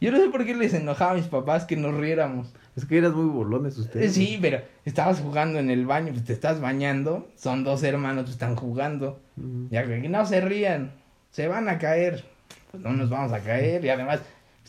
Yo 0.00 0.10
no 0.10 0.18
sé 0.18 0.28
por 0.28 0.44
qué 0.44 0.54
les 0.54 0.74
enojaba 0.74 1.12
a 1.12 1.14
mis 1.14 1.26
papás 1.26 1.64
que 1.64 1.76
nos 1.76 1.94
riéramos. 1.94 2.52
Es 2.76 2.84
que 2.84 2.98
eras 2.98 3.12
muy 3.14 3.26
burlones 3.26 3.78
Eh, 3.78 3.80
ustedes. 3.80 4.12
Sí, 4.14 4.38
pero 4.40 4.60
estabas 4.84 5.20
jugando 5.20 5.58
en 5.58 5.70
el 5.70 5.86
baño, 5.86 6.12
pues 6.12 6.24
te 6.24 6.34
estás 6.34 6.60
bañando, 6.60 7.28
son 7.36 7.64
dos 7.64 7.82
hermanos, 7.82 8.24
pues 8.24 8.32
están 8.32 8.56
jugando. 8.56 9.20
Ujú. 9.38 9.68
Ya 9.70 9.86
que 9.86 10.08
no 10.08 10.26
se 10.26 10.42
rían, 10.42 10.92
se 11.30 11.48
van 11.48 11.68
a 11.68 11.78
caer. 11.78 12.24
Pues 12.70 12.82
no 12.82 12.92
nos 12.92 13.08
vamos 13.08 13.32
a 13.32 13.40
caer 13.40 13.84
y 13.84 13.88
además 13.88 14.20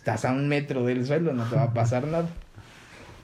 estás 0.07 0.23
a 0.23 0.31
un 0.31 0.47
metro 0.47 0.85
del 0.85 1.05
suelo, 1.05 1.33
no 1.33 1.43
te 1.49 1.57
va 1.57 1.63
a 1.63 1.73
pasar 1.73 2.07
nada. 2.07 2.29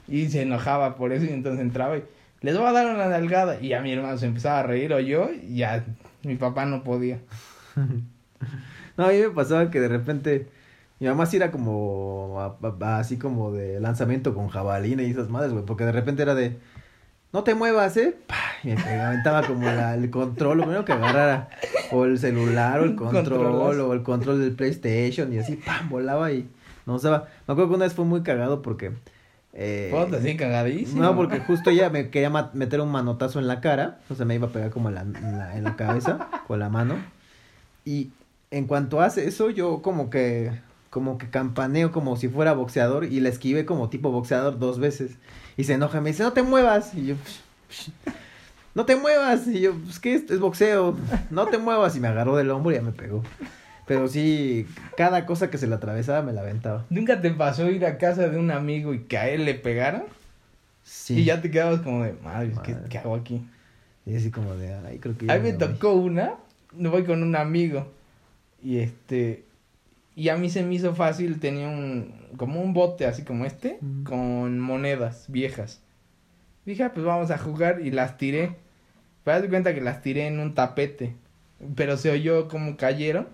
Y 0.06 0.28
se 0.28 0.42
enojaba 0.42 0.96
por 0.96 1.12
eso 1.12 1.24
y 1.24 1.30
entonces 1.30 1.62
entraba 1.62 1.96
y 1.96 2.04
les 2.42 2.58
voy 2.58 2.66
a 2.66 2.72
dar 2.72 2.94
una 2.94 3.08
nalgada. 3.08 3.58
Y 3.58 3.72
a 3.72 3.80
mi 3.80 3.90
hermano 3.90 4.18
se 4.18 4.26
empezaba 4.26 4.60
a 4.60 4.62
reír 4.64 4.92
o 4.92 5.00
yo 5.00 5.30
y 5.32 5.56
ya 5.56 5.82
mi 6.24 6.36
papá 6.36 6.66
no 6.66 6.84
podía. 6.84 7.18
No, 8.96 9.06
a 9.06 9.08
mí 9.08 9.18
me 9.18 9.30
pasaba 9.30 9.70
que 9.72 9.80
de 9.80 9.88
repente 9.88 10.46
mi 11.00 11.08
mamá 11.08 11.26
sí 11.26 11.36
era 11.38 11.50
como 11.50 12.36
a- 12.40 12.56
a- 12.86 12.98
así 13.00 13.16
como 13.16 13.50
de 13.50 13.80
lanzamiento 13.80 14.34
con 14.36 14.48
jabalina 14.48 15.02
y 15.02 15.10
esas 15.10 15.28
madres, 15.30 15.52
güey, 15.52 15.64
porque 15.64 15.84
de 15.84 15.90
repente 15.90 16.22
era 16.22 16.36
de 16.36 16.58
no 17.32 17.42
te 17.42 17.56
muevas, 17.56 17.96
¿eh? 17.96 18.14
Y 18.62 18.68
me 18.68 19.00
aventaba 19.00 19.42
como 19.44 19.64
la- 19.66 19.94
el 19.96 20.10
control, 20.10 20.58
lo 20.58 20.62
primero 20.64 20.84
que 20.84 20.92
agarrara, 20.92 21.48
o 21.90 22.04
el 22.04 22.18
celular, 22.20 22.78
o 22.80 22.84
el 22.84 22.94
control, 22.96 23.80
o 23.80 23.92
el 23.94 24.02
control 24.04 24.38
del 24.40 24.52
PlayStation, 24.52 25.32
y 25.32 25.38
así, 25.38 25.56
pam, 25.56 25.88
volaba 25.88 26.30
y 26.30 26.46
no 26.86 26.94
usaba. 26.94 27.28
Me 27.46 27.52
acuerdo 27.52 27.70
que 27.70 27.76
una 27.76 27.84
vez 27.84 27.94
fue 27.94 28.04
muy 28.04 28.22
cagado 28.22 28.62
porque... 28.62 28.92
Eh, 29.56 29.92
Puta, 29.92 30.16
así 30.16 30.36
cagadísimo. 30.36 31.00
no, 31.00 31.14
porque 31.14 31.38
justo 31.38 31.70
ella 31.70 31.88
me 31.88 32.10
quería 32.10 32.30
meter 32.54 32.80
un 32.80 32.90
manotazo 32.90 33.38
en 33.38 33.46
la 33.46 33.60
cara, 33.60 34.00
o 34.10 34.14
sea, 34.16 34.26
me 34.26 34.34
iba 34.34 34.48
a 34.48 34.50
pegar 34.50 34.70
como 34.70 34.88
en 34.88 34.96
la, 34.96 35.02
en 35.02 35.38
la, 35.38 35.56
en 35.56 35.62
la 35.62 35.76
cabeza 35.76 36.28
con 36.48 36.58
la 36.58 36.68
mano. 36.70 36.96
Y 37.84 38.10
en 38.50 38.66
cuanto 38.66 39.00
hace 39.00 39.28
eso, 39.28 39.50
yo 39.50 39.80
como 39.80 40.10
que, 40.10 40.50
como 40.90 41.18
que 41.18 41.30
campaneo 41.30 41.92
como 41.92 42.16
si 42.16 42.28
fuera 42.28 42.52
boxeador 42.52 43.04
y 43.04 43.20
la 43.20 43.28
esquivé 43.28 43.64
como 43.64 43.88
tipo 43.90 44.10
boxeador 44.10 44.58
dos 44.58 44.80
veces. 44.80 45.12
Y 45.56 45.64
se 45.64 45.74
enoja, 45.74 46.00
me 46.00 46.10
dice, 46.10 46.24
no 46.24 46.32
te 46.32 46.42
muevas. 46.42 46.92
Y 46.94 47.06
yo, 47.06 47.14
"Psh, 47.14 47.40
psh, 47.70 47.90
no 48.74 48.84
te 48.84 48.96
muevas. 48.96 49.46
Y 49.46 49.60
yo, 49.60 49.72
pues, 49.74 50.00
¿qué 50.00 50.14
es? 50.16 50.28
Es 50.32 50.40
boxeo. 50.40 50.96
No 51.30 51.46
te 51.46 51.58
muevas. 51.58 51.94
Y 51.94 52.00
me 52.00 52.08
agarró 52.08 52.34
del 52.36 52.50
hombro 52.50 52.72
y 52.72 52.74
ya 52.74 52.82
me 52.82 52.90
pegó. 52.90 53.22
Pero 53.86 54.08
sí, 54.08 54.66
cada 54.96 55.26
cosa 55.26 55.50
que 55.50 55.58
se 55.58 55.66
le 55.66 55.74
atravesaba 55.74 56.22
me 56.22 56.32
la 56.32 56.40
aventaba. 56.40 56.86
¿Nunca 56.90 57.20
te 57.20 57.30
pasó 57.30 57.70
ir 57.70 57.84
a 57.84 57.98
casa 57.98 58.28
de 58.28 58.38
un 58.38 58.50
amigo 58.50 58.94
y 58.94 59.00
que 59.00 59.18
a 59.18 59.28
él 59.28 59.44
le 59.44 59.54
pegaran? 59.54 60.04
Sí. 60.82 61.18
Y 61.20 61.24
ya 61.24 61.40
te 61.42 61.50
quedabas 61.50 61.80
como 61.80 62.02
de, 62.04 62.14
madre, 62.14 62.52
¿qué, 62.64 62.76
qué 62.88 62.98
hago 62.98 63.14
aquí? 63.14 63.42
Y 64.06 64.16
así 64.16 64.30
como 64.30 64.54
de, 64.56 64.74
ay, 64.74 64.98
creo 64.98 65.16
que 65.16 65.30
A 65.30 65.36
mí 65.36 65.42
me 65.50 65.56
voy". 65.56 65.58
tocó 65.58 65.92
una, 65.94 66.34
me 66.72 66.88
voy 66.88 67.04
con 67.04 67.22
un 67.22 67.36
amigo 67.36 67.90
y 68.62 68.78
este, 68.78 69.44
y 70.16 70.28
a 70.30 70.36
mí 70.36 70.48
se 70.50 70.62
me 70.62 70.74
hizo 70.74 70.94
fácil, 70.94 71.38
tenía 71.40 71.68
un, 71.68 72.14
como 72.36 72.62
un 72.62 72.72
bote 72.74 73.06
así 73.06 73.22
como 73.22 73.44
este, 73.44 73.78
Mm. 73.80 74.04
con 74.04 74.60
monedas 74.60 75.26
viejas. 75.28 75.80
Dije, 76.66 76.84
ah, 76.84 76.92
pues 76.94 77.04
vamos 77.04 77.30
a 77.30 77.36
jugar 77.38 77.80
y 77.82 77.90
las 77.90 78.16
tiré. 78.16 78.56
Pero 79.24 79.36
haz 79.36 79.42
de 79.42 79.48
cuenta 79.50 79.74
que 79.74 79.80
las 79.82 80.00
tiré 80.02 80.26
en 80.26 80.38
un 80.38 80.54
tapete, 80.54 81.14
pero 81.76 81.96
se 81.98 82.10
oyó 82.10 82.48
como 82.48 82.76
cayeron 82.76 83.26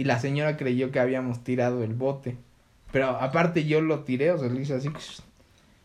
y 0.00 0.04
la 0.04 0.18
señora 0.18 0.56
creyó 0.56 0.90
que 0.90 0.98
habíamos 0.98 1.44
tirado 1.44 1.84
el 1.84 1.92
bote. 1.92 2.38
Pero 2.90 3.08
aparte 3.08 3.66
yo 3.66 3.82
lo 3.82 4.00
tiré, 4.00 4.30
o 4.30 4.38
sea, 4.38 4.48
le 4.48 4.62
hice 4.62 4.72
así. 4.72 4.88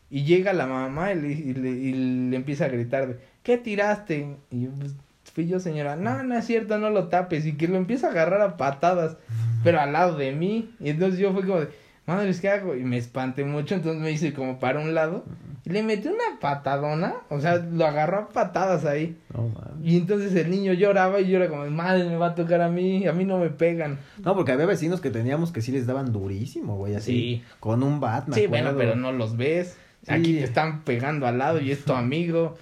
Y 0.09 0.23
llega 0.23 0.53
la 0.53 0.67
mamá 0.67 1.11
y 1.11 1.19
le, 1.19 1.31
y 1.33 1.53
le, 1.53 1.69
y 1.71 1.93
le 2.29 2.37
empieza 2.37 2.63
a 2.63 2.69
gritar 2.69 3.09
de, 3.09 3.19
¿qué 3.43 3.57
tiraste? 3.57 4.37
Y 4.51 4.61
yo, 4.61 4.69
pues, 4.79 4.95
fui 5.33 5.47
yo, 5.47 5.59
señora. 5.59 5.97
No, 5.97 6.23
no 6.23 6.37
es 6.37 6.45
cierto, 6.45 6.77
no 6.77 6.91
lo 6.91 7.09
tapes. 7.09 7.45
Y 7.45 7.57
que 7.57 7.67
lo 7.67 7.75
empieza 7.75 8.07
a 8.07 8.11
agarrar 8.11 8.39
a 8.39 8.55
patadas, 8.55 9.17
pero 9.65 9.81
al 9.81 9.91
lado 9.91 10.15
de 10.15 10.31
mí. 10.31 10.73
Y 10.79 10.91
entonces 10.91 11.19
yo 11.19 11.33
fui 11.33 11.41
como 11.41 11.59
de, 11.59 11.67
madre, 12.05 12.33
¿qué 12.39 12.49
hago? 12.49 12.75
Y 12.75 12.83
me 12.83 12.97
espanté 12.97 13.43
mucho, 13.43 13.75
entonces 13.75 14.01
me 14.01 14.11
hice 14.11 14.33
como 14.33 14.59
para 14.59 14.79
un 14.79 14.93
lado. 14.93 15.25
Y 15.65 15.71
le 15.71 15.81
metí 15.81 16.07
una 16.07 16.39
patadona, 16.39 17.15
o 17.29 17.39
sea, 17.39 17.57
lo 17.57 17.85
agarró 17.87 18.19
a 18.19 18.29
patadas 18.29 18.85
ahí. 18.85 19.17
No. 19.33 19.51
Y 19.83 19.97
entonces 19.97 20.35
el 20.35 20.51
niño 20.51 20.73
lloraba 20.73 21.19
y 21.21 21.27
yo 21.27 21.37
era 21.37 21.49
como, 21.49 21.65
madre, 21.71 22.03
me 22.03 22.17
va 22.17 22.27
a 22.27 22.35
tocar 22.35 22.61
a 22.61 22.69
mí, 22.69 23.07
a 23.07 23.13
mí 23.13 23.25
no 23.25 23.39
me 23.39 23.49
pegan. 23.49 23.97
No, 24.23 24.35
porque 24.35 24.51
había 24.51 24.67
vecinos 24.67 25.01
que 25.01 25.09
teníamos 25.09 25.51
que 25.51 25.61
sí 25.61 25.71
les 25.71 25.87
daban 25.87 26.13
durísimo, 26.13 26.77
güey, 26.77 26.95
así. 26.95 27.11
Sí. 27.11 27.43
Con 27.59 27.81
un 27.81 27.99
bat, 27.99 28.27
me 28.27 28.35
Sí, 28.35 28.45
bueno, 28.45 28.73
pero 28.77 28.95
no 28.95 29.11
los 29.11 29.37
ves. 29.37 29.75
Sí. 30.03 30.13
Aquí 30.13 30.33
te 30.33 30.43
están 30.43 30.83
pegando 30.83 31.25
al 31.25 31.39
lado 31.39 31.59
y 31.59 31.71
es 31.71 31.83
tu 31.83 31.93
amigo. 31.93 32.55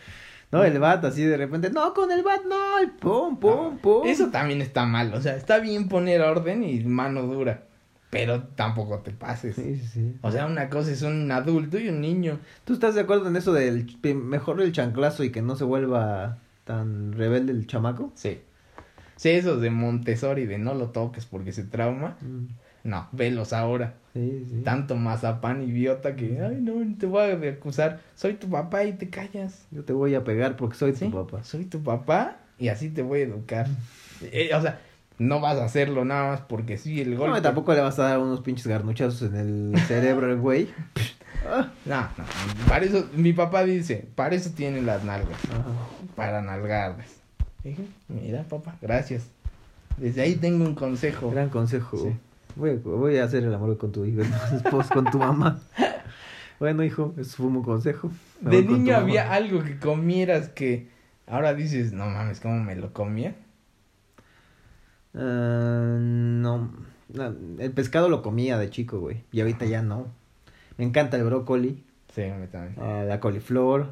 No, 0.54 0.64
el 0.64 0.80
bat 0.80 1.04
así 1.04 1.24
de 1.24 1.36
repente, 1.36 1.72
no, 1.72 1.94
con 1.94 2.12
el 2.12 2.24
bat 2.24 2.42
no, 2.48 2.82
y 2.82 2.86
pum, 2.86 3.38
pum, 3.38 3.52
No, 3.52 3.78
pum. 3.82 4.08
Eso 4.08 4.30
también 4.30 4.62
está 4.62 4.86
mal. 4.86 5.14
O 5.14 5.20
sea, 5.20 5.36
está 5.36 5.58
bien 5.58 5.90
poner 5.90 6.22
orden 6.22 6.64
y 6.64 6.80
mano 6.86 7.24
dura. 7.24 7.64
Pero 8.14 8.44
tampoco 8.44 9.00
te 9.00 9.10
pases. 9.12 9.56
Sí, 9.56 9.76
sí, 9.76 9.88
sí. 9.88 10.16
O 10.22 10.32
sea, 10.32 10.46
una 10.46 10.70
cosa 10.70 10.92
es 10.92 11.02
un 11.02 11.32
adulto 11.32 11.80
y 11.80 11.90
un 11.90 12.00
niño. 12.00 12.40
¿Tú 12.64 12.74
estás 12.74 12.94
de 12.94 13.02
acuerdo 13.02 13.28
en 13.28 13.36
eso 13.36 13.54
del 13.54 13.88
mejor 14.16 14.62
el 14.62 14.72
chanclazo 14.72 15.24
y 15.24 15.32
que 15.32 15.42
no 15.42 15.56
se 15.56 15.64
vuelva 15.64 16.38
tan 16.64 17.14
rebelde 17.14 17.52
el 17.52 17.66
chamaco? 17.66 18.12
Sí. 18.14 18.40
Sí, 19.16 19.30
esos 19.30 19.62
de 19.62 19.72
Montessori, 19.72 20.46
de 20.46 20.60
no 20.60 20.76
lo 20.76 20.92
toques 20.92 21.26
porque 21.26 21.52
se 21.52 21.64
trauma. 21.64 22.18
No, 22.84 23.08
velos 23.14 23.52
ahora. 23.52 23.96
Sí, 24.14 24.46
sí. 24.48 24.62
Tanto 24.64 24.96
mazapán 24.96 25.64
idiota 25.64 26.16
que, 26.16 26.40
ay, 26.40 26.60
no, 26.62 26.74
te 26.98 27.08
voy 27.08 27.32
a 27.32 27.50
acusar. 27.50 28.00
Soy 28.14 28.36
tu 28.36 28.48
papá 28.48 28.84
y 28.84 28.94
te 28.94 29.10
callas. 29.10 29.66
Yo 29.72 29.84
te 29.84 29.94
voy 29.94 30.14
a 30.14 30.24
pegar 30.24 30.56
porque 30.56 30.78
soy 30.78 30.94
¿Sí? 30.94 31.06
tu 31.06 31.12
papá. 31.12 31.44
Soy 31.44 31.66
tu 31.66 31.82
papá 31.82 32.38
y 32.60 32.68
así 32.68 32.90
te 32.90 33.02
voy 33.02 33.22
a 33.22 33.24
educar. 33.24 33.68
Eh, 34.22 34.52
o 34.54 34.62
sea, 34.62 34.80
no 35.20 35.40
vas 35.40 35.58
a 35.58 35.66
hacerlo 35.66 36.06
nada 36.06 36.32
más 36.32 36.42
porque 36.42 36.78
sí, 36.78 37.02
el 37.02 37.16
golpe. 37.16 37.36
No, 37.36 37.42
tampoco 37.42 37.74
le 37.74 37.82
vas 37.82 38.00
a 38.00 38.04
dar 38.04 38.20
unos 38.20 38.42
pinches 38.42 38.68
garnuchazos 38.68 39.22
en 39.34 39.36
el 39.74 39.80
cerebro 39.88 40.28
al 40.28 40.38
güey. 40.38 40.70
No, 41.86 41.98
no, 42.02 42.08
para 42.70 42.86
eso, 42.86 43.06
mi 43.16 43.34
papá 43.34 43.64
dice, 43.66 44.08
para 44.16 44.34
eso 44.34 44.52
tienen 44.56 44.86
las 44.86 45.04
nalgas, 45.04 45.38
Ajá. 45.52 45.64
para 46.16 46.42
nalgarlas. 46.42 47.08
Dije, 47.64 47.84
mira 48.08 48.44
papá, 48.44 48.76
gracias. 48.82 49.28
Desde 49.98 50.22
ahí 50.22 50.36
tengo 50.36 50.66
un 50.66 50.76
consejo. 50.76 51.32
Gran 51.32 51.50
consejo. 51.50 51.98
Sí. 51.98 52.16
Voy, 52.56 52.72
a, 52.72 52.76
voy 52.76 53.18
a 53.18 53.26
hacer 53.26 53.44
el 53.44 53.54
amor 53.54 53.78
con 53.78 53.92
tu 53.92 54.06
hijo, 54.06 54.22
entonces, 54.22 54.92
con 54.92 55.06
tu 55.06 55.18
mamá. 55.18 55.60
Bueno, 56.60 56.82
hijo, 56.84 57.14
eso 57.18 57.38
fue 57.38 57.48
un 57.48 57.62
consejo. 57.62 58.10
Me 58.40 58.56
De 58.58 58.64
niño 58.64 58.96
había 58.96 59.34
algo 59.34 59.64
que 59.64 59.78
comieras 59.80 60.48
que 60.48 60.88
ahora 61.28 61.54
dices, 61.54 61.92
no 61.92 62.06
mames, 62.06 62.40
¿cómo 62.40 62.64
me 62.64 62.76
lo 62.76 62.94
comía? 62.94 63.36
Ah, 65.16 65.98
no, 66.00 66.72
no, 67.14 67.36
el 67.60 67.72
pescado 67.72 68.10
lo 68.10 68.22
comía 68.22 68.58
de 68.58 68.70
chico, 68.70 69.00
güey. 69.00 69.24
Y 69.32 69.42
ahorita 69.42 69.66
ya 69.66 69.82
no. 69.82 70.08
Me 70.78 70.86
encanta 70.86 71.18
el 71.18 71.24
brócoli, 71.24 71.84
Sí, 72.14 72.24
a 72.24 72.36
mí 72.36 72.48
también. 72.48 72.76
ah, 72.80 73.04
la 73.08 73.20
coliflor. 73.20 73.88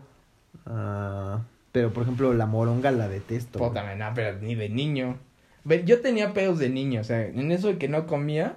ah, 0.65 1.41
pero, 1.72 1.93
por 1.93 2.03
ejemplo, 2.03 2.34
la 2.34 2.45
moronga 2.45 2.91
la 2.91 3.07
detesto. 3.07 3.59
no, 3.59 4.11
pero 4.13 4.38
ni 4.39 4.55
de 4.55 4.69
niño. 4.69 5.17
Yo 5.86 6.01
tenía 6.01 6.34
pedos 6.34 6.59
de 6.59 6.69
niño, 6.69 7.01
o 7.01 7.03
sea, 7.03 7.26
en 7.26 7.51
eso 7.51 7.67
de 7.67 7.78
que 7.78 7.88
no 7.88 8.07
comía, 8.07 8.55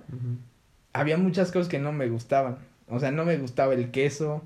había 0.92 1.18
muchas 1.18 1.52
cosas 1.52 1.68
que 1.68 1.78
no 1.78 1.92
me 1.92 2.08
gustaban. 2.08 2.56
O 2.88 2.98
sea, 2.98 3.10
no 3.10 3.24
me 3.24 3.36
gustaba 3.36 3.74
el 3.74 3.90
queso, 3.90 4.42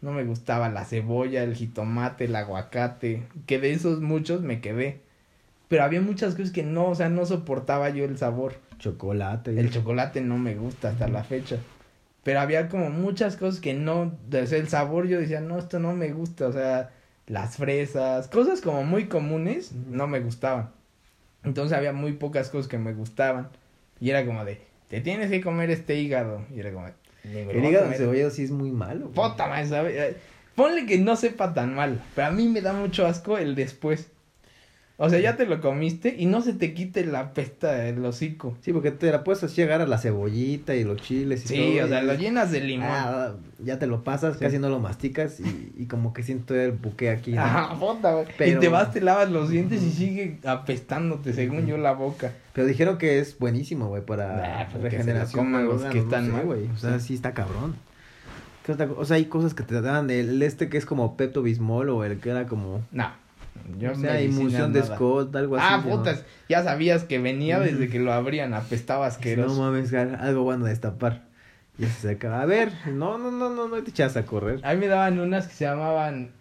no 0.00 0.12
me 0.12 0.24
gustaba 0.24 0.68
la 0.68 0.84
cebolla, 0.84 1.44
el 1.44 1.54
jitomate, 1.54 2.24
el 2.24 2.34
aguacate, 2.36 3.22
que 3.46 3.58
de 3.60 3.72
esos 3.72 4.00
muchos 4.00 4.42
me 4.42 4.60
quedé. 4.60 5.00
Pero 5.72 5.84
había 5.84 6.02
muchas 6.02 6.34
cosas 6.34 6.50
que 6.50 6.64
no, 6.64 6.88
o 6.88 6.94
sea, 6.94 7.08
no 7.08 7.24
soportaba 7.24 7.88
yo 7.88 8.04
el 8.04 8.18
sabor. 8.18 8.56
Chocolate. 8.78 9.58
El 9.58 9.70
chocolate 9.70 10.20
no 10.20 10.36
me 10.36 10.54
gusta 10.54 10.90
hasta 10.90 11.08
la 11.08 11.24
fecha. 11.24 11.56
Pero 12.22 12.40
había 12.40 12.68
como 12.68 12.90
muchas 12.90 13.36
cosas 13.36 13.58
que 13.58 13.72
no, 13.72 14.12
sea, 14.30 14.58
el 14.58 14.68
sabor 14.68 15.06
yo 15.06 15.18
decía, 15.18 15.40
no, 15.40 15.58
esto 15.58 15.78
no 15.78 15.94
me 15.94 16.12
gusta, 16.12 16.46
o 16.48 16.52
sea, 16.52 16.90
las 17.26 17.56
fresas, 17.56 18.28
cosas 18.28 18.60
como 18.60 18.84
muy 18.84 19.06
comunes, 19.06 19.72
no 19.72 20.06
me 20.06 20.20
gustaban. 20.20 20.72
Entonces 21.42 21.74
había 21.74 21.94
muy 21.94 22.12
pocas 22.12 22.50
cosas 22.50 22.68
que 22.68 22.76
me 22.76 22.92
gustaban. 22.92 23.48
Y 23.98 24.10
era 24.10 24.26
como 24.26 24.44
de, 24.44 24.60
te 24.88 25.00
tienes 25.00 25.30
que 25.30 25.40
comer 25.40 25.70
este 25.70 25.98
hígado. 25.98 26.44
Y 26.54 26.60
era 26.60 26.70
como, 26.70 26.84
de, 26.84 26.92
"Ni 27.24 27.30
me 27.32 27.44
lo 27.44 27.50
El 27.52 27.64
hígado 27.64 27.84
comer". 27.86 27.98
encebollado 27.98 28.30
sí 28.30 28.44
es 28.44 28.50
muy 28.50 28.72
malo. 28.72 29.08
Puta 29.08 29.46
madre, 29.46 30.16
Ponle 30.54 30.84
que 30.84 30.98
no 30.98 31.16
sepa 31.16 31.54
tan 31.54 31.74
mal, 31.74 31.98
pero 32.14 32.26
a 32.28 32.30
mí 32.30 32.46
me 32.46 32.60
da 32.60 32.74
mucho 32.74 33.06
asco 33.06 33.38
el 33.38 33.54
después. 33.54 34.10
O 35.04 35.10
sea, 35.10 35.18
ya 35.18 35.36
te 35.36 35.46
lo 35.46 35.60
comiste 35.60 36.14
y 36.16 36.26
no 36.26 36.42
se 36.42 36.52
te 36.52 36.74
quite 36.74 37.04
la 37.04 37.32
pesta 37.34 37.72
del 37.72 38.04
hocico. 38.04 38.56
Sí, 38.60 38.72
porque 38.72 38.92
te 38.92 39.10
la 39.10 39.24
puedes 39.24 39.42
así 39.42 39.60
agarrar 39.60 39.88
la 39.88 39.98
cebollita 39.98 40.76
y 40.76 40.84
los 40.84 41.02
chiles 41.02 41.44
y 41.44 41.48
Sí, 41.48 41.74
todo. 41.76 41.86
o 41.86 41.88
sea, 41.88 42.02
lo 42.02 42.14
llenas 42.14 42.52
de 42.52 42.60
limón. 42.60 42.86
Ah, 42.88 43.32
ya 43.64 43.80
te 43.80 43.88
lo 43.88 44.04
pasas, 44.04 44.34
Sí. 44.38 44.44
casi 44.44 44.58
no 44.60 44.68
lo 44.68 44.78
masticas 44.78 45.40
y, 45.40 45.72
y 45.76 45.86
como 45.86 46.12
que 46.12 46.22
siento 46.22 46.54
el 46.54 46.70
buque 46.70 47.10
aquí. 47.10 47.32
¿no? 47.32 47.40
Ajá, 47.42 47.74
puta, 47.80 48.12
güey. 48.12 48.26
Pero- 48.38 48.58
Y 48.58 48.60
te 48.60 48.68
vas, 48.68 48.92
te 48.92 49.00
lavas 49.00 49.28
los 49.30 49.50
dientes 49.50 49.82
y 49.82 49.90
sigue 49.90 50.38
apestándote, 50.44 51.32
según 51.32 51.66
yo, 51.66 51.78
la 51.78 51.92
boca. 51.94 52.32
Pero 52.52 52.66
dijeron 52.68 52.96
que 52.98 53.18
es 53.18 53.36
buenísimo, 53.38 53.88
güey, 53.88 54.04
para 54.06 54.36
Nah, 54.36 54.70
pues 54.70 54.84
que 54.84 54.90
se 54.90 54.96
regeneración. 54.98 55.52
los 55.66 55.82
que 55.82 55.94
no 55.98 56.04
están 56.04 56.26
sé, 56.26 56.32
mal. 56.32 56.44
güey. 56.44 56.66
O 56.68 56.76
sea, 56.78 57.00
Sí. 57.00 57.08
sí 57.08 57.14
está 57.14 57.32
cabrón. 57.34 57.74
¿Qué 58.64 58.70
otra 58.70 58.86
co- 58.86 59.00
O 59.00 59.04
sea, 59.04 59.16
hay 59.16 59.24
cosas 59.24 59.54
que 59.54 59.64
te 59.64 59.80
dan. 59.80 60.08
El 60.10 60.40
este 60.42 60.68
que 60.68 60.78
es 60.78 60.86
como 60.86 61.16
Pepto 61.16 61.42
Bismol 61.42 61.88
o 61.88 62.04
el 62.04 62.18
que 62.20 62.30
era 62.30 62.46
como. 62.46 62.80
No, 62.92 63.10
yo 63.78 63.92
o 63.92 63.94
sea, 63.94 64.14
de. 64.14 64.82
Scott, 64.82 65.34
algo 65.36 65.56
así. 65.56 65.66
Ah, 65.68 65.80
se 65.82 65.88
llama. 65.88 65.98
putas, 66.02 66.24
ya 66.48 66.62
sabías 66.62 67.04
que 67.04 67.18
venía 67.18 67.58
desde 67.60 67.88
que 67.88 67.98
lo 67.98 68.12
abrían, 68.12 68.54
apestaba 68.54 69.06
No 69.06 69.08
asqueroso. 69.08 69.60
mames, 69.60 69.92
algo 69.94 70.42
bueno 70.44 70.66
a 70.66 70.68
destapar. 70.68 71.24
Y 71.78 71.86
se 71.86 72.10
acaba. 72.10 72.42
A 72.42 72.46
ver, 72.46 72.72
no, 72.92 73.18
no, 73.18 73.30
no, 73.30 73.48
no, 73.50 73.68
no 73.68 73.82
te 73.82 73.90
echas 73.90 74.16
a 74.16 74.24
correr. 74.24 74.60
A 74.64 74.74
mí 74.74 74.80
me 74.80 74.88
daban 74.88 75.18
unas 75.18 75.46
que 75.48 75.54
se 75.54 75.64
llamaban, 75.64 76.32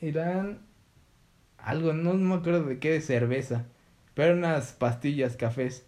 eran 0.00 0.58
algo, 1.58 1.92
no 1.92 2.14
me 2.14 2.34
acuerdo 2.34 2.64
de 2.64 2.78
qué, 2.78 2.90
de 2.92 3.00
cerveza, 3.00 3.64
pero 4.14 4.34
unas 4.34 4.72
pastillas 4.72 5.36
cafés. 5.36 5.84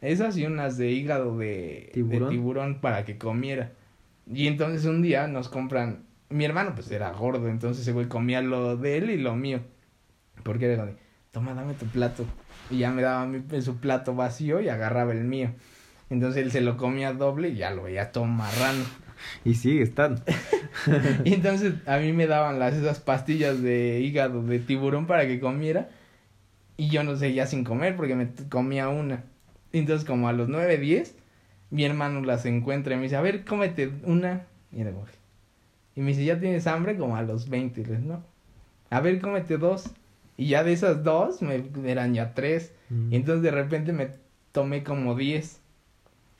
Esas 0.00 0.36
y 0.36 0.46
unas 0.46 0.76
de 0.76 0.90
hígado 0.92 1.36
de 1.38 1.46
de 1.46 1.90
¿Tiburón? 1.94 2.30
tiburón, 2.30 2.80
para 2.80 3.04
que 3.04 3.18
comiera. 3.18 3.72
Y 4.32 4.46
entonces 4.46 4.84
un 4.86 5.02
día 5.02 5.26
nos 5.26 5.48
compran, 5.48 6.04
mi 6.30 6.44
hermano 6.44 6.72
pues 6.74 6.90
era 6.90 7.10
gordo, 7.12 7.48
entonces 7.48 7.82
ese 7.82 7.92
güey 7.92 8.06
comía 8.06 8.40
lo 8.42 8.76
de 8.76 8.98
él 8.98 9.10
y 9.10 9.16
lo 9.18 9.34
mío. 9.36 9.60
Porque 10.46 10.72
era 10.72 10.86
de, 10.86 10.94
toma, 11.32 11.54
dame 11.54 11.74
tu 11.74 11.86
plato. 11.86 12.24
Y 12.70 12.78
ya 12.78 12.92
me 12.92 13.02
daba 13.02 13.26
mi, 13.26 13.42
su 13.60 13.78
plato 13.78 14.14
vacío 14.14 14.60
y 14.60 14.68
agarraba 14.68 15.10
el 15.12 15.24
mío. 15.24 15.50
Entonces 16.08 16.44
él 16.44 16.52
se 16.52 16.60
lo 16.60 16.76
comía 16.76 17.12
doble 17.12 17.48
y 17.48 17.56
ya 17.56 17.72
lo 17.72 17.82
veía 17.82 18.12
todo 18.12 18.26
marrano. 18.26 18.84
Y 19.44 19.54
sigue 19.54 19.82
están. 19.82 20.22
Y 21.24 21.34
entonces 21.34 21.74
a 21.86 21.98
mí 21.98 22.12
me 22.12 22.28
daban 22.28 22.60
las 22.60 22.74
esas 22.74 23.00
pastillas 23.00 23.60
de 23.60 24.00
hígado 24.00 24.42
de 24.44 24.60
tiburón 24.60 25.08
para 25.08 25.26
que 25.26 25.40
comiera. 25.40 25.88
Y 26.76 26.90
yo 26.90 27.02
no 27.02 27.16
seguía 27.16 27.46
sin 27.46 27.64
comer 27.64 27.96
porque 27.96 28.14
me 28.14 28.28
comía 28.48 28.88
una. 28.88 29.24
Entonces 29.72 30.06
como 30.06 30.28
a 30.28 30.32
los 30.32 30.48
9, 30.48 30.78
10, 30.78 31.16
mi 31.70 31.84
hermano 31.84 32.20
las 32.20 32.46
encuentra 32.46 32.94
y 32.94 32.98
me 32.98 33.04
dice, 33.04 33.16
a 33.16 33.20
ver, 33.20 33.44
cómete 33.44 33.90
una. 34.04 34.46
Y, 34.70 34.82
era 34.82 34.92
y 35.96 36.00
me 36.02 36.08
dice, 36.08 36.24
¿ya 36.24 36.38
tienes 36.38 36.68
hambre? 36.68 36.96
Como 36.96 37.16
a 37.16 37.22
los 37.22 37.48
20. 37.48 37.80
Y 37.80 37.84
le 37.84 37.96
digo, 37.96 38.14
no. 38.14 38.22
A 38.90 39.00
ver, 39.00 39.20
cómete 39.20 39.56
dos. 39.56 39.90
Y 40.36 40.48
ya 40.48 40.64
de 40.64 40.72
esas 40.72 41.02
dos, 41.02 41.42
me 41.42 41.64
eran 41.86 42.14
ya 42.14 42.34
tres. 42.34 42.72
Y 43.10 43.16
entonces 43.16 43.42
de 43.42 43.50
repente 43.50 43.92
me 43.92 44.10
tomé 44.52 44.82
como 44.82 45.14
10. 45.14 45.60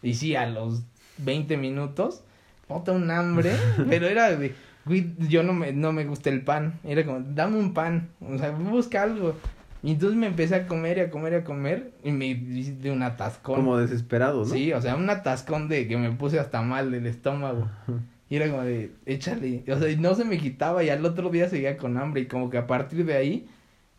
Y 0.02 0.14
sí, 0.14 0.36
a 0.36 0.46
los 0.46 0.82
20 1.18 1.56
minutos, 1.56 2.22
puta 2.68 2.92
un 2.92 3.10
hambre, 3.10 3.52
pero 3.88 4.06
era 4.06 4.36
de, 4.36 4.54
güey, 4.84 5.14
yo 5.28 5.42
no 5.42 5.52
me, 5.52 5.72
no 5.72 5.92
me 5.92 6.04
gusta 6.04 6.30
el 6.30 6.42
pan. 6.42 6.78
Era 6.84 7.04
como, 7.04 7.20
dame 7.20 7.58
un 7.58 7.74
pan, 7.74 8.10
o 8.20 8.38
sea, 8.38 8.50
busca 8.50 9.02
algo. 9.02 9.34
Y 9.82 9.92
entonces 9.92 10.18
me 10.18 10.26
empecé 10.26 10.54
a 10.56 10.66
comer 10.66 10.98
y 10.98 11.00
a 11.02 11.10
comer 11.10 11.32
y 11.34 11.36
a 11.36 11.44
comer 11.44 11.92
y 12.02 12.10
me 12.10 12.26
hice 12.26 12.72
de 12.72 12.90
un 12.90 13.02
atascón. 13.02 13.56
Como 13.56 13.76
desesperado, 13.76 14.40
¿no? 14.40 14.46
Sí, 14.46 14.72
o 14.72 14.80
sea, 14.80 14.96
un 14.96 15.08
atascón 15.08 15.68
de 15.68 15.86
que 15.86 15.96
me 15.96 16.10
puse 16.12 16.38
hasta 16.38 16.60
mal 16.62 16.90
del 16.90 17.06
estómago. 17.06 17.68
Y 18.28 18.34
era 18.34 18.50
como 18.50 18.64
de, 18.64 18.90
échale. 19.06 19.62
O 19.68 19.78
sea, 19.78 19.88
y 19.88 19.96
no 19.98 20.16
se 20.16 20.24
me 20.24 20.36
quitaba 20.36 20.82
y 20.82 20.88
al 20.90 21.04
otro 21.04 21.30
día 21.30 21.48
seguía 21.48 21.76
con 21.76 21.96
hambre. 21.96 22.22
Y 22.22 22.26
como 22.26 22.50
que 22.50 22.58
a 22.58 22.66
partir 22.66 23.04
de 23.04 23.14
ahí 23.14 23.46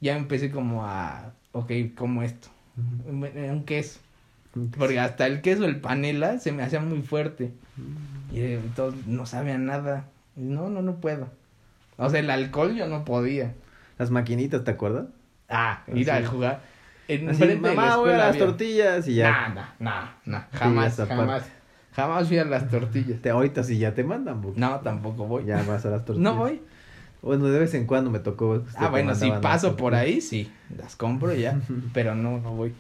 ya 0.01 0.15
empecé 0.17 0.51
como 0.51 0.85
a, 0.85 1.31
ok, 1.51 1.71
como 1.95 2.23
esto. 2.23 2.47
Un, 3.07 3.23
un 3.23 3.63
queso. 3.63 3.99
Porque 4.77 4.99
hasta 4.99 5.27
el 5.27 5.41
queso, 5.41 5.65
el 5.65 5.79
panela, 5.79 6.39
se 6.39 6.51
me 6.51 6.63
hacía 6.63 6.79
muy 6.79 7.01
fuerte. 7.01 7.51
Y 8.31 8.39
eh, 8.39 8.59
no 9.05 9.25
sabe 9.25 9.51
a 9.51 9.57
nada. 9.57 10.05
Y 10.35 10.41
no, 10.41 10.69
no, 10.69 10.81
no 10.81 10.95
puedo. 10.95 11.29
O 11.97 12.09
sea, 12.09 12.19
el 12.19 12.29
alcohol 12.29 12.75
yo 12.75 12.87
no 12.87 13.05
podía. 13.05 13.53
Las 13.99 14.09
maquinitas, 14.11 14.63
¿te 14.63 14.71
acuerdas? 14.71 15.05
Ah, 15.49 15.83
ir 15.93 16.09
a 16.11 16.17
Así. 16.17 16.25
jugar. 16.25 16.61
En 17.07 17.29
Así, 17.29 17.39
frente 17.39 17.69
de 17.69 17.75
la 17.75 17.81
mamá, 17.81 17.97
voy 17.97 18.09
a 18.11 18.17
las 18.17 18.27
había- 18.29 18.45
tortillas 18.45 19.07
y 19.07 19.15
ya. 19.15 19.31
Nah, 19.31 19.47
nah, 19.53 19.65
nah, 19.79 20.05
nah, 20.25 20.41
jamás, 20.51 20.95
parte. 20.95 21.15
jamás. 21.15 21.43
Jamás 21.95 22.27
fui 22.27 22.37
a 22.37 22.45
las 22.45 22.69
tortillas. 22.69 23.21
Te, 23.21 23.29
ahorita 23.29 23.63
sí 23.63 23.77
ya 23.79 23.93
te 23.95 24.03
mandan, 24.03 24.41
bu. 24.41 24.53
No, 24.55 24.79
tampoco 24.81 25.25
voy. 25.25 25.45
Ya 25.45 25.63
vas 25.63 25.85
a 25.85 25.89
las 25.89 26.05
tortillas. 26.05 26.23
No 26.33 26.35
voy. 26.39 26.61
Bueno, 27.21 27.45
de 27.45 27.59
vez 27.59 27.73
en 27.73 27.85
cuando 27.85 28.09
me 28.11 28.19
tocó. 28.19 28.55
este, 28.55 28.69
Ah, 28.77 28.89
bueno, 28.89 29.15
si 29.15 29.29
paso 29.41 29.75
por 29.75 29.95
ahí, 29.95 30.21
sí, 30.21 30.51
las 30.77 30.95
compro 30.95 31.33
ya, 31.33 31.59
pero 31.93 32.15
no, 32.15 32.39
no 32.39 32.51
voy. 32.55 32.73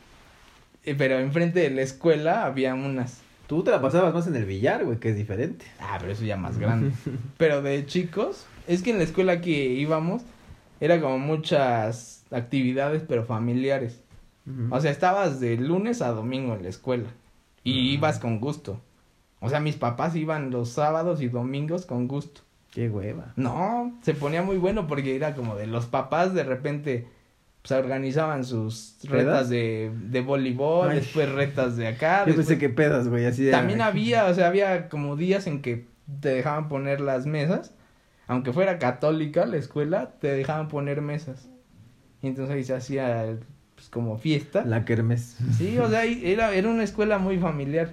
Eh, 0.83 0.95
Pero 0.97 1.19
enfrente 1.19 1.59
de 1.59 1.69
la 1.69 1.81
escuela 1.81 2.45
había 2.45 2.73
unas. 2.73 3.21
Tú 3.47 3.63
te 3.63 3.71
la 3.71 3.81
pasabas 3.81 4.13
más 4.13 4.27
en 4.27 4.35
el 4.35 4.45
billar, 4.45 4.83
güey, 4.85 4.99
que 4.99 5.09
es 5.09 5.15
diferente. 5.15 5.65
Ah, 5.79 5.97
pero 5.99 6.11
eso 6.11 6.23
ya 6.25 6.37
más 6.37 6.57
grande. 6.57 6.91
Pero 7.37 7.61
de 7.61 7.85
chicos, 7.85 8.45
es 8.67 8.81
que 8.83 8.91
en 8.91 8.97
la 8.97 9.03
escuela 9.05 9.39
que 9.41 9.65
íbamos 9.73 10.21
era 10.81 10.99
como 10.99 11.17
muchas 11.17 12.25
actividades, 12.31 13.03
pero 13.07 13.23
familiares. 13.25 14.01
O 14.69 14.79
sea, 14.79 14.91
estabas 14.91 15.39
de 15.41 15.57
lunes 15.57 16.01
a 16.01 16.09
domingo 16.11 16.55
en 16.55 16.63
la 16.63 16.69
escuela 16.69 17.07
y 17.65 17.91
ibas 17.91 18.17
con 18.19 18.39
gusto. 18.39 18.79
O 19.41 19.49
sea, 19.49 19.59
mis 19.59 19.75
papás 19.75 20.15
iban 20.15 20.51
los 20.51 20.69
sábados 20.69 21.21
y 21.21 21.27
domingos 21.27 21.85
con 21.85 22.07
gusto. 22.07 22.41
Qué 22.77 22.89
hueva. 22.91 23.33
No, 23.37 23.97
se 24.03 24.13
ponía 24.13 24.43
muy 24.43 24.57
bueno 24.57 24.85
porque 24.85 25.15
era 25.15 25.33
como 25.33 25.55
de 25.55 25.65
los 25.65 25.87
papás 25.87 26.35
de 26.35 26.43
repente 26.43 27.07
pues 27.63 27.71
organizaban 27.71 28.45
sus 28.45 28.97
retas 29.05 29.49
de, 29.49 29.91
de 30.11 30.21
voleibol, 30.21 30.89
Ay. 30.91 30.97
después 30.99 31.27
retas 31.31 31.75
de 31.75 31.87
acá. 31.87 32.19
Yo 32.19 32.25
después- 32.27 32.45
pensé 32.45 32.59
que 32.59 32.69
pedas, 32.69 33.07
güey, 33.07 33.25
así 33.25 33.43
de. 33.45 33.49
También 33.51 33.81
había, 33.81 34.25
o 34.25 34.33
sea, 34.35 34.45
había 34.47 34.89
como 34.89 35.15
días 35.15 35.47
en 35.47 35.63
que 35.63 35.87
te 36.21 36.29
dejaban 36.29 36.69
poner 36.69 37.01
las 37.01 37.25
mesas, 37.25 37.73
aunque 38.27 38.53
fuera 38.53 38.77
católica 38.77 39.47
la 39.47 39.57
escuela, 39.57 40.11
te 40.21 40.27
dejaban 40.27 40.67
poner 40.67 41.01
mesas. 41.01 41.49
Y 42.21 42.27
entonces 42.27 42.55
ahí 42.55 42.63
se 42.63 42.75
hacía 42.75 43.37
pues 43.73 43.89
como 43.89 44.19
fiesta. 44.19 44.63
La 44.65 44.85
kermes. 44.85 45.35
Sí, 45.57 45.79
o 45.79 45.89
sea, 45.89 46.05
era, 46.05 46.53
era 46.53 46.69
una 46.69 46.83
escuela 46.83 47.17
muy 47.17 47.39
familiar. 47.39 47.89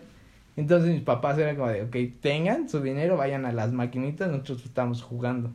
Entonces 0.57 0.93
mis 0.93 1.03
papás 1.03 1.37
eran 1.39 1.57
como 1.57 1.69
de, 1.69 1.83
ok, 1.83 1.97
tengan 2.21 2.69
su 2.69 2.81
dinero, 2.81 3.17
vayan 3.17 3.45
a 3.45 3.53
las 3.53 3.73
maquinitas, 3.73 4.31
nosotros 4.31 4.65
estamos 4.65 5.03
jugando. 5.03 5.51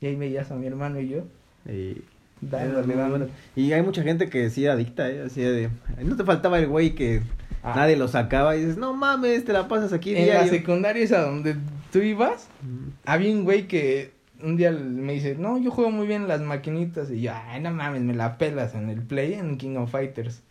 Y 0.00 0.06
ahí 0.06 0.16
veías 0.16 0.50
a 0.50 0.56
mi 0.56 0.66
hermano 0.66 0.98
y 1.00 1.08
yo, 1.08 1.22
Y... 1.70 2.02
dándole, 2.40 2.96
dándole. 2.96 3.28
Y 3.54 3.72
hay 3.72 3.82
mucha 3.82 4.02
gente 4.02 4.28
que 4.28 4.50
sí 4.50 4.66
adicta, 4.66 5.08
¿eh? 5.08 5.22
Así 5.22 5.42
de. 5.42 5.70
No 6.04 6.16
te 6.16 6.24
faltaba 6.24 6.58
el 6.58 6.66
güey 6.66 6.94
que 6.94 7.22
Ah. 7.64 7.74
nadie 7.76 7.96
lo 7.96 8.08
sacaba 8.08 8.56
y 8.56 8.60
dices, 8.60 8.76
no 8.76 8.92
mames, 8.92 9.44
te 9.44 9.52
la 9.52 9.68
pasas 9.68 9.92
aquí 9.92 10.16
En 10.16 10.28
la 10.28 10.48
secundaria 10.48 11.04
es 11.04 11.12
a 11.12 11.22
donde 11.22 11.54
tú 11.92 12.00
ibas, 12.00 12.48
había 13.04 13.32
un 13.32 13.44
güey 13.44 13.68
que 13.68 14.10
un 14.42 14.56
día 14.56 14.72
me 14.72 15.12
dice, 15.12 15.36
no, 15.38 15.58
yo 15.58 15.70
juego 15.70 15.92
muy 15.92 16.08
bien 16.08 16.22
en 16.22 16.28
las 16.28 16.40
maquinitas. 16.40 17.08
Y 17.12 17.20
yo, 17.20 17.32
ay, 17.32 17.60
no 17.60 17.70
mames, 17.70 18.02
me 18.02 18.14
la 18.14 18.36
pelas 18.36 18.74
en 18.74 18.90
el 18.90 19.00
Play, 19.02 19.34
en 19.34 19.56
King 19.58 19.76
of 19.76 19.92
Fighters. 19.92 20.42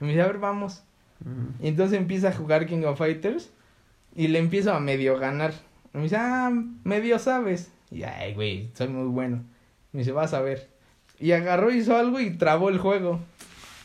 Y 0.00 0.04
me 0.04 0.10
dice, 0.10 0.22
a 0.22 0.26
ver, 0.26 0.38
vamos. 0.38 0.82
Y 1.60 1.68
entonces 1.68 1.98
empieza 1.98 2.28
a 2.28 2.32
jugar 2.32 2.66
King 2.66 2.84
of 2.84 2.98
Fighters 2.98 3.50
y 4.14 4.28
le 4.28 4.38
empiezo 4.38 4.72
a 4.72 4.80
medio 4.80 5.18
ganar. 5.18 5.52
Y 5.92 5.98
me 5.98 6.04
dice, 6.04 6.16
ah, 6.16 6.50
medio 6.84 7.18
sabes. 7.18 7.72
Y 7.90 8.02
ay, 8.02 8.34
güey, 8.34 8.70
soy 8.74 8.88
muy 8.88 9.08
bueno. 9.08 9.42
Y 9.92 9.96
me 9.96 9.98
dice, 10.00 10.12
vas 10.12 10.34
a 10.34 10.40
ver. 10.40 10.68
Y 11.18 11.32
agarró, 11.32 11.70
hizo 11.70 11.96
algo 11.96 12.20
y 12.20 12.30
trabó 12.30 12.68
el 12.68 12.78
juego. 12.78 13.20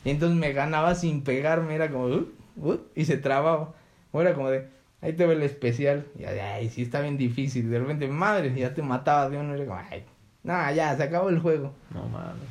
Y 0.03 0.09
entonces 0.09 0.37
me 0.37 0.51
ganaba 0.53 0.95
sin 0.95 1.23
pegarme, 1.23 1.75
era 1.75 1.89
como, 1.89 2.05
uh, 2.07 2.27
uh, 2.57 2.79
y 2.95 3.05
se 3.05 3.17
trababa. 3.17 3.73
O 4.11 4.21
era 4.21 4.33
como 4.33 4.49
de, 4.49 4.67
ahí 5.01 5.13
te 5.13 5.25
ve 5.25 5.35
el 5.35 5.43
especial. 5.43 6.05
Y 6.17 6.25
ay, 6.25 6.69
sí 6.69 6.81
está 6.81 7.01
bien 7.01 7.17
difícil. 7.17 7.69
De 7.69 7.79
repente, 7.79 8.07
madre, 8.07 8.53
ya 8.55 8.73
te 8.73 8.81
mataba 8.81 9.29
de 9.29 9.37
uno. 9.37 9.55
Y 9.55 9.61
era 9.61 9.65
como, 9.65 9.81
ay, 9.89 10.03
no, 10.43 10.73
ya, 10.73 10.95
se 10.97 11.03
acabó 11.03 11.29
el 11.29 11.39
juego. 11.39 11.73
No 11.93 12.07
mames. 12.07 12.41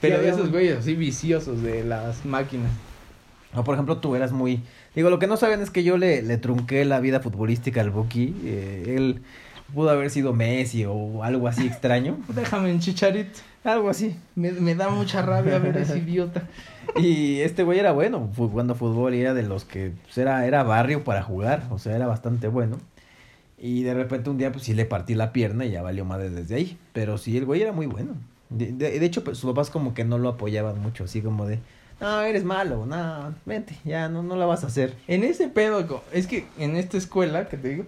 Pero 0.00 0.20
Sí, 0.20 0.26
esos 0.26 0.50
güeyes 0.50 0.78
así 0.78 0.94
viciosos 0.94 1.62
de 1.62 1.84
las 1.84 2.24
máquinas. 2.24 2.70
O 3.54 3.64
por 3.64 3.74
ejemplo, 3.74 3.98
tú 3.98 4.14
eras 4.14 4.32
muy... 4.32 4.62
Digo, 4.94 5.10
lo 5.10 5.18
que 5.18 5.26
no 5.26 5.36
saben 5.36 5.60
es 5.60 5.70
que 5.70 5.82
yo 5.82 5.96
le, 5.96 6.22
le 6.22 6.36
trunqué 6.36 6.84
la 6.84 7.00
vida 7.00 7.20
futbolística 7.20 7.80
al 7.80 7.90
Buki. 7.90 8.34
Eh, 8.44 8.94
él 8.96 9.22
pudo 9.74 9.90
haber 9.90 10.10
sido 10.10 10.32
Messi 10.32 10.84
o 10.84 11.22
algo 11.22 11.48
así 11.48 11.66
extraño. 11.66 12.18
Déjame 12.28 12.70
en 12.70 12.80
chicharito. 12.80 13.40
algo 13.64 13.88
así. 13.90 14.16
Me, 14.34 14.52
me 14.52 14.74
da 14.74 14.90
mucha 14.90 15.22
rabia 15.22 15.58
ver 15.58 15.76
ese 15.76 15.98
idiota. 16.06 16.42
Y 16.96 17.40
este 17.40 17.62
güey 17.62 17.78
era 17.78 17.92
bueno 17.92 18.30
jugando 18.36 18.74
fútbol 18.74 19.14
y 19.14 19.20
era 19.20 19.34
de 19.34 19.42
los 19.42 19.64
que 19.64 19.92
pues, 20.04 20.18
era, 20.18 20.46
era 20.46 20.62
barrio 20.62 21.04
para 21.04 21.22
jugar. 21.22 21.64
O 21.70 21.78
sea, 21.78 21.96
era 21.96 22.06
bastante 22.06 22.48
bueno. 22.48 22.78
Y 23.58 23.82
de 23.82 23.94
repente 23.94 24.30
un 24.30 24.38
día 24.38 24.52
pues 24.52 24.64
sí 24.64 24.74
le 24.74 24.84
partí 24.84 25.14
la 25.14 25.32
pierna 25.32 25.64
y 25.64 25.70
ya 25.70 25.82
valió 25.82 26.04
madre 26.04 26.30
desde 26.30 26.54
ahí. 26.54 26.78
Pero 26.92 27.18
sí, 27.18 27.36
el 27.36 27.44
güey 27.44 27.62
era 27.62 27.72
muy 27.72 27.86
bueno. 27.86 28.14
De, 28.50 28.72
de, 28.72 28.98
de 28.98 29.06
hecho, 29.06 29.24
pues 29.24 29.36
sus 29.38 29.50
papás 29.50 29.68
como 29.70 29.94
que 29.94 30.04
no 30.04 30.18
lo 30.18 30.28
apoyaban 30.28 30.80
mucho. 30.80 31.04
Así 31.04 31.20
como 31.20 31.46
de, 31.46 31.58
no, 32.00 32.20
eres 32.22 32.44
malo, 32.44 32.86
no, 32.86 33.34
vente, 33.44 33.76
ya 33.84 34.08
no, 34.08 34.22
no 34.22 34.36
la 34.36 34.46
vas 34.46 34.64
a 34.64 34.68
hacer. 34.68 34.94
En 35.06 35.24
ese 35.24 35.48
pedo, 35.48 36.02
es 36.12 36.26
que 36.26 36.46
en 36.58 36.76
esta 36.76 36.96
escuela 36.96 37.48
que 37.48 37.56
te 37.56 37.68
digo, 37.68 37.86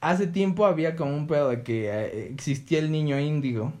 hace 0.00 0.26
tiempo 0.26 0.66
había 0.66 0.96
como 0.96 1.14
un 1.14 1.26
pedo 1.26 1.48
de 1.50 1.62
que 1.62 1.88
eh, 1.88 2.28
existía 2.32 2.78
el 2.78 2.90
niño 2.90 3.18
índigo. 3.18 3.72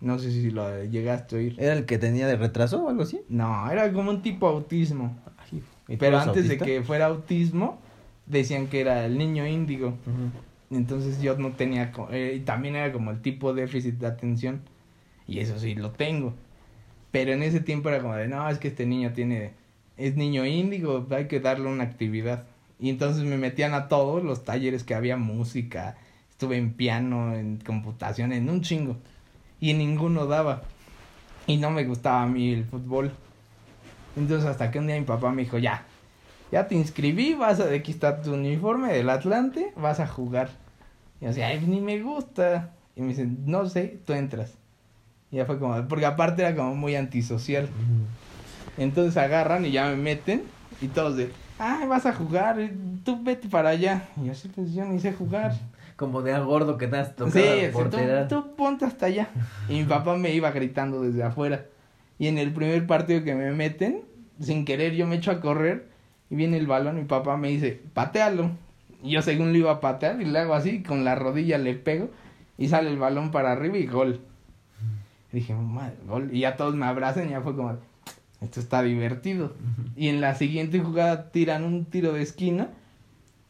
No 0.00 0.18
sé 0.18 0.30
si 0.30 0.50
lo 0.50 0.84
llegaste 0.84 1.34
a 1.34 1.38
oír. 1.38 1.56
¿Era 1.58 1.72
el 1.72 1.84
que 1.84 1.98
tenía 1.98 2.26
de 2.28 2.36
retraso 2.36 2.84
o 2.84 2.88
algo 2.88 3.02
así? 3.02 3.20
No, 3.28 3.68
era 3.70 3.92
como 3.92 4.10
un 4.10 4.22
tipo 4.22 4.46
autismo. 4.46 5.16
¿Y 5.50 5.94
tú 5.94 5.98
Pero 5.98 6.18
antes 6.18 6.44
autista? 6.44 6.64
de 6.64 6.70
que 6.70 6.82
fuera 6.82 7.06
autismo, 7.06 7.80
decían 8.26 8.68
que 8.68 8.80
era 8.80 9.04
el 9.06 9.18
niño 9.18 9.46
índigo. 9.46 9.94
Entonces 10.70 11.20
yo 11.20 11.36
no 11.36 11.52
tenía, 11.52 11.92
eh, 12.10 12.42
también 12.44 12.76
era 12.76 12.92
como 12.92 13.10
el 13.10 13.20
tipo 13.22 13.54
déficit 13.54 13.94
de 13.94 14.06
atención. 14.06 14.60
Y 15.26 15.40
eso 15.40 15.58
sí 15.58 15.74
lo 15.74 15.90
tengo. 15.90 16.34
Pero 17.10 17.32
en 17.32 17.42
ese 17.42 17.60
tiempo 17.60 17.88
era 17.88 18.00
como 18.00 18.14
de, 18.14 18.28
no, 18.28 18.48
es 18.48 18.58
que 18.58 18.68
este 18.68 18.86
niño 18.86 19.12
tiene, 19.12 19.52
es 19.96 20.16
niño 20.16 20.44
índigo, 20.44 21.06
hay 21.10 21.26
que 21.26 21.40
darle 21.40 21.68
una 21.68 21.84
actividad. 21.84 22.44
Y 22.78 22.90
entonces 22.90 23.24
me 23.24 23.38
metían 23.38 23.74
a 23.74 23.88
todos 23.88 24.22
los 24.22 24.44
talleres 24.44 24.84
que 24.84 24.94
había 24.94 25.16
música, 25.16 25.96
estuve 26.30 26.56
en 26.56 26.74
piano, 26.74 27.34
en 27.34 27.58
computación, 27.58 28.32
en 28.32 28.48
un 28.48 28.60
chingo. 28.60 28.96
Y 29.60 29.74
ninguno 29.74 30.26
daba. 30.26 30.62
Y 31.46 31.56
no 31.56 31.70
me 31.70 31.84
gustaba 31.84 32.22
a 32.22 32.26
mí 32.26 32.52
el 32.52 32.64
fútbol. 32.64 33.12
Entonces 34.16 34.46
hasta 34.46 34.70
que 34.70 34.78
un 34.78 34.86
día 34.86 34.98
mi 34.98 35.04
papá 35.04 35.32
me 35.32 35.42
dijo, 35.42 35.58
ya, 35.58 35.84
ya 36.52 36.68
te 36.68 36.74
inscribí, 36.74 37.34
vas 37.34 37.60
a, 37.60 37.72
aquí 37.72 37.92
está 37.92 38.20
tu 38.20 38.34
uniforme 38.34 38.92
del 38.92 39.10
Atlante, 39.10 39.72
vas 39.76 40.00
a 40.00 40.06
jugar. 40.06 40.50
Y 41.20 41.24
yo 41.24 41.28
decía, 41.28 41.48
ay, 41.48 41.64
ni 41.66 41.80
me 41.80 42.00
gusta. 42.02 42.74
Y 42.94 43.00
me 43.00 43.08
dicen, 43.08 43.38
no 43.46 43.66
sé, 43.68 43.98
tú 44.04 44.12
entras. 44.12 44.57
Y 45.30 45.36
ya 45.36 45.46
fue 45.46 45.58
como, 45.58 45.86
porque 45.88 46.06
aparte 46.06 46.42
era 46.42 46.54
como 46.54 46.74
muy 46.74 46.96
antisocial. 46.96 47.68
Entonces 48.76 49.16
agarran 49.16 49.64
y 49.66 49.72
ya 49.72 49.88
me 49.88 49.96
meten 49.96 50.42
y 50.80 50.88
todos 50.88 51.16
de, 51.16 51.32
ay, 51.58 51.86
vas 51.86 52.06
a 52.06 52.12
jugar, 52.12 52.56
tú 53.04 53.22
vete 53.22 53.48
para 53.48 53.70
allá. 53.70 54.08
Y 54.22 54.26
yo, 54.26 54.34
sí, 54.34 54.50
pues 54.54 54.72
yo 54.72 54.84
ni 54.84 55.00
sé 55.00 55.12
jugar. 55.12 55.52
Como 55.96 56.22
de 56.22 56.32
a 56.32 56.38
gordo 56.38 56.78
que 56.78 56.86
te 56.86 56.96
has 56.96 57.16
tocado 57.16 57.32
Sí, 57.32 57.72
tú, 57.72 57.98
tú 58.28 58.54
ponte 58.54 58.84
hasta 58.84 59.06
allá. 59.06 59.30
Y 59.68 59.80
mi 59.80 59.84
papá 59.84 60.16
me 60.16 60.32
iba 60.32 60.48
gritando 60.52 61.02
desde 61.02 61.24
afuera. 61.24 61.64
Y 62.20 62.28
en 62.28 62.38
el 62.38 62.52
primer 62.52 62.86
partido 62.86 63.24
que 63.24 63.34
me 63.34 63.50
meten, 63.50 64.02
sin 64.40 64.64
querer 64.64 64.94
yo 64.94 65.08
me 65.08 65.16
echo 65.16 65.32
a 65.32 65.40
correr 65.40 65.88
y 66.30 66.36
viene 66.36 66.56
el 66.56 66.68
balón 66.68 66.98
y 66.98 67.00
mi 67.00 67.06
papá 67.08 67.36
me 67.36 67.48
dice, 67.48 67.80
patealo. 67.94 68.52
Y 69.02 69.10
yo 69.10 69.22
según 69.22 69.52
lo 69.52 69.58
iba 69.58 69.72
a 69.72 69.80
patear 69.80 70.20
y 70.20 70.24
le 70.24 70.38
hago 70.38 70.54
así, 70.54 70.84
con 70.84 71.04
la 71.04 71.16
rodilla 71.16 71.58
le 71.58 71.74
pego 71.74 72.10
y 72.56 72.68
sale 72.68 72.90
el 72.90 72.98
balón 72.98 73.32
para 73.32 73.50
arriba 73.50 73.78
y 73.78 73.86
gol. 73.86 74.20
Y 75.32 75.36
dije, 75.36 75.54
madre, 75.54 75.96
gol. 76.06 76.30
Y 76.32 76.40
ya 76.40 76.56
todos 76.56 76.74
me 76.74 76.86
abrazan 76.86 77.28
y 77.28 77.30
ya 77.30 77.40
fue 77.40 77.54
como, 77.54 77.76
esto 78.40 78.60
está 78.60 78.82
divertido. 78.82 79.54
Y 79.96 80.08
en 80.08 80.20
la 80.20 80.34
siguiente 80.34 80.80
jugada 80.80 81.30
tiran 81.30 81.64
un 81.64 81.84
tiro 81.84 82.12
de 82.12 82.22
esquina. 82.22 82.70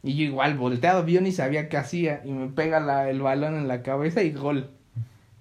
Y 0.01 0.15
yo 0.15 0.23
igual 0.23 0.57
volteado, 0.57 1.05
yo 1.07 1.21
ni 1.21 1.31
sabía 1.31 1.69
qué 1.69 1.77
hacía. 1.77 2.21
Y 2.25 2.31
me 2.31 2.47
pega 2.47 2.79
la, 2.79 3.09
el 3.09 3.21
balón 3.21 3.55
en 3.55 3.67
la 3.67 3.83
cabeza 3.83 4.23
y 4.23 4.31
gol. 4.31 4.69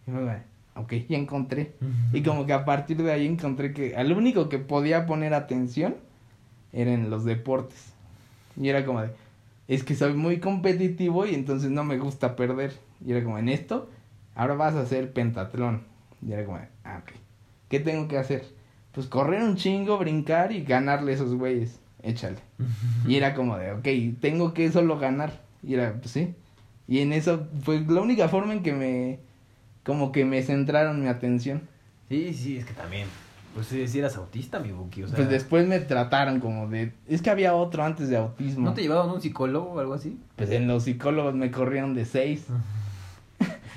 Y 0.07 0.11
me 0.11 0.21
digo, 0.21 0.33
ok, 0.77 0.93
ya 1.09 1.19
encontré. 1.19 1.73
Y 2.13 2.23
como 2.23 2.47
que 2.47 2.53
a 2.53 2.65
partir 2.65 3.03
de 3.03 3.13
ahí 3.13 3.27
encontré 3.27 3.73
que 3.73 3.97
al 3.97 4.13
único 4.13 4.49
que 4.49 4.59
podía 4.59 5.07
poner 5.07 5.35
atención 5.35 5.97
era 6.73 6.93
en 6.93 7.11
los 7.11 7.25
deportes. 7.25 7.93
Y 8.61 8.69
era 8.69 8.85
como 8.85 9.03
de, 9.03 9.11
es 9.67 9.85
que 9.85 9.95
soy 9.95 10.15
muy 10.15 10.41
competitivo 10.41 11.27
y 11.27 11.35
entonces 11.35 11.71
no 11.71 11.85
me 11.85 11.99
gusta 11.99 12.37
perder. 12.37 12.73
Y 13.05 13.13
era 13.13 13.25
como, 13.25 13.39
en 13.39 13.49
esto, 13.49 13.89
ahora 14.35 14.55
vas 14.55 14.75
a 14.75 14.83
hacer 14.83 15.13
pentatlón. 15.13 15.83
Y 16.27 16.33
era 16.33 16.45
como, 16.45 16.59
de, 16.59 16.69
ah, 16.85 17.01
ok. 17.03 17.13
¿Qué 17.69 17.81
tengo 17.81 18.09
que 18.09 18.19
hacer? 18.19 18.45
Pues 18.93 19.07
correr 19.07 19.43
un 19.43 19.57
chingo, 19.57 19.99
brincar 19.99 20.53
y 20.53 20.63
ganarle 20.65 21.13
a 21.13 21.15
esos 21.15 21.35
güeyes. 21.35 21.81
Échale. 22.03 22.39
Y 23.07 23.17
era 23.17 23.35
como 23.35 23.57
de, 23.57 23.73
ok, 23.73 24.21
tengo 24.21 24.55
que 24.55 24.71
solo 24.71 24.99
ganar. 24.99 25.41
Y 25.63 25.75
era, 25.75 25.95
pues 25.95 26.13
sí. 26.13 26.35
Y 26.87 27.01
en 27.01 27.13
eso 27.13 27.47
fue 27.63 27.81
la 27.81 28.01
única 28.01 28.29
forma 28.29 28.53
en 28.53 28.63
que 28.63 28.73
me, 28.73 29.19
como 29.85 30.13
que 30.13 30.25
me 30.25 30.43
centraron 30.43 31.01
mi 31.03 31.09
atención. 31.09 31.63
Sí, 32.09 32.33
sí, 32.33 32.57
es 32.57 32.65
que 32.65 32.73
también. 32.73 33.07
Pues 33.55 33.67
sí, 33.67 33.87
sí 33.89 33.99
eras 33.99 34.17
autista, 34.17 34.61
mi 34.61 34.71
Buki. 34.71 35.03
O 35.03 35.09
sea, 35.09 35.17
Pues 35.17 35.29
después 35.29 35.67
me 35.67 35.81
trataron 35.81 36.41
como 36.41 36.69
de, 36.69 36.93
es 37.09 37.23
que 37.23 37.31
había 37.31 37.55
otro 37.55 37.85
antes 37.85 38.09
de 38.09 38.17
autismo. 38.17 38.65
¿No 38.65 38.75
te 38.75 38.83
llevaban 38.83 39.11
a 39.11 39.13
un 39.13 39.21
psicólogo 39.21 39.73
o 39.73 39.81
algo 39.81 39.95
así? 39.95 40.19
Pues 40.37 40.51
en 40.51 40.69
los 40.69 40.85
psicólogos 40.85 41.35
me 41.35 41.51
corrieron 41.51 41.95
de 41.95 42.05
seis. 42.05 42.47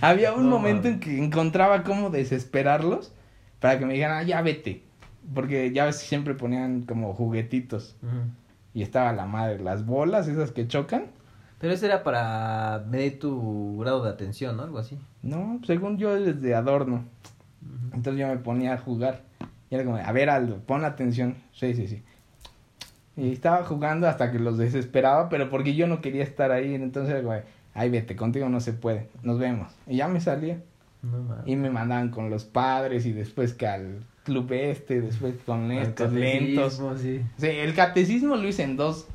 Había 0.02 0.34
un 0.34 0.46
No, 0.46 0.58
momento 0.58 0.88
en 0.88 1.00
que 1.00 1.24
encontraba 1.24 1.84
cómo 1.84 2.10
desesperarlos 2.10 3.14
para 3.60 3.78
que 3.80 3.86
me 3.86 3.94
dijeran, 3.94 4.18
ah, 4.18 4.24
ya 4.24 4.42
vete. 4.42 4.84
Porque 5.34 5.72
ya 5.72 5.86
ves 5.86 6.00
que 6.00 6.06
siempre 6.06 6.34
ponían 6.34 6.82
como 6.82 7.14
juguetitos. 7.14 7.96
Y 8.74 8.82
estaba 8.82 9.14
la 9.14 9.26
madre, 9.26 9.60
las 9.60 9.86
bolas, 9.86 10.28
esas 10.28 10.52
que 10.52 10.68
chocan. 10.68 11.06
Pero 11.60 11.74
eso 11.74 11.86
era 11.86 12.04
para 12.04 12.84
medir 12.90 13.20
tu 13.20 13.78
grado 13.80 14.04
de 14.04 14.10
atención, 14.10 14.58
¿no? 14.58 14.64
Algo 14.64 14.80
así. 14.80 14.98
No, 15.22 15.60
según 15.66 15.98
yo 15.98 16.16
es 16.18 16.42
de 16.42 16.56
adorno. 16.56 17.06
Entonces 17.94 18.20
yo 18.20 18.28
me 18.28 18.38
ponía 18.38 18.74
a 18.74 18.78
jugar. 18.80 19.22
Y 19.70 19.76
era 19.76 19.84
como, 19.86 19.98
a 19.98 20.12
ver 20.12 20.30
Aldo, 20.32 20.58
pon 20.66 20.84
atención. 20.84 21.36
Sí, 21.54 21.76
sí, 21.76 21.88
sí. 21.88 22.02
Y 23.16 23.32
estaba 23.32 23.64
jugando 23.64 24.08
hasta 24.08 24.32
que 24.32 24.40
los 24.40 24.58
desesperaba, 24.58 25.30
pero 25.30 25.50
porque 25.50 25.76
yo 25.76 25.86
no 25.86 26.02
quería 26.02 26.24
estar 26.24 26.52
ahí. 26.52 26.74
Entonces 26.74 27.22
como, 27.22 27.36
ay, 27.74 27.90
vete, 27.90 28.16
contigo 28.16 28.50
no 28.50 28.60
se 28.60 28.74
puede. 28.74 29.08
Nos 29.24 29.40
vemos. 29.40 29.72
Y 29.88 29.98
ya 29.98 30.08
me 30.08 30.22
salía. 30.22 30.62
No. 31.02 31.38
Y 31.46 31.56
me 31.56 31.70
mandaban 31.70 32.10
con 32.10 32.30
los 32.30 32.46
padres 32.46 33.06
y 33.06 33.12
después 33.12 33.54
que 33.54 33.68
al 33.68 34.04
club 34.24 34.52
este, 34.52 35.02
después 35.02 35.36
con 35.46 35.72
estos 35.72 36.12
lentos. 36.14 36.80
sí. 37.02 37.22
Sí, 37.38 37.48
el 37.48 37.74
catecismo 37.74 38.36
lo 38.36 38.48
hice 38.48 38.64
en 38.64 38.78
dos. 38.78 39.08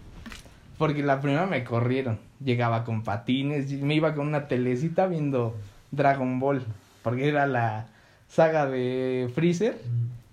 Porque 0.79 1.03
la 1.03 1.21
primera 1.21 1.47
me 1.47 1.65
corrieron. 1.65 2.19
Llegaba 2.45 2.85
con 2.85 3.03
patines, 3.03 3.71
me 3.73 3.95
iba 3.95 4.15
con 4.15 4.27
una 4.27 4.47
telecita 4.47 5.07
viendo 5.07 5.57
Dragon 5.91 6.39
Ball. 6.39 6.63
Porque 7.03 7.29
era 7.29 7.47
la 7.47 7.87
saga 8.29 8.67
de 8.67 9.31
Freezer. 9.35 9.81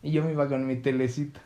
Y 0.01 0.11
yo 0.11 0.23
me 0.23 0.33
iba 0.33 0.49
con 0.49 0.67
mi 0.67 0.75
telecita. 0.75 1.39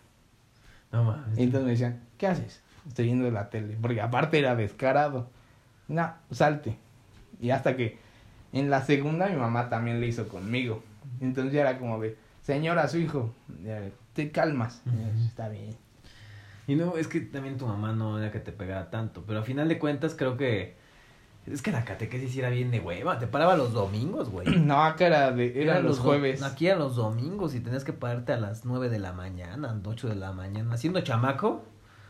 No 0.91 1.03
mames. 1.03 1.37
Y 1.37 1.43
entonces 1.43 1.65
me 1.65 1.71
decían, 1.71 1.99
¿qué 2.17 2.27
haces? 2.27 2.61
Estoy 2.87 3.05
viendo 3.05 3.29
la 3.29 3.49
tele. 3.49 3.77
Porque 3.79 4.01
aparte 4.01 4.39
era 4.39 4.55
descarado. 4.55 5.29
No, 5.87 6.13
salte. 6.31 6.77
Y 7.39 7.51
hasta 7.51 7.75
que 7.75 7.97
en 8.53 8.69
la 8.69 8.83
segunda 8.83 9.27
mi 9.27 9.35
mamá 9.35 9.69
también 9.69 9.99
le 9.99 10.07
hizo 10.07 10.27
conmigo. 10.27 10.83
Entonces 11.21 11.53
ya 11.53 11.61
era 11.61 11.79
como 11.79 11.99
de, 11.99 12.17
señora, 12.41 12.87
su 12.87 12.97
hijo, 12.97 13.33
ya, 13.63 13.81
te 14.13 14.31
calmas. 14.31 14.81
Está 15.25 15.49
bien. 15.49 15.75
Y 16.67 16.75
no, 16.75 16.97
es 16.97 17.07
que 17.07 17.21
también 17.21 17.57
tu 17.57 17.65
mamá 17.65 17.93
no 17.93 18.19
era 18.19 18.31
que 18.31 18.39
te 18.39 18.51
pegara 18.51 18.89
tanto, 18.89 19.23
pero 19.25 19.39
a 19.39 19.43
final 19.43 19.69
de 19.69 19.79
cuentas 19.79 20.15
creo 20.15 20.35
que 20.35 20.75
es 21.51 21.61
que 21.61 21.71
la 21.71 21.85
catequesis 21.85 22.35
era 22.37 22.49
bien 22.49 22.71
de 22.71 22.81
hueva, 22.81 23.19
te 23.19 23.27
paraba 23.27 23.55
los 23.55 23.71
domingos, 23.71 24.29
güey. 24.29 24.47
No, 24.59 24.83
acá 24.83 25.07
era 25.07 25.31
de, 25.31 25.61
eran 25.61 25.83
los 25.83 25.99
jueves. 25.99 26.43
Aquí 26.43 26.67
eran 26.67 26.79
los 26.79 26.97
domingos 26.97 27.55
y 27.55 27.61
tenías 27.61 27.85
que 27.85 27.93
pararte 27.93 28.33
a 28.33 28.37
las 28.37 28.65
9 28.65 28.89
de 28.89 28.99
la 28.99 29.13
mañana, 29.13 29.79
8 29.83 30.09
de 30.09 30.15
la 30.15 30.33
mañana, 30.33 30.75
siendo 30.77 30.99
chamaco. 31.01 31.63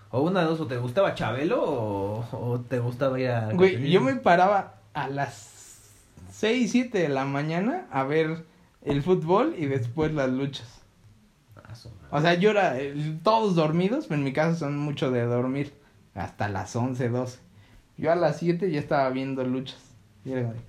O 0.10 0.22
una 0.22 0.42
de 0.42 0.48
dos, 0.48 0.60
o 0.62 0.68
te 0.68 0.78
gustaba 0.78 1.16
Chabelo 1.16 1.64
o, 1.64 2.28
o 2.32 2.60
te 2.62 2.80
gustaba 2.80 3.20
ir 3.20 3.30
a... 3.30 3.52
Güey, 3.54 3.90
yo 3.90 4.02
me 4.02 4.16
paraba 4.16 4.76
a 4.94 5.08
las 5.10 5.92
6, 6.32 6.72
7 6.72 6.98
de 6.98 7.10
la 7.10 7.26
mañana 7.26 7.88
a 7.92 8.04
ver 8.04 8.46
el 8.84 9.04
fútbol 9.04 9.56
y 9.58 9.66
después 9.66 10.14
las 10.14 10.30
luchas. 10.30 10.82
Ah. 11.56 11.74
O 12.12 12.22
sea, 12.22 12.36
yo 12.36 12.52
era 12.52 12.80
eh, 12.80 13.20
todos 13.24 13.56
dormidos, 13.56 14.06
pero 14.08 14.20
en 14.20 14.24
mi 14.24 14.34
casa 14.34 14.56
son 14.56 14.78
mucho 14.78 15.12
de 15.12 15.24
dormir. 15.24 15.74
Hasta 16.16 16.48
las 16.48 16.76
11, 16.76 17.10
12. 17.10 17.40
Yo 17.98 18.12
a 18.12 18.16
las 18.16 18.38
7 18.38 18.72
ya 18.72 18.80
estaba 18.80 19.10
viendo 19.10 19.44
luchas. 19.44 19.80
Y 20.26 20.32
era 20.32 20.54
de, 20.54 20.60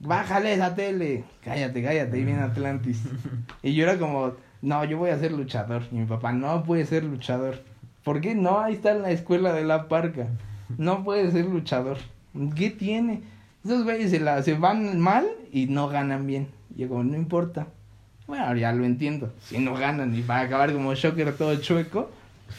Bájale 0.00 0.52
esa 0.52 0.74
tele. 0.74 1.24
Cállate, 1.42 1.82
cállate, 1.82 2.16
ahí 2.16 2.24
viene 2.24 2.42
Atlantis. 2.42 3.02
y 3.62 3.74
yo 3.74 3.84
era 3.84 3.98
como, 3.98 4.34
no, 4.60 4.84
yo 4.84 4.98
voy 4.98 5.10
a 5.10 5.18
ser 5.18 5.32
luchador. 5.32 5.82
Y 5.90 5.96
mi 5.96 6.06
papá, 6.06 6.32
no 6.32 6.62
puede 6.64 6.84
ser 6.84 7.04
luchador. 7.04 7.62
¿Por 8.04 8.20
qué 8.20 8.34
no? 8.34 8.60
Ahí 8.60 8.74
está 8.74 8.92
en 8.92 9.02
la 9.02 9.10
escuela 9.10 9.52
de 9.52 9.64
la 9.64 9.88
parca. 9.88 10.28
No 10.78 11.02
puede 11.04 11.30
ser 11.32 11.46
luchador. 11.46 11.98
¿Qué 12.54 12.70
tiene? 12.70 13.22
Esos 13.64 13.84
güeyes 13.84 14.10
se, 14.10 14.20
la, 14.20 14.42
se 14.42 14.54
van 14.54 15.00
mal 15.00 15.26
y 15.52 15.66
no 15.66 15.88
ganan 15.88 16.26
bien. 16.26 16.48
Y 16.76 16.82
yo 16.82 16.88
como, 16.88 17.02
no 17.04 17.16
importa. 17.16 17.66
Bueno, 18.26 18.54
ya 18.56 18.72
lo 18.72 18.84
entiendo. 18.84 19.32
Si 19.42 19.58
no 19.58 19.74
ganan 19.74 20.14
y 20.14 20.22
va 20.22 20.38
a 20.38 20.40
acabar 20.42 20.72
como 20.72 20.94
Shocker 20.94 21.34
todo 21.36 21.56
chueco, 21.56 22.10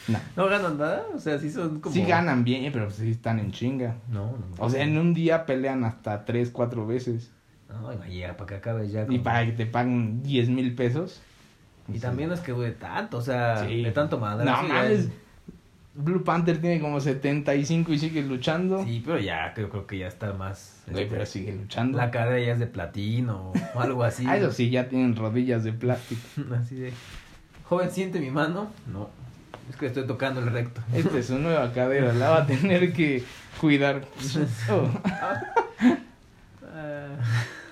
no. 0.08 0.20
¿No 0.36 0.48
ganan 0.50 0.78
nada? 0.78 1.04
O 1.16 1.20
sea, 1.20 1.38
sí 1.40 1.52
son 1.52 1.80
como... 1.80 1.94
Sí 1.94 2.04
ganan 2.04 2.44
bien, 2.44 2.72
pero 2.74 2.90
sí 2.92 3.12
están 3.12 3.40
en 3.40 3.52
chinga. 3.52 3.96
No, 4.12 4.26
no. 4.32 4.46
O 4.60 4.70
sea, 4.70 4.84
en 4.84 4.98
un 4.98 5.14
día 5.14 5.46
pelean 5.46 5.84
hasta 5.84 6.26
tres, 6.26 6.50
cuatro 6.50 6.86
veces. 6.88 7.32
No, 7.70 7.92
y 7.94 7.98
va 7.98 8.06
a 8.06 8.08
llegar 8.08 8.38
para 8.38 8.48
que 8.48 8.56
acabe 8.56 8.90
ya. 8.90 9.06
Y 9.10 9.20
para 9.20 9.46
que 9.46 9.52
te 9.52 9.66
paguen 9.66 10.24
10 10.24 10.50
mil 10.50 10.74
pesos. 10.76 11.22
Y 11.94 12.00
también 12.00 12.32
es 12.32 12.40
que, 12.40 12.52
güey, 12.52 12.74
tanto, 12.76 13.18
o 13.18 13.22
sea, 13.22 13.66
Sí. 13.68 13.84
de 13.84 13.92
tanto 13.92 14.18
madre. 14.20 14.46
No 14.46 14.64
mames. 14.64 15.10
Blue 15.96 16.24
Panther 16.26 16.60
tiene 16.60 16.82
como 16.82 17.00
75 17.00 17.94
y 17.94 18.00
sigue 18.00 18.22
luchando. 18.22 18.84
Sí, 18.84 19.02
pero 19.06 19.18
ya 19.18 19.54
creo, 19.54 19.70
creo 19.70 19.88
que 19.88 19.98
ya 20.00 20.08
está 20.08 20.34
más... 20.34 20.84
Güey, 20.88 21.04
este, 21.04 21.14
pero 21.14 21.26
sigue 21.26 21.54
luchando. 21.54 21.98
La 21.98 22.12
cadera 22.12 22.46
ya 22.46 22.52
es 22.54 22.60
de 22.60 22.68
platino 22.68 23.54
o 23.74 23.80
algo 23.80 24.04
así. 24.04 24.26
Ah, 24.28 24.36
eso 24.38 24.52
sí, 24.52 24.70
ya 24.70 24.90
tienen 24.90 25.16
rodillas 25.16 25.64
de 25.64 25.72
plástico. 25.72 26.22
Así 26.60 26.76
de... 26.76 26.94
Joven, 27.64 27.90
siente 27.90 28.20
mi 28.20 28.30
mano. 28.30 28.70
No, 28.92 29.10
es 29.70 29.76
que 29.78 29.86
estoy 29.88 30.06
tocando 30.06 30.42
el 30.42 30.48
recto. 30.48 30.82
Esta 30.94 31.18
es 31.18 31.28
su 31.28 31.40
nueva 31.40 31.72
cadera, 31.72 32.14
la 32.14 32.30
va 32.30 32.42
a 32.44 32.46
tener 32.46 32.92
que 32.94 33.24
cuidar. 33.60 34.04
Oh, 34.70 34.90
Ah. 36.78 37.18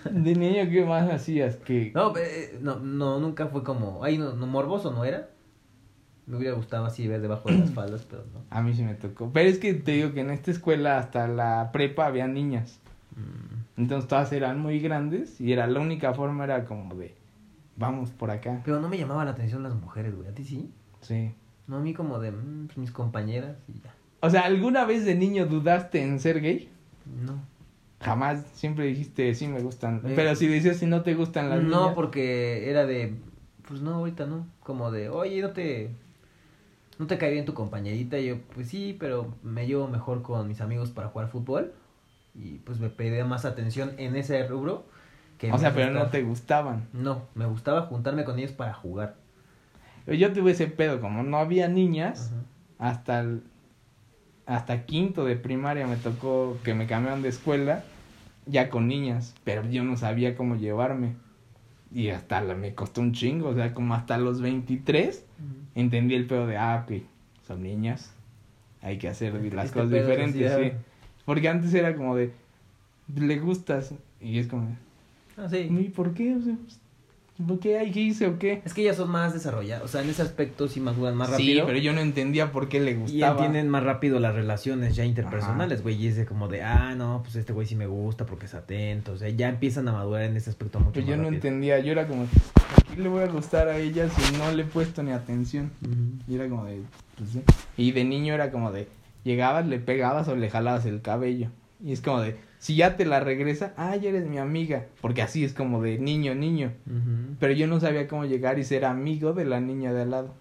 De 0.09 0.35
niño, 0.35 0.69
¿qué 0.69 0.85
más 0.85 1.09
hacías? 1.09 1.55
Que... 1.57 1.91
No, 1.93 2.15
eh, 2.17 2.57
no, 2.61 2.79
no, 2.79 3.19
nunca 3.19 3.47
fue 3.47 3.63
como... 3.63 4.03
Ay, 4.03 4.17
no, 4.17 4.33
no, 4.33 4.47
morboso 4.47 4.91
no 4.91 5.05
era. 5.05 5.29
Me 6.25 6.37
hubiera 6.37 6.55
gustado 6.55 6.85
así 6.85 7.07
ver 7.07 7.21
debajo 7.21 7.49
de 7.49 7.57
las 7.59 7.71
faldas, 7.71 8.05
pero 8.09 8.23
no. 8.33 8.41
A 8.49 8.61
mí 8.61 8.73
sí 8.73 8.83
me 8.83 8.95
tocó. 8.95 9.31
Pero 9.33 9.49
es 9.49 9.59
que 9.59 9.73
te 9.73 9.91
digo 9.91 10.13
que 10.13 10.21
en 10.21 10.29
esta 10.29 10.51
escuela 10.51 10.97
hasta 10.97 11.27
la 11.27 11.71
prepa 11.73 12.05
había 12.05 12.27
niñas. 12.27 12.79
Mm. 13.15 13.81
Entonces 13.81 14.07
todas 14.07 14.31
eran 14.31 14.59
muy 14.59 14.79
grandes 14.79 15.41
y 15.41 15.51
era 15.51 15.67
la 15.67 15.79
única 15.79 16.13
forma 16.13 16.43
era 16.45 16.65
como 16.65 16.95
de 16.95 17.15
vamos 17.75 18.11
por 18.11 18.31
acá. 18.31 18.61
Pero 18.63 18.79
no 18.79 18.89
me 18.89 18.97
llamaba 18.97 19.25
la 19.25 19.31
atención 19.31 19.63
las 19.63 19.75
mujeres, 19.75 20.15
güey. 20.15 20.29
¿A 20.29 20.33
ti 20.33 20.43
sí? 20.43 20.71
Sí. 21.01 21.31
No, 21.67 21.77
a 21.77 21.79
mí 21.79 21.93
como 21.93 22.19
de 22.19 22.31
mm, 22.31 22.67
pues, 22.67 22.77
mis 22.77 22.91
compañeras 22.91 23.57
y 23.67 23.81
ya. 23.81 23.93
O 24.21 24.29
sea, 24.29 24.41
¿alguna 24.41 24.85
vez 24.85 25.05
de 25.05 25.15
niño 25.15 25.45
dudaste 25.45 26.01
en 26.01 26.19
ser 26.19 26.39
gay? 26.41 26.69
No. 27.25 27.41
Jamás, 27.99 28.45
siempre 28.53 28.85
dijiste 28.85 29.33
sí 29.33 29.47
me 29.47 29.61
gustan. 29.61 30.01
Eh. 30.05 30.13
Pero 30.15 30.35
si 30.35 30.47
decías 30.47 30.77
si 30.77 30.85
no 30.85 31.01
te 31.01 31.15
gustan 31.15 31.49
las 31.49 31.61
No, 31.61 31.81
niñas. 31.81 31.95
porque 31.95 32.69
era 32.69 32.85
de, 32.85 33.15
pues 33.67 33.81
no, 33.81 33.95
ahorita 33.95 34.25
no, 34.25 34.47
como 34.59 34.91
de, 34.91 35.09
oye, 35.09 35.41
no 35.41 35.51
te, 35.51 35.91
no 36.99 37.07
te 37.07 37.17
cae 37.17 37.31
bien 37.31 37.45
tu 37.45 37.53
compañerita, 37.53 38.17
y 38.19 38.27
yo, 38.27 38.37
pues 38.53 38.69
sí, 38.69 38.95
pero 38.99 39.33
me 39.43 39.67
llevo 39.67 39.87
mejor 39.87 40.21
con 40.21 40.47
mis 40.47 40.61
amigos 40.61 40.91
para 40.91 41.09
jugar 41.09 41.29
fútbol, 41.29 41.73
y 42.35 42.59
pues 42.59 42.79
me 42.79 42.89
pedía 42.89 43.25
más 43.25 43.45
atención 43.45 43.93
en 43.97 44.15
ese 44.15 44.47
rubro. 44.47 44.85
Que 45.37 45.51
O 45.51 45.57
sea, 45.57 45.73
pero 45.73 45.91
no 45.91 46.07
te 46.07 46.23
gustaban. 46.23 46.87
No, 46.93 47.23
me 47.35 47.45
gustaba 47.45 47.83
juntarme 47.83 48.23
con 48.23 48.39
ellos 48.39 48.51
para 48.51 48.73
jugar. 48.73 49.15
Yo 50.07 50.33
tuve 50.33 50.51
ese 50.51 50.67
pedo, 50.67 50.99
como 50.99 51.23
no 51.23 51.37
había 51.37 51.67
niñas, 51.67 52.31
Ajá. 52.79 52.91
hasta 52.91 53.19
el, 53.21 53.43
hasta 54.45 54.85
quinto 54.85 55.25
de 55.25 55.35
primaria 55.35 55.87
me 55.87 55.95
tocó 55.95 56.57
que 56.63 56.73
me 56.73 56.87
cambiaron 56.87 57.21
de 57.21 57.29
escuela 57.29 57.83
ya 58.45 58.69
con 58.69 58.87
niñas, 58.87 59.35
pero 59.43 59.63
yo 59.69 59.83
no 59.83 59.95
sabía 59.97 60.35
cómo 60.35 60.55
llevarme. 60.55 61.15
Y 61.93 62.09
hasta 62.09 62.41
la- 62.41 62.55
me 62.55 62.73
costó 62.73 63.01
un 63.01 63.13
chingo, 63.13 63.49
o 63.49 63.53
sea, 63.53 63.73
como 63.73 63.93
hasta 63.93 64.17
los 64.17 64.41
23 64.41 65.25
entendí 65.75 66.15
el 66.15 66.25
pedo 66.25 66.47
de, 66.47 66.57
ah, 66.57 66.83
ok, 66.85 67.01
son 67.47 67.61
niñas, 67.63 68.13
hay 68.81 68.97
que 68.97 69.07
hacer 69.07 69.33
las 69.53 69.65
Este 69.65 69.79
cosas 69.79 69.91
diferentes, 69.91 70.53
sí. 70.55 70.71
Porque 71.25 71.47
antes 71.49 71.73
era 71.73 71.95
como 71.95 72.15
de, 72.15 72.31
le 73.15 73.39
gustas, 73.39 73.93
y 74.19 74.39
es 74.39 74.47
como, 74.47 74.75
Ah, 75.37 75.47
sí. 75.49 75.57
¿y 75.69 75.89
por 75.89 76.13
qué? 76.13 76.35
O 76.35 76.41
sea, 76.41 76.55
¿por 77.47 77.59
qué 77.59 77.77
hay 77.79 77.91
que 77.91 77.99
irse 77.99 78.27
o 78.27 78.37
qué? 78.39 78.61
Es 78.65 78.73
que 78.73 78.81
ellas 78.81 78.95
son 78.97 79.09
más 79.11 79.33
desarrolladas, 79.33 79.83
o 79.83 79.87
sea, 79.87 80.01
en 80.01 80.09
ese 80.09 80.21
aspecto 80.21 80.67
sí 80.67 80.79
maduran 80.79 81.15
más 81.15 81.27
Sí, 81.29 81.33
rápido. 81.33 81.65
pero 81.65 81.79
yo 81.79 81.91
no 81.93 82.01
entendía 82.01 82.51
por 82.51 82.69
qué 82.69 82.79
le 82.79 82.91
Y 82.91 82.95
gustaba. 82.95 83.31
entienden 83.33 83.69
más 83.69 83.83
rápido 83.83 84.19
las 84.19 84.35
relaciones 84.35 84.95
ya 84.95 85.03
interpersonales, 85.05 85.81
güey. 85.83 85.95
Y 85.95 86.07
es 86.07 86.15
de 86.15 86.25
como 86.25 86.47
de, 86.47 86.61
ah, 86.63 86.93
no, 86.95 87.21
pues 87.23 87.35
este 87.35 87.53
güey 87.53 87.65
sí 87.67 87.75
me 87.75 87.87
gusta 87.87 88.25
porque 88.25 88.45
es 88.45 88.53
atento. 88.53 89.13
O 89.13 89.17
sea, 89.17 89.29
ya 89.29 89.49
empiezan 89.49 89.87
a 89.87 89.93
madurar 89.93 90.23
en 90.23 90.37
ese 90.37 90.49
aspecto 90.51 90.79
mucho 90.79 90.91
Pero 90.93 91.05
más 91.05 91.09
yo 91.11 91.17
no 91.17 91.23
rápido. 91.23 91.35
entendía, 91.37 91.79
yo 91.79 91.91
era 91.91 92.07
como, 92.07 92.23
¿a 92.23 92.95
qué 92.95 93.01
le 93.01 93.09
voy 93.09 93.23
a 93.23 93.27
gustar 93.27 93.67
a 93.67 93.77
ella 93.77 94.07
si 94.09 94.37
no 94.37 94.51
le 94.51 94.63
he 94.63 94.65
puesto 94.65 95.01
ni 95.03 95.11
atención? 95.11 95.71
Y 96.27 96.35
era 96.35 96.47
como 96.47 96.65
de, 96.65 96.81
pues 97.17 97.31
sí. 97.31 97.41
Y 97.77 97.91
de 97.91 98.03
niño 98.03 98.33
era 98.33 98.51
como 98.51 98.71
de, 98.71 98.87
llegabas, 99.23 99.65
le 99.67 99.79
pegabas 99.79 100.27
o 100.27 100.35
le 100.35 100.49
jalabas 100.49 100.85
el 100.85 101.01
cabello. 101.01 101.49
Y 101.83 101.91
es 101.91 102.01
como 102.01 102.21
de, 102.21 102.37
si 102.59 102.75
ya 102.75 102.95
te 102.95 103.05
la 103.05 103.19
regresa, 103.19 103.73
ah, 103.75 103.95
ya 103.97 104.09
eres 104.09 104.25
mi 104.25 104.37
amiga. 104.37 104.85
Porque 105.01 105.21
así 105.21 105.43
es 105.43 105.53
como 105.53 105.81
de 105.81 105.99
niño, 105.99 106.33
niño. 106.33 106.71
Pero 107.39 107.51
yo 107.51 107.67
no 107.67 107.81
sabía 107.81 108.07
cómo 108.07 108.23
llegar 108.23 108.57
y 108.57 108.63
ser 108.63 108.85
amigo 108.85 109.33
de 109.33 109.43
la 109.43 109.59
niña 109.59 109.91
de 109.91 110.03
al 110.03 110.11
lado. 110.11 110.33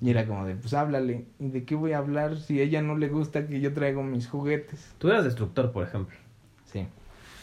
Y 0.00 0.08
era 0.08 0.26
como 0.26 0.46
de, 0.46 0.54
pues 0.54 0.72
háblale. 0.72 1.26
¿Y 1.38 1.48
de 1.48 1.64
qué 1.64 1.74
voy 1.74 1.92
a 1.92 1.98
hablar 1.98 2.38
si 2.38 2.58
a 2.58 2.62
ella 2.62 2.80
no 2.80 2.96
le 2.96 3.08
gusta 3.08 3.46
que 3.46 3.60
yo 3.60 3.74
traigo 3.74 4.02
mis 4.02 4.28
juguetes? 4.28 4.94
Tú 4.96 5.10
eras 5.10 5.24
destructor, 5.24 5.72
por 5.72 5.86
ejemplo. 5.86 6.16
Sí. 6.64 6.86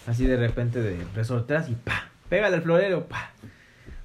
Así 0.07 0.25
de 0.25 0.37
repente 0.37 0.81
de 0.81 0.97
resorteras 1.13 1.69
y 1.69 1.75
pa, 1.75 2.09
pégale 2.29 2.55
al 2.55 2.63
florero, 2.63 3.07
pa. 3.07 3.31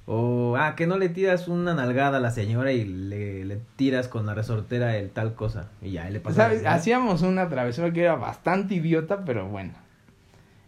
O, 0.05 0.55
ah, 0.57 0.75
que 0.75 0.85
no 0.85 0.97
le 0.97 1.07
tiras 1.07 1.47
una 1.47 1.73
nalgada 1.73 2.17
a 2.17 2.19
la 2.19 2.31
señora 2.31 2.73
y 2.73 2.83
le, 2.83 3.45
le 3.45 3.61
tiras 3.77 4.09
con 4.09 4.25
la 4.25 4.33
resortera 4.33 4.97
el 4.97 5.11
tal 5.11 5.33
cosa. 5.35 5.69
Y 5.81 5.91
ya, 5.91 6.09
le 6.09 6.19
pasa. 6.19 6.43
¿Sabes? 6.43 6.65
Hacíamos 6.65 7.21
una 7.21 7.47
travesura 7.47 7.93
que 7.93 8.01
era 8.01 8.15
bastante 8.15 8.75
idiota, 8.75 9.23
pero 9.23 9.47
bueno. 9.47 9.73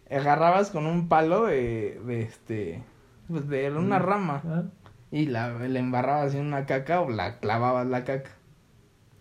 Agarrabas 0.09 0.69
con 0.69 0.85
un 0.85 1.09
palo 1.09 1.45
de, 1.45 1.99
de 2.05 2.21
este, 2.21 2.83
pues 3.27 3.49
de 3.49 3.71
una 3.71 3.99
rama 3.99 4.41
Ah. 4.45 4.63
y 5.11 5.25
la, 5.25 5.49
la 5.49 5.79
embarrabas 5.79 6.35
en 6.35 6.45
una 6.45 6.65
caca 6.65 7.01
o 7.01 7.09
la 7.09 7.39
clavabas 7.39 7.87
la 7.87 8.03
caca. 8.03 8.31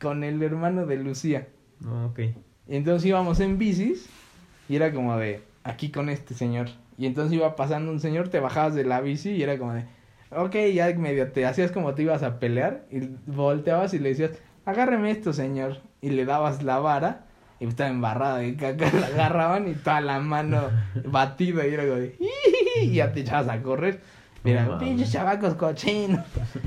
Con 0.00 0.22
el 0.24 0.42
hermano 0.42 0.86
de 0.86 0.96
Lucía. 0.96 1.48
Ah, 1.84 2.06
ok. 2.10 2.18
Y 2.68 2.76
entonces 2.76 3.06
íbamos 3.06 3.40
en 3.40 3.58
bicis 3.58 4.08
y 4.68 4.76
era 4.76 4.92
como 4.92 5.16
de, 5.16 5.42
aquí 5.64 5.90
con 5.90 6.08
este 6.08 6.34
señor. 6.34 6.68
Y 6.98 7.06
entonces 7.06 7.32
iba 7.32 7.56
pasando 7.56 7.90
un 7.90 7.98
señor, 7.98 8.28
te 8.28 8.38
bajabas 8.38 8.74
de 8.74 8.84
la 8.84 9.00
bici 9.00 9.30
y 9.30 9.42
era 9.42 9.58
como 9.58 9.72
de, 9.72 9.84
ok, 10.36 10.54
ya 10.72 10.92
medio 10.96 11.30
te 11.32 11.46
hacías 11.46 11.70
como 11.72 11.94
te 11.94 12.02
ibas 12.02 12.22
a 12.22 12.38
pelear 12.38 12.84
y 12.90 13.00
volteabas 13.26 13.94
y 13.94 13.98
le 13.98 14.10
decías, 14.10 14.30
agárreme 14.64 15.10
esto, 15.10 15.32
señor. 15.32 15.78
Y 16.00 16.10
le 16.10 16.24
dabas 16.24 16.62
la 16.62 16.78
vara 16.78 17.24
y 17.60 17.66
estaba 17.66 17.88
embarrada 17.90 18.38
de 18.38 18.56
caca, 18.56 18.86
la 19.00 19.06
agarraban 19.06 19.68
y 19.68 19.74
toda 19.74 20.00
la 20.00 20.18
mano 20.20 20.62
batida 21.06 21.66
y 21.66 21.72
era 21.74 21.84
como 21.84 21.96
de, 21.96 22.16
y 22.82 22.90
ya 22.92 23.12
te 23.12 23.20
echabas 23.20 23.48
a 23.48 23.62
correr. 23.62 24.00
Mira, 24.42 24.66
mames. 24.66 24.82
pinches 24.82 25.10
chavacos 25.12 25.54
cochinos. 25.54 26.20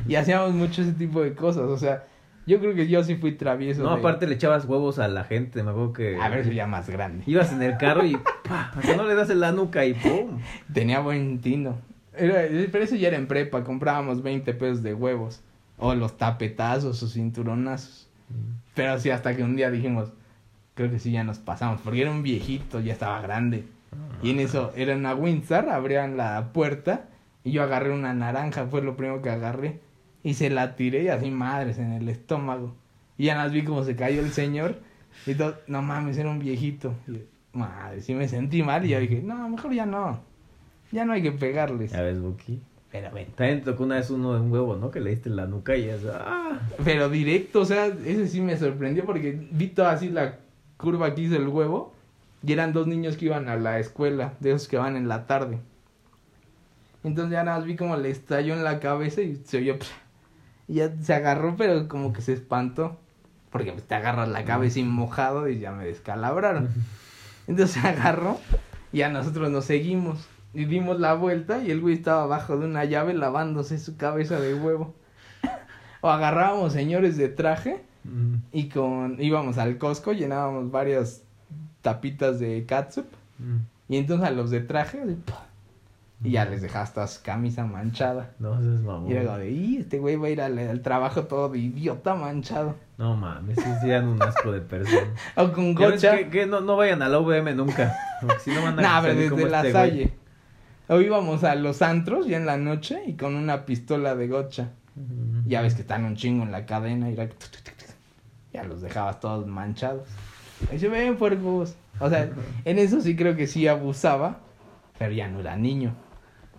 Y 0.07 0.15
hacíamos 0.15 0.53
mucho 0.53 0.81
ese 0.81 0.93
tipo 0.93 1.21
de 1.21 1.35
cosas, 1.35 1.63
o 1.65 1.77
sea, 1.77 2.05
yo 2.47 2.59
creo 2.59 2.73
que 2.73 2.87
yo 2.87 3.03
sí 3.03 3.15
fui 3.17 3.33
travieso. 3.33 3.83
No, 3.83 3.93
de- 3.93 3.99
aparte 3.99 4.25
le 4.25 4.33
echabas 4.33 4.65
huevos 4.65 4.97
a 4.97 5.07
la 5.07 5.25
gente, 5.25 5.61
me 5.61 5.69
acuerdo 5.69 5.93
que... 5.93 6.17
A 6.19 6.29
ver 6.29 6.43
si 6.45 6.55
ya 6.55 6.65
más 6.65 6.89
grande. 6.89 7.23
Ibas 7.27 7.51
en 7.51 7.61
el 7.61 7.77
carro 7.77 8.03
y 8.05 8.15
pa, 8.47 8.71
hasta 8.75 8.95
no 8.95 9.03
le 9.03 9.13
das 9.13 9.29
en 9.29 9.41
la 9.41 9.51
nuca 9.51 9.85
y 9.85 9.93
pum. 9.93 10.39
Tenía 10.73 11.01
buen 11.01 11.39
tino. 11.41 11.77
Era, 12.17 12.47
pero 12.71 12.83
eso 12.83 12.95
ya 12.95 13.09
era 13.09 13.17
en 13.17 13.27
prepa, 13.27 13.63
comprábamos 13.63 14.21
20 14.21 14.53
pesos 14.53 14.83
de 14.83 14.93
huevos. 14.93 15.41
O 15.77 15.93
los 15.93 16.17
tapetazos 16.17 17.01
o 17.03 17.07
cinturonazos. 17.07 18.07
Pero 18.73 18.93
así 18.93 19.09
hasta 19.09 19.35
que 19.35 19.43
un 19.43 19.55
día 19.55 19.69
dijimos, 19.69 20.11
creo 20.73 20.89
que 20.89 20.99
sí 20.99 21.11
ya 21.11 21.23
nos 21.23 21.39
pasamos. 21.39 21.81
Porque 21.81 22.01
era 22.01 22.11
un 22.11 22.23
viejito, 22.23 22.79
ya 22.79 22.93
estaba 22.93 23.21
grande. 23.21 23.65
Y 24.21 24.31
en 24.31 24.39
eso 24.39 24.71
era 24.75 24.95
una 24.95 25.15
Windsor, 25.15 25.69
abrían 25.69 26.17
la 26.17 26.51
puerta 26.53 27.05
y 27.43 27.51
yo 27.51 27.63
agarré 27.63 27.91
una 27.91 28.13
naranja, 28.13 28.67
fue 28.67 28.81
lo 28.81 28.97
primero 28.97 29.21
que 29.21 29.29
agarré. 29.29 29.79
Y 30.23 30.33
se 30.33 30.49
la 30.49 30.75
tiré 30.75 31.03
y 31.03 31.07
así 31.07 31.31
madres 31.31 31.77
en 31.77 31.93
el 31.93 32.09
estómago. 32.09 32.75
Y 33.17 33.25
ya 33.25 33.35
las 33.35 33.51
vi 33.51 33.63
como 33.63 33.83
se 33.83 33.95
cayó 33.95 34.21
el 34.21 34.31
señor. 34.31 34.79
Y 35.25 35.35
todo, 35.35 35.55
no 35.67 35.81
mames, 35.81 36.17
era 36.17 36.29
un 36.29 36.39
viejito. 36.39 36.93
Y 37.07 37.21
madre, 37.57 38.01
sí 38.01 38.13
me 38.13 38.27
sentí 38.27 38.63
mal 38.63 38.85
y 38.85 38.89
yo 38.89 38.99
dije, 38.99 39.21
no, 39.23 39.49
mejor 39.49 39.73
ya 39.73 39.85
no. 39.85 40.19
Ya 40.91 41.05
no 41.05 41.13
hay 41.13 41.21
que 41.21 41.31
pegarles. 41.31 41.91
Ya 41.91 42.01
ves, 42.01 42.19
Buki. 42.19 42.61
Pero 42.91 43.11
ven. 43.11 43.27
También 43.35 43.63
tocó 43.63 43.83
una 43.83 43.95
vez 43.95 44.09
uno 44.09 44.33
de 44.33 44.41
un 44.41 44.51
huevo, 44.51 44.75
¿no? 44.75 44.91
Que 44.91 44.99
le 44.99 45.09
diste 45.09 45.29
en 45.29 45.35
la 45.35 45.45
nuca 45.45 45.75
y 45.75 45.89
es... 45.89 46.01
¡Ah! 46.05 46.61
Pero 46.83 47.09
directo, 47.09 47.61
o 47.61 47.65
sea, 47.65 47.87
ese 47.87 48.27
sí 48.27 48.41
me 48.41 48.57
sorprendió 48.57 49.05
porque 49.05 49.47
vi 49.51 49.67
toda 49.67 49.91
así 49.91 50.09
la 50.09 50.37
curva 50.77 51.13
que 51.13 51.21
hizo 51.21 51.35
el 51.35 51.47
huevo. 51.47 51.93
Y 52.43 52.53
eran 52.53 52.71
dos 52.71 52.87
niños 52.87 53.17
que 53.17 53.25
iban 53.25 53.49
a 53.49 53.55
la 53.55 53.79
escuela, 53.79 54.33
de 54.39 54.51
esos 54.51 54.67
que 54.67 54.77
van 54.77 54.95
en 54.95 55.07
la 55.07 55.25
tarde. 55.25 55.59
Entonces 57.03 57.31
ya 57.31 57.43
nada 57.43 57.57
más 57.57 57.65
vi 57.65 57.75
como 57.75 57.97
le 57.97 58.09
estalló 58.09 58.53
en 58.53 58.63
la 58.63 58.79
cabeza 58.79 59.21
y 59.21 59.35
se 59.43 59.57
oyó. 59.57 59.77
Y 60.67 60.75
ya 60.75 60.93
se 61.01 61.13
agarró, 61.13 61.55
pero 61.57 61.87
como 61.87 62.13
que 62.13 62.21
se 62.21 62.33
espantó. 62.33 62.97
Porque 63.49 63.71
te 63.71 63.95
agarras 63.95 64.29
la 64.29 64.43
cabeza 64.45 64.79
y 64.79 64.83
mojado 64.83 65.49
y 65.49 65.59
ya 65.59 65.71
me 65.71 65.85
descalabraron. 65.85 66.69
Entonces 67.47 67.81
se 67.81 67.87
agarró 67.87 68.39
y 68.91 69.01
a 69.01 69.09
nosotros 69.09 69.49
nos 69.49 69.65
seguimos. 69.65 70.27
Y 70.53 70.65
dimos 70.65 70.99
la 70.99 71.13
vuelta 71.13 71.59
y 71.63 71.71
el 71.71 71.81
güey 71.81 71.93
estaba 71.95 72.23
abajo 72.23 72.57
de 72.57 72.65
una 72.65 72.85
llave 72.85 73.13
lavándose 73.13 73.77
su 73.79 73.97
cabeza 73.97 74.39
de 74.39 74.53
huevo. 74.55 74.93
o 76.01 76.09
agarrábamos 76.09 76.73
señores 76.73 77.17
de 77.17 77.29
traje 77.29 77.83
Mm. 78.03 78.35
y 78.53 78.69
con 78.69 79.17
íbamos 79.21 79.57
al 79.57 79.77
Costco, 79.77 80.13
llenábamos 80.13 80.71
varias 80.71 81.23
tapitas 81.81 82.39
de 82.39 82.65
catsup 82.65 83.05
Mm. 83.37 83.57
y 83.89 83.97
entonces 83.97 84.25
a 84.25 84.31
los 84.31 84.49
de 84.49 84.61
traje 84.61 84.99
y 86.23 86.31
ya 86.31 86.45
les 86.45 86.61
dejaba 86.61 86.83
hasta 86.85 87.05
su 87.05 87.21
camisa 87.21 87.65
manchada. 87.65 88.31
No, 88.39 88.57
eso 88.59 88.73
es 88.73 88.79
mamón. 88.79 89.11
Y 89.11 89.15
como 89.23 89.37
de, 89.37 89.51
"Y, 89.51 89.77
este 89.77 89.99
güey 89.99 90.15
va 90.15 90.27
a 90.27 90.29
ir 90.31 90.41
al, 90.41 90.57
al 90.57 90.81
trabajo 90.81 91.23
todo 91.25 91.49
de 91.49 91.59
idiota 91.59 92.15
manchado. 92.15 92.75
No 92.97 93.15
mames, 93.15 93.57
sí, 93.81 93.87
dan 93.89 94.07
un 94.07 94.23
asco 94.23 94.51
de 94.53 94.61
persona. 94.61 95.13
O 95.35 95.51
con 95.51 95.75
gocha. 95.75 96.17
Que, 96.17 96.29
que 96.29 96.45
no, 96.47 96.61
no 96.61 96.75
vayan 96.77 97.01
a 97.03 97.09
la 97.09 97.19
UVM 97.19 97.53
nunca. 97.55 97.93
Porque 98.21 98.39
si 98.39 98.51
no 98.51 98.63
van 98.63 98.79
a 98.79 98.81
Nah, 98.83 99.01
pero 99.01 99.13
salir 99.15 99.29
como 99.29 99.43
desde 99.43 99.51
la 99.51 99.67
este 99.67 99.71
güey. 100.05 100.13
O 100.87 101.01
íbamos 101.01 101.43
a 101.43 101.55
los 101.55 101.81
antros 101.81 102.27
ya 102.27 102.37
en 102.37 102.45
la 102.45 102.57
noche 102.57 103.01
y 103.05 103.13
con 103.15 103.35
una 103.35 103.65
pistola 103.65 104.15
de 104.15 104.27
gocha. 104.27 104.69
Ya 105.45 105.61
ves 105.61 105.75
que 105.75 105.81
están 105.81 106.05
un 106.05 106.15
chingo 106.15 106.43
en 106.43 106.51
la 106.51 106.65
cadena 106.65 107.09
y 107.09 107.13
era... 107.13 107.29
Ya 108.53 108.63
los 108.63 108.81
dejabas 108.81 109.19
todos 109.19 109.45
manchados. 109.45 110.07
Y 110.73 110.79
se 110.79 110.87
ven 110.87 111.17
puercos. 111.17 111.75
O 111.99 112.09
sea, 112.09 112.29
en 112.65 112.79
eso 112.79 113.01
sí 113.01 113.15
creo 113.15 113.35
que 113.35 113.47
sí 113.47 113.67
abusaba, 113.67 114.39
pero 114.97 115.13
ya 115.13 115.27
no 115.27 115.39
era 115.41 115.55
niño. 115.57 115.93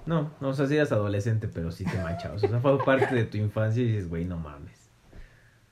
No, 0.06 0.30
no, 0.40 0.48
o 0.48 0.54
sea, 0.54 0.66
sí 0.66 0.76
eras 0.76 0.92
adolescente, 0.92 1.48
pero 1.48 1.70
sí 1.72 1.84
te 1.84 2.00
manchabas. 2.02 2.44
O 2.44 2.48
sea, 2.48 2.60
fue 2.60 2.78
parte 2.84 3.14
de 3.14 3.24
tu 3.24 3.36
infancia 3.36 3.82
y 3.82 3.86
dices, 3.86 4.08
güey, 4.08 4.24
no 4.24 4.38
mames. 4.38 4.90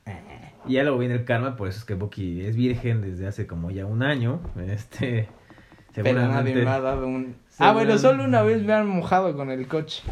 Eh, 0.06 0.52
Y 0.66 0.74
ya 0.74 0.82
luego 0.82 0.98
viene 0.98 1.14
el 1.14 1.24
karma, 1.24 1.56
por 1.56 1.68
eso 1.68 1.78
es 1.78 1.84
que 1.84 1.94
Boki 1.94 2.42
es 2.42 2.56
virgen 2.56 3.00
desde 3.00 3.26
hace 3.26 3.46
como 3.46 3.70
ya 3.70 3.86
un 3.86 4.02
año. 4.02 4.40
Este, 4.66 5.28
Pero 6.02 6.28
nadie 6.28 6.54
me 6.54 6.68
ha 6.70 6.80
dado 6.80 7.06
un... 7.06 7.36
Ah, 7.58 7.72
bueno, 7.72 7.96
solo 7.98 8.24
una 8.24 8.42
vez 8.42 8.62
me 8.62 8.72
han 8.74 8.86
mojado 8.88 9.34
con 9.36 9.50
el 9.50 9.66
coche. 9.66 10.02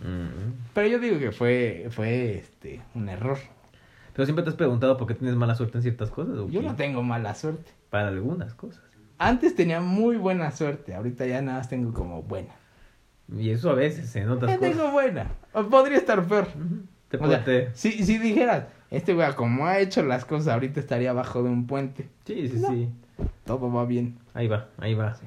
Mm. 0.00 0.52
Pero 0.72 0.88
yo 0.88 0.98
digo 0.98 1.18
que 1.18 1.32
fue, 1.32 1.88
fue 1.90 2.36
este, 2.38 2.80
un 2.94 3.08
error. 3.08 3.38
Pero 4.12 4.26
siempre 4.26 4.42
te 4.44 4.50
has 4.50 4.56
preguntado 4.56 4.96
por 4.96 5.06
qué 5.08 5.14
tienes 5.14 5.36
mala 5.36 5.54
suerte 5.54 5.78
en 5.78 5.82
ciertas 5.82 6.10
cosas. 6.10 6.36
¿o 6.38 6.48
Yo 6.48 6.60
qué? 6.60 6.66
no 6.66 6.76
tengo 6.76 7.02
mala 7.02 7.34
suerte. 7.34 7.70
Para 7.90 8.08
algunas 8.08 8.54
cosas. 8.54 8.82
Antes 9.18 9.54
tenía 9.54 9.80
muy 9.80 10.16
buena 10.16 10.50
suerte, 10.50 10.94
ahorita 10.94 11.26
ya 11.26 11.40
nada 11.42 11.58
más 11.58 11.68
tengo 11.68 11.92
como 11.92 12.22
buena. 12.22 12.54
Y 13.36 13.50
eso 13.50 13.70
a 13.70 13.74
veces 13.74 14.14
en 14.16 14.28
otras 14.28 14.50
Ya 14.50 14.58
cosas. 14.58 14.72
tengo 14.76 14.90
buena. 14.90 15.28
O 15.52 15.62
podría 15.64 15.98
estar 15.98 16.22
peor. 16.26 16.48
Te 17.08 17.16
O 17.16 17.28
sea, 17.28 17.44
si, 17.74 18.04
si 18.04 18.18
dijeras, 18.18 18.64
este 18.90 19.14
güey 19.14 19.32
como 19.34 19.66
ha 19.66 19.78
hecho 19.78 20.02
las 20.02 20.24
cosas, 20.24 20.48
ahorita 20.54 20.80
estaría 20.80 21.10
abajo 21.10 21.42
de 21.42 21.48
un 21.50 21.66
puente. 21.66 22.08
Sí, 22.26 22.48
sí, 22.48 22.58
No. 22.58 22.68
sí. 22.68 22.88
Todo 23.44 23.70
va 23.72 23.84
bien. 23.84 24.18
Ahí 24.34 24.48
va, 24.48 24.68
ahí 24.78 24.94
va. 24.94 25.14
Sí. 25.14 25.26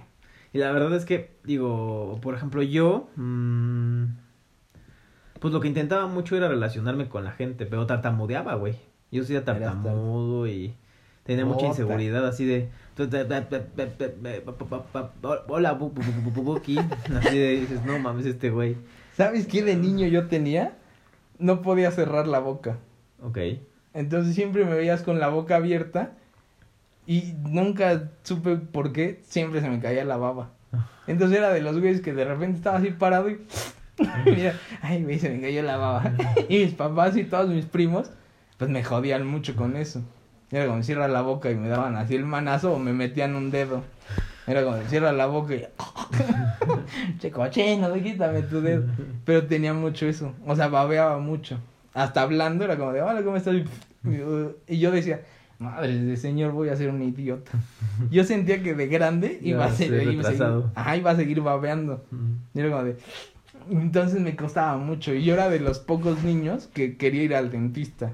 Y 0.53 0.59
la 0.59 0.71
verdad 0.71 0.93
es 0.95 1.05
que, 1.05 1.31
digo, 1.43 2.19
por 2.21 2.33
ejemplo, 2.35 2.61
yo, 2.63 3.09
mm, 3.15 4.05
pues 5.39 5.53
lo 5.53 5.59
que 5.59 5.67
intentaba 5.67 6.07
mucho 6.07 6.35
era 6.35 6.47
relacionarme 6.47 7.09
con 7.09 7.23
la 7.23 7.31
gente, 7.31 7.65
pero 7.65 7.85
tartamudeaba, 7.85 8.55
güey. 8.55 8.75
Yo 9.11 9.23
Eras 9.23 9.45
tartamudo 9.45 10.47
y 10.47 10.75
tenía 11.23 11.45
mucha 11.45 11.65
inseguridad, 11.67 12.25
así 12.27 12.45
de... 12.45 12.69
Hola, 15.47 15.77
bu- 15.77 15.93
bu- 15.93 16.01
bu- 16.01 16.23
bu- 16.25 16.33
bu- 16.33 16.43
Buki. 16.43 16.77
Así 17.15 17.37
de, 17.37 17.59
dices, 17.59 17.85
no 17.85 17.99
mames, 17.99 18.25
este 18.25 18.49
güey. 18.49 18.75
¿Sabes 19.15 19.45
qué 19.47 19.63
de 19.63 19.75
niño 19.75 20.07
yo 20.07 20.27
tenía? 20.27 20.75
No 21.37 21.61
podía 21.61 21.91
cerrar 21.91 22.27
la 22.27 22.39
boca. 22.39 22.77
Ok. 23.21 23.37
Entonces 23.93 24.33
siempre 24.35 24.65
me 24.65 24.73
veías 24.73 25.03
con 25.03 25.19
la 25.19 25.27
boca 25.29 25.55
abierta 25.57 26.16
y 27.07 27.33
nunca 27.39 28.11
supe 28.23 28.57
por 28.57 28.91
qué 28.91 29.21
siempre 29.23 29.61
se 29.61 29.69
me 29.69 29.79
caía 29.79 30.03
la 30.03 30.17
baba. 30.17 30.51
Entonces 31.07 31.37
era 31.37 31.49
de 31.51 31.61
los 31.61 31.79
güeyes 31.79 32.01
que 32.01 32.13
de 32.13 32.25
repente 32.25 32.57
estaba 32.57 32.77
así 32.77 32.91
parado 32.91 33.29
y 33.29 33.39
mira, 34.25 34.53
ay 34.81 35.03
güey, 35.03 35.17
se 35.17 35.29
me 35.29 35.41
cayó 35.41 35.63
la 35.63 35.77
baba. 35.77 36.11
Y 36.49 36.59
mis 36.59 36.73
papás 36.73 37.15
y 37.15 37.23
todos 37.23 37.49
mis 37.49 37.65
primos 37.65 38.11
pues 38.57 38.69
me 38.69 38.83
jodían 38.83 39.25
mucho 39.25 39.55
con 39.55 39.77
eso. 39.77 40.01
Era 40.51 40.67
como 40.67 40.83
cierra 40.83 41.07
la 41.07 41.21
boca 41.21 41.49
y 41.49 41.55
me 41.55 41.69
daban 41.69 41.95
así 41.95 42.15
el 42.15 42.25
manazo 42.25 42.73
o 42.73 42.79
me 42.79 42.91
metían 42.91 43.35
un 43.35 43.51
dedo. 43.51 43.83
Era 44.45 44.63
como 44.63 44.77
cierra 44.83 45.11
la 45.11 45.25
boca 45.25 45.55
y 45.55 45.65
che 47.19 47.31
cochino, 47.31 47.93
quítame 47.93 48.41
tu 48.43 48.61
dedo. 48.61 48.85
Pero 49.25 49.45
tenía 49.45 49.73
mucho 49.73 50.07
eso, 50.07 50.33
o 50.45 50.55
sea, 50.55 50.69
babeaba 50.69 51.19
mucho. 51.19 51.59
Hasta 51.93 52.21
hablando 52.21 52.63
era 52.63 52.77
como 52.77 52.93
de, 52.93 53.01
hola, 53.01 53.23
¿cómo 53.23 53.35
estás? 53.35 53.55
Y 54.67 54.79
yo 54.79 54.91
decía, 54.91 55.21
madre 55.59 55.95
de 55.95 56.17
señor, 56.17 56.51
voy 56.51 56.69
a 56.69 56.75
ser 56.75 56.89
un 56.89 57.01
idiota. 57.01 57.51
Yo 58.11 58.23
sentía 58.23 58.61
que 58.61 58.73
de 58.75 58.87
grande 58.87 59.39
iba 59.41 59.65
a 59.65 59.71
ser, 59.71 60.07
iba 60.07 60.27
a 60.27 60.31
seguir, 60.31 60.63
ajá, 60.75 60.97
iba 60.97 61.11
a 61.11 61.15
seguir 61.15 61.41
babeando. 61.41 62.05
Y 62.53 62.59
era 62.59 62.69
como 62.69 62.83
de, 62.83 62.97
entonces 63.69 64.21
me 64.21 64.35
costaba 64.35 64.77
mucho. 64.77 65.13
Y 65.13 65.23
yo 65.23 65.33
era 65.33 65.49
de 65.49 65.59
los 65.59 65.79
pocos 65.79 66.23
niños 66.23 66.67
que 66.73 66.97
quería 66.97 67.23
ir 67.23 67.35
al 67.35 67.51
dentista. 67.51 68.13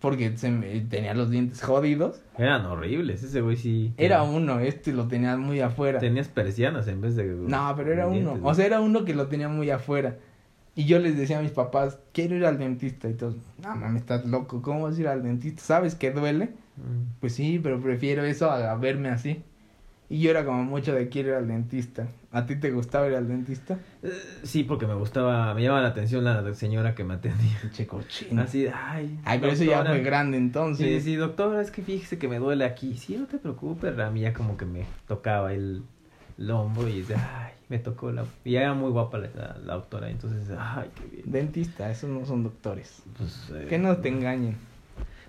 Porque 0.00 0.36
se 0.36 0.50
me, 0.50 0.80
tenía 0.80 1.14
los 1.14 1.30
dientes 1.30 1.62
jodidos. 1.62 2.20
Eran 2.36 2.66
horribles, 2.66 3.22
ese 3.22 3.40
güey 3.40 3.56
sí. 3.56 3.94
Era 3.96 4.22
uno, 4.22 4.60
este 4.60 4.92
lo 4.92 5.08
tenía 5.08 5.36
muy 5.36 5.60
afuera. 5.60 5.98
Tenías 5.98 6.28
persianas 6.28 6.86
en 6.86 7.00
vez 7.00 7.16
de... 7.16 7.24
No, 7.24 7.72
pero 7.76 7.92
era 7.92 8.06
uno. 8.06 8.36
¿no? 8.36 8.46
O 8.46 8.54
sea, 8.54 8.66
era 8.66 8.80
uno 8.80 9.04
que 9.04 9.14
lo 9.14 9.26
tenía 9.28 9.48
muy 9.48 9.70
afuera. 9.70 10.18
Y 10.78 10.84
yo 10.84 10.98
les 10.98 11.16
decía 11.16 11.38
a 11.38 11.42
mis 11.42 11.52
papás, 11.52 11.98
quiero 12.12 12.36
ir 12.36 12.44
al 12.44 12.58
dentista. 12.58 13.08
Y 13.08 13.14
todos, 13.14 13.34
no 13.62 13.74
mames, 13.76 14.02
estás 14.02 14.26
loco, 14.26 14.60
¿cómo 14.60 14.82
vas 14.82 14.98
a 14.98 15.00
ir 15.00 15.08
al 15.08 15.22
dentista? 15.22 15.62
¿Sabes 15.62 15.94
que 15.94 16.10
duele? 16.10 16.50
Mm. 16.76 17.18
Pues 17.20 17.34
sí, 17.34 17.58
pero 17.62 17.80
prefiero 17.80 18.22
eso 18.24 18.50
a, 18.50 18.74
verme 18.76 19.08
así. 19.08 19.42
Y 20.10 20.20
yo 20.20 20.30
era 20.30 20.44
como 20.44 20.62
mucho 20.64 20.94
de 20.94 21.08
quiero 21.08 21.30
ir 21.30 21.34
al 21.36 21.48
dentista. 21.48 22.06
¿A 22.30 22.44
ti 22.46 22.56
te 22.56 22.70
gustaba 22.70 23.08
ir 23.08 23.14
al 23.14 23.26
dentista? 23.26 23.78
Eh, 24.02 24.10
Sí, 24.44 24.62
porque 24.64 24.86
me 24.86 24.92
gustaba, 24.94 25.52
me 25.54 25.62
llamaba 25.62 25.80
la 25.80 25.88
atención 25.88 26.22
la 26.22 26.54
señora 26.54 26.94
que 26.94 27.02
me 27.04 27.14
atendía. 27.14 27.56
Che 27.72 27.86
cochino. 27.86 28.42
Así 28.42 28.64
de, 28.64 28.70
ay. 28.70 29.18
Ay, 29.24 29.38
pero 29.40 29.52
eso 29.52 29.64
ya 29.64 29.78
doctora". 29.78 29.94
fue 29.96 30.04
grande 30.04 30.36
Sí, 30.36 30.42
entonces. 30.44 31.02
sí, 31.04 31.16
doctora, 31.16 31.62
es 31.62 31.70
que 31.70 31.80
fíjese 31.82 32.18
que 32.18 32.28
me 32.28 32.38
duele 32.38 32.66
aquí. 32.66 32.96
Sí, 32.98 33.16
no 33.16 33.26
te 33.26 33.38
preocupes, 33.38 33.98
a 33.98 34.10
mí 34.10 34.20
ya 34.20 34.34
como 34.34 34.56
que 34.58 34.66
me 34.66 34.84
tocaba 35.08 35.54
el, 35.54 35.82
el 36.38 36.50
hombro 36.50 36.86
y 36.86 36.98
dice, 36.98 37.14
ay, 37.16 37.52
me 37.68 37.78
tocó 37.78 38.12
la... 38.12 38.24
Y 38.44 38.54
era 38.56 38.74
muy 38.74 38.90
guapa 38.90 39.18
la, 39.18 39.28
la- 39.64 39.74
doctora, 39.74 40.08
entonces, 40.10 40.48
ay, 40.58 40.88
qué 40.94 41.06
bien. 41.16 41.22
Dentista, 41.30 41.90
esos 41.90 42.08
no 42.10 42.24
son 42.24 42.42
doctores. 42.44 43.02
Pues, 43.18 43.50
eh, 43.54 43.66
Que 43.68 43.78
no 43.78 43.96
te 43.96 44.08
engañen. 44.08 44.56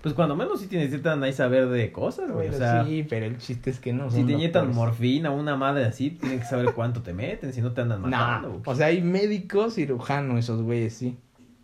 pues 0.01 0.13
cuando 0.13 0.35
menos 0.35 0.59
sí 0.61 0.67
te 0.67 0.77
necesitan 0.77 1.23
ahí 1.23 1.33
saber 1.33 1.67
de 1.69 1.91
cosas, 1.91 2.29
güey. 2.31 2.47
O 2.49 2.51
Pero 2.51 2.57
sea, 2.57 2.85
sí, 2.85 3.05
pero 3.09 3.25
el 3.25 3.37
chiste 3.39 3.69
es 3.71 3.79
que 3.79 3.91
no 3.93 4.09
si 4.11 4.17
son 4.17 4.27
te 4.27 4.33
inyectan 4.33 4.73
morfina 4.73 5.31
o 5.31 5.35
una 5.39 5.55
madre 5.55 5.85
así, 5.85 6.11
tienen 6.11 6.39
que 6.39 6.45
saber 6.45 6.73
cuánto 6.73 7.01
te 7.01 7.13
meten, 7.13 7.53
si 7.53 7.61
no 7.61 7.71
te 7.73 7.81
andan 7.81 8.01
matando. 8.01 8.49
Güey. 8.49 8.61
o 8.65 8.75
sea, 8.75 8.87
hay 8.87 9.01
médicos 9.01 9.73
cirujanos, 9.75 10.37
esos 10.39 10.61
güeyes, 10.61 10.93
sí. 10.93 11.17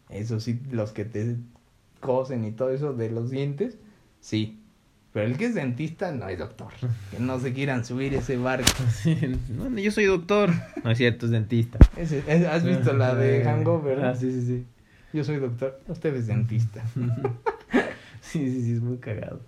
Eso 0.09 0.39
sí, 0.39 0.59
los 0.71 0.91
que 0.91 1.05
te 1.05 1.37
cosen 1.99 2.43
y 2.45 2.51
todo 2.51 2.69
eso 2.71 2.93
de 2.93 3.09
los 3.11 3.29
dientes, 3.29 3.77
sí. 4.19 4.59
Pero 5.13 5.27
el 5.27 5.37
que 5.37 5.45
es 5.45 5.53
dentista 5.55 6.11
no 6.11 6.27
es 6.27 6.39
doctor. 6.39 6.69
Que 7.11 7.19
no 7.19 7.39
se 7.39 7.53
quieran 7.53 7.85
subir 7.85 8.13
ese 8.15 8.35
barco. 8.37 8.67
No, 9.49 9.69
yo 9.77 9.91
soy 9.91 10.05
doctor. 10.05 10.49
No 10.83 10.89
es 10.91 10.97
cierto, 10.97 11.27
es 11.27 11.31
dentista. 11.31 11.77
Es- 11.95 12.13
¿Has 12.45 12.63
visto 12.65 12.93
la 12.93 13.13
de 13.13 13.43
Hangover? 13.43 14.03
Ah, 14.03 14.15
sí, 14.15 14.31
sí, 14.31 14.41
sí. 14.45 14.65
Yo 15.13 15.23
soy 15.23 15.37
doctor, 15.37 15.79
usted 15.87 16.15
es 16.15 16.27
dentista. 16.27 16.83
Sí, 18.21 18.49
sí, 18.49 18.63
sí, 18.63 18.71
es 18.73 18.81
muy 18.81 18.97
cagado. 18.97 19.41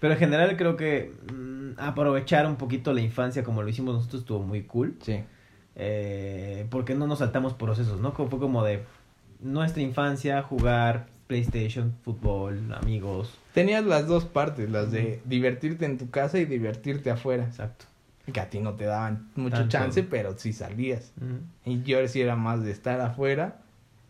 Pero 0.00 0.12
en 0.12 0.18
general 0.20 0.56
creo 0.56 0.76
que 0.76 1.12
mm, 1.32 1.70
aprovechar 1.80 2.46
un 2.46 2.56
poquito 2.56 2.92
la 2.92 3.00
infancia 3.00 3.42
como 3.42 3.62
lo 3.62 3.68
hicimos 3.68 3.94
nosotros 3.96 4.20
estuvo 4.22 4.40
muy 4.44 4.62
cool. 4.62 4.94
Sí. 5.02 5.20
Eh, 5.74 6.66
porque 6.70 6.94
no 6.94 7.06
nos 7.06 7.20
saltamos 7.20 7.54
procesos, 7.54 8.00
¿no? 8.00 8.12
Como 8.14 8.28
fue 8.28 8.38
como 8.38 8.62
de 8.62 8.82
nuestra 9.40 9.82
infancia, 9.82 10.42
jugar 10.42 11.06
PlayStation, 11.26 11.94
fútbol, 12.04 12.72
amigos. 12.74 13.38
Tenías 13.58 13.84
las 13.84 14.06
dos 14.06 14.24
partes, 14.24 14.70
las 14.70 14.90
de 14.90 15.20
divertirte 15.24 15.84
en 15.84 15.98
tu 15.98 16.10
casa 16.10 16.38
y 16.38 16.44
divertirte 16.44 17.10
afuera. 17.10 17.44
Exacto. 17.44 17.86
Que 18.32 18.40
a 18.40 18.50
ti 18.50 18.60
no 18.60 18.74
te 18.74 18.84
daban 18.84 19.30
mucho 19.36 19.56
Tanto. 19.56 19.70
chance, 19.70 20.02
pero 20.02 20.36
sí 20.36 20.52
salías. 20.52 21.12
Y 21.64 21.82
yo 21.82 22.06
sí 22.08 22.20
era 22.20 22.36
más 22.36 22.62
de 22.62 22.70
estar 22.70 23.00
afuera 23.00 23.56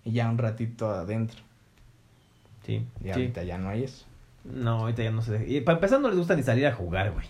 y 0.04 0.12
ya 0.12 0.28
un 0.28 0.38
ratito 0.38 0.90
adentro. 0.90 1.40
Sí. 2.64 2.84
Y 3.00 3.04
sí. 3.04 3.10
ahorita 3.10 3.44
ya 3.44 3.58
no 3.58 3.68
hay 3.68 3.84
eso. 3.84 4.04
No, 4.44 4.80
ahorita 4.80 5.02
ya 5.02 5.10
no 5.10 5.22
se 5.22 5.48
Y 5.48 5.60
para 5.60 5.78
empezar 5.78 6.00
no 6.00 6.08
les 6.08 6.18
gusta 6.18 6.34
ni 6.34 6.42
salir 6.42 6.66
a 6.66 6.72
jugar, 6.72 7.12
güey. 7.12 7.26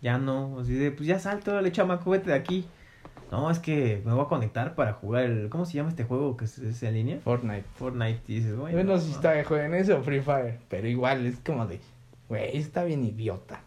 Ya 0.00 0.18
no, 0.18 0.60
así 0.60 0.74
de, 0.74 0.90
pues 0.90 1.06
ya 1.06 1.18
salto, 1.18 1.60
le 1.60 1.72
chamaco, 1.72 2.10
vete 2.10 2.30
de 2.30 2.36
aquí. 2.36 2.66
No, 3.34 3.50
es 3.50 3.58
que 3.58 4.00
me 4.04 4.12
voy 4.12 4.24
a 4.24 4.28
conectar 4.28 4.76
para 4.76 4.92
jugar 4.92 5.24
el, 5.24 5.48
¿cómo 5.48 5.66
se 5.66 5.72
llama 5.74 5.88
este 5.88 6.04
juego 6.04 6.36
que 6.36 6.44
es, 6.44 6.56
es 6.58 6.82
en 6.84 6.94
línea? 6.94 7.18
Fortnite. 7.18 7.64
Fortnite, 7.74 8.20
y 8.28 8.36
dices, 8.36 8.56
bueno. 8.56 8.78
Yo 8.78 8.84
no 8.84 8.96
sé 8.96 9.06
si 9.06 9.12
está 9.12 9.32
de 9.32 9.42
juego 9.42 9.64
en 9.64 9.74
eso 9.74 9.98
o 9.98 10.02
Free 10.02 10.20
Fire, 10.20 10.60
pero 10.68 10.86
igual 10.86 11.26
es 11.26 11.40
como 11.40 11.66
de, 11.66 11.80
güey, 12.28 12.56
está 12.56 12.84
bien 12.84 13.04
idiota. 13.04 13.60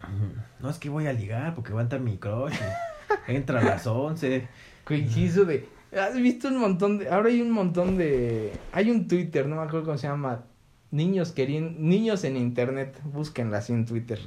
No, 0.60 0.70
es 0.70 0.78
que 0.78 0.88
voy 0.88 1.06
a 1.06 1.12
ligar 1.12 1.54
porque 1.54 1.74
va 1.74 1.80
a 1.80 1.82
entrar 1.82 2.00
mi 2.00 2.16
crush. 2.16 2.54
entra 3.28 3.60
a 3.60 3.64
las 3.64 3.86
11. 3.86 4.48
Güey, 4.86 5.06
sí, 5.06 5.26
eso 5.26 5.44
de, 5.44 5.68
has 5.92 6.16
visto 6.16 6.48
un 6.48 6.58
montón 6.58 6.98
de, 6.98 7.10
ahora 7.10 7.28
hay 7.28 7.42
un 7.42 7.50
montón 7.50 7.98
de, 7.98 8.52
hay 8.72 8.90
un 8.90 9.06
Twitter, 9.06 9.46
no 9.46 9.56
me 9.56 9.62
acuerdo 9.62 9.84
cómo 9.84 9.98
se 9.98 10.06
llama, 10.06 10.44
niños 10.90 11.32
queriendo, 11.32 11.78
niños 11.78 12.24
en 12.24 12.38
internet, 12.38 12.98
búsquenla 13.04 13.58
así 13.58 13.74
en 13.74 13.84
Twitter. 13.84 14.18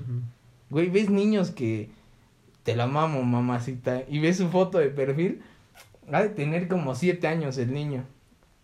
Güey, 0.69 0.89
ves 0.89 1.09
niños 1.09 1.49
que 1.49 1.89
te 2.63 2.75
la 2.75 2.87
mamo, 2.87 3.23
mamacita, 3.23 4.03
y 4.07 4.19
ves 4.19 4.37
su 4.37 4.49
foto 4.49 4.77
de 4.77 4.89
perfil, 4.89 5.41
ha 6.11 6.21
de 6.21 6.29
tener 6.29 6.67
como 6.67 6.95
siete 6.95 7.27
años 7.27 7.57
el 7.57 7.73
niño. 7.73 8.03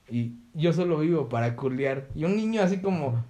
Y 0.10 0.34
yo 0.54 0.74
solo 0.74 1.00
vivo 1.00 1.30
para 1.30 1.56
culear. 1.56 2.08
Y 2.16 2.24
un 2.24 2.36
niño 2.36 2.62
así 2.62 2.78
como, 2.78 3.24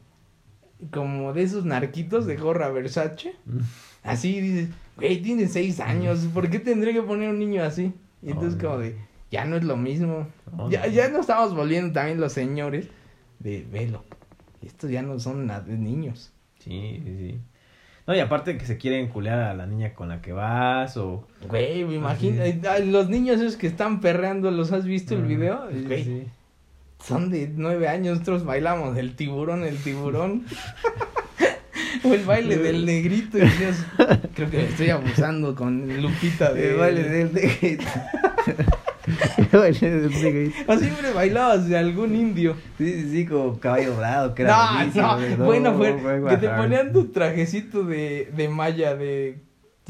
como 0.91 1.33
de 1.33 1.43
esos 1.43 1.65
narquitos 1.65 2.25
de 2.25 2.37
gorra 2.37 2.69
Versace, 2.69 3.35
así 4.03 4.39
dices, 4.41 4.69
güey, 4.95 5.21
tiene 5.21 5.47
seis 5.47 5.79
años, 5.79 6.27
¿por 6.33 6.49
qué 6.49 6.59
tendría 6.59 6.93
que 6.93 7.01
poner 7.01 7.29
un 7.29 7.39
niño 7.39 7.63
así? 7.63 7.93
Y 8.21 8.31
entonces 8.31 8.59
Oh, 8.59 8.67
como 8.67 8.79
de, 8.79 8.97
ya 9.31 9.45
no 9.45 9.55
es 9.55 9.63
lo 9.63 9.77
mismo. 9.77 10.27
Oh, 10.57 10.69
ya, 10.69 10.85
no. 10.85 10.91
ya 10.91 11.09
nos 11.09 11.21
estamos 11.21 11.55
volviendo 11.55 11.93
también 11.93 12.19
los 12.19 12.33
señores 12.33 12.87
de 13.39 13.65
velo. 13.71 14.03
Estos 14.61 14.89
ya 14.89 15.01
no 15.01 15.19
son 15.19 15.47
niños. 15.67 16.31
Sí, 16.59 17.01
sí, 17.03 17.17
sí. 17.17 17.39
No, 18.07 18.15
y 18.15 18.19
aparte 18.21 18.57
que 18.57 18.65
se 18.65 18.77
quieren 18.77 19.09
culear 19.09 19.39
a 19.39 19.53
la 19.53 19.65
niña 19.67 19.93
con 19.93 20.07
la 20.07 20.21
que 20.21 20.31
vas 20.31 20.95
o... 20.95 21.27
Güey, 21.49 21.83
me 21.83 21.95
imagino, 21.95 22.41
los 22.85 23.09
niños 23.09 23.41
esos 23.41 23.57
que 23.57 23.67
están 23.67 23.99
perreando, 23.99 24.49
¿los 24.49 24.71
has 24.71 24.85
visto 24.85 25.13
el 25.13 25.23
Ah, 25.23 25.25
video? 25.25 25.67
sí, 25.71 25.83
Güey, 25.85 26.03
sí. 26.05 26.23
Son 27.03 27.29
de 27.29 27.51
nueve 27.53 27.89
años, 27.89 28.19
nosotros 28.19 28.45
bailamos 28.45 28.97
el 28.97 29.15
tiburón, 29.15 29.63
el 29.65 29.77
tiburón. 29.77 30.45
o 32.05 32.13
el 32.13 32.23
baile 32.23 32.57
del 32.57 32.85
negrito. 32.85 33.37
y 33.37 33.41
Dios, 33.41 33.75
creo 34.35 34.49
que 34.49 34.57
me 34.57 34.63
estoy 34.65 34.89
abusando 34.89 35.53
con 35.53 36.01
Lupita 36.01 36.53
de... 36.53 36.71
El 36.71 36.77
baile 36.77 37.03
del 37.03 37.33
negrito. 37.33 37.83
O 40.67 40.77
siempre 40.77 41.11
bailabas 41.13 41.67
de 41.67 41.77
algún 41.77 42.15
indio. 42.15 42.55
Sí, 42.77 42.91
sí, 42.91 43.09
sí, 43.11 43.25
como 43.25 43.59
caballo 43.59 43.93
dorado, 43.95 44.35
que 44.35 44.43
era 44.43 44.85
No, 44.93 45.17
no, 45.37 45.45
bueno, 45.45 45.73
fue 45.73 45.95
que 46.29 46.37
te 46.37 46.49
ponían 46.49 46.91
tu 46.91 47.11
trajecito 47.11 47.83
de, 47.83 48.31
de 48.35 48.49
malla, 48.49 48.95
de... 48.95 49.39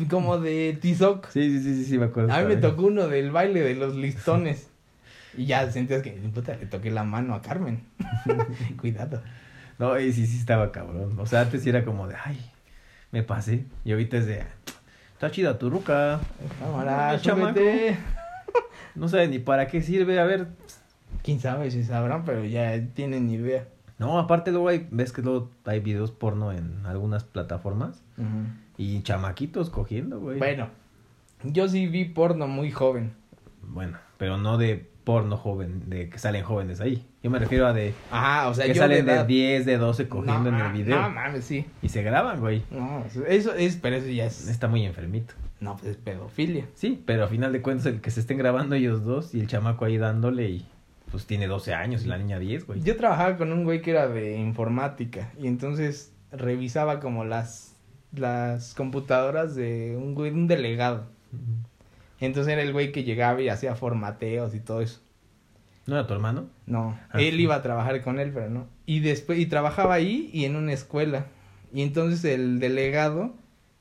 como 0.10 0.38
de 0.38 0.78
tizoc. 0.80 1.30
Sí, 1.30 1.50
sí, 1.50 1.64
sí, 1.64 1.76
sí, 1.76 1.86
sí, 1.86 1.98
me 1.98 2.06
acuerdo. 2.06 2.34
A 2.34 2.42
mí 2.42 2.48
me 2.48 2.58
tocó 2.58 2.84
uno 2.84 3.08
del 3.08 3.32
baile 3.32 3.62
de 3.62 3.76
los 3.76 3.96
listones. 3.96 4.70
Y 5.38 5.46
ya 5.46 5.70
sentías 5.72 6.02
que, 6.02 6.12
puta, 6.34 6.56
le 6.56 6.66
toqué 6.66 6.90
la 6.90 7.04
mano 7.04 7.36
a 7.36 7.42
Carmen. 7.42 7.84
Cuidado. 8.82 9.22
No, 9.78 10.00
y 10.00 10.12
sí, 10.12 10.26
sí 10.26 10.38
estaba 10.38 10.72
cabrón. 10.72 11.18
O 11.20 11.26
sea, 11.28 11.42
antes 11.42 11.66
era 11.68 11.86
como 11.86 12.08
de, 12.08 12.16
ay, 12.24 12.40
me 13.12 13.22
pasé. 13.22 13.66
Y 13.86 13.92
ahorita 13.92 14.18
es 14.18 14.26
de, 14.26 14.44
está 15.14 15.30
chida 15.30 15.60
tu 15.60 15.70
ruca. 15.70 16.20
Cámara. 16.60 17.20
No 18.98 19.08
sabe 19.08 19.28
ni 19.28 19.40
para 19.40 19.68
qué 19.68 19.82
sirve. 19.82 20.20
A 20.20 20.26
ver, 20.26 20.48
Quién 21.24 21.40
sabe 21.40 21.72
si 21.72 21.84
sabrán, 21.84 22.26
pero 22.26 22.44
ya 22.46 22.80
tienen 22.94 23.30
idea. 23.30 23.66
No, 23.98 24.20
aparte 24.20 24.52
luego 24.52 24.68
hay, 24.70 24.88
ves 24.92 25.12
que 25.12 25.22
luego 25.22 25.50
hay 25.66 25.80
videos 25.80 26.12
porno 26.12 26.52
en 26.52 26.86
algunas 26.86 27.24
plataformas 27.24 28.04
y 28.78 29.02
chamaquitos 29.02 29.70
cogiendo, 29.70 30.20
güey. 30.20 30.38
Bueno, 30.38 30.70
yo 31.44 31.68
sí 31.68 31.88
vi 31.88 32.06
porno 32.06 32.48
muy 32.48 32.72
joven. 32.72 33.12
Bueno, 33.64 33.98
pero 34.18 34.38
no 34.38 34.58
de 34.58 34.88
porno 35.04 35.38
joven, 35.38 35.90
de 35.90 36.10
que 36.10 36.20
salen 36.20 36.44
jóvenes 36.44 36.80
ahí. 36.82 37.06
Yo 37.24 37.30
me 37.32 37.40
refiero 37.40 37.66
a 37.66 37.74
de 37.74 37.94
Ajá, 38.12 38.50
o 38.50 38.54
sea, 38.54 38.66
que 38.66 38.74
yo 38.74 38.82
salen 38.82 39.06
de, 39.06 39.12
de, 39.14 39.18
edad- 39.20 39.26
10, 39.26 39.66
de 39.66 39.78
12 39.78 40.08
cogiendo 40.10 40.52
No, 40.52 40.60
en 40.60 40.66
el 40.66 40.72
video. 40.74 41.02
No, 41.02 41.10
mames, 41.10 41.44
sí. 41.46 41.66
Y 41.82 41.90
se 41.90 42.04
graban, 42.04 42.40
güey. 42.40 42.64
No, 42.72 43.04
eso 43.28 43.54
es, 43.56 43.78
pero 43.78 43.96
eso 43.96 44.08
ya 44.10 44.26
es... 44.26 44.48
Está 44.50 44.68
muy 44.68 44.86
enfermito. 44.86 45.34
No, 45.60 45.76
pues 45.76 45.92
es 45.92 45.98
pedofilia. 45.98 46.66
Sí, 46.76 47.02
pero 47.06 47.24
a 47.24 47.28
final 47.28 47.52
de 47.52 47.62
cuentas 47.62 47.88
el 47.88 48.00
que 48.02 48.12
se 48.12 48.20
estén 48.20 48.38
grabando 48.38 48.76
ellos 48.76 49.04
dos 49.04 49.34
y 49.34 49.40
el 49.40 49.48
chamaco 49.48 49.86
ahí 49.86 49.98
dándole 49.98 50.50
y 50.50 50.66
pues 51.12 51.26
tiene 51.26 51.48
12 51.48 51.74
años 51.74 52.04
y 52.06 52.08
la 52.08 52.18
niña 52.18 52.38
10, 52.38 52.68
güey. 52.68 52.82
Yo 52.84 52.96
trabajaba 52.98 53.38
con 53.38 53.52
un 53.52 53.64
güey 53.64 53.82
que 53.82 53.92
era 53.92 54.08
de 54.08 54.38
informática 54.38 55.32
y 55.42 55.48
entonces 55.48 56.12
revisaba 56.32 57.00
como 57.00 57.24
las 57.26 57.74
las 58.14 58.74
computadoras 58.74 59.56
de 59.56 59.96
un 59.98 60.16
güey, 60.16 60.32
un 60.32 60.48
delegado. 60.48 61.06
Entonces 62.20 62.52
era 62.54 62.62
el 62.62 62.74
güey 62.74 62.92
que 62.92 63.04
llegaba 63.04 63.42
y 63.42 63.50
hacía 63.50 63.76
formateos 63.76 64.56
y 64.56 64.60
todo 64.60 64.82
eso. 64.82 65.02
¿No 65.86 65.96
era 65.96 66.08
tu 66.08 66.14
hermano? 66.14 66.48
No, 66.66 67.00
Ah. 67.12 67.20
él 67.22 67.40
iba 67.40 67.56
a 67.56 67.62
trabajar 67.62 68.02
con 68.02 68.20
él, 68.20 68.32
pero 68.34 68.50
no. 68.50 68.68
Y 68.86 69.00
después 69.00 69.40
y 69.40 69.46
trabajaba 69.46 69.94
ahí 69.94 70.30
y 70.34 70.46
en 70.46 70.56
una 70.56 70.74
escuela. 70.74 71.26
Y 71.74 71.82
entonces 71.82 72.24
el 72.26 72.60
delegado 72.60 73.34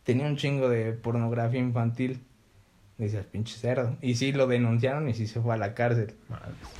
tenía 0.07 0.27
un 0.27 0.37
chingo 0.37 0.69
de 0.69 0.93
pornografía 0.93 1.61
infantil. 1.61 2.21
Decías, 2.97 3.27
pinche 3.27 3.59
cerdo. 3.59 3.97
Y 4.01 4.15
sí 4.15 4.33
lo 4.33 4.47
denunciaron 4.47 5.07
y 5.09 5.15
sí 5.15 5.27
se 5.27 5.41
fue 5.41 5.53
a 5.53 5.59
la 5.59 5.75
cárcel. 5.75 6.15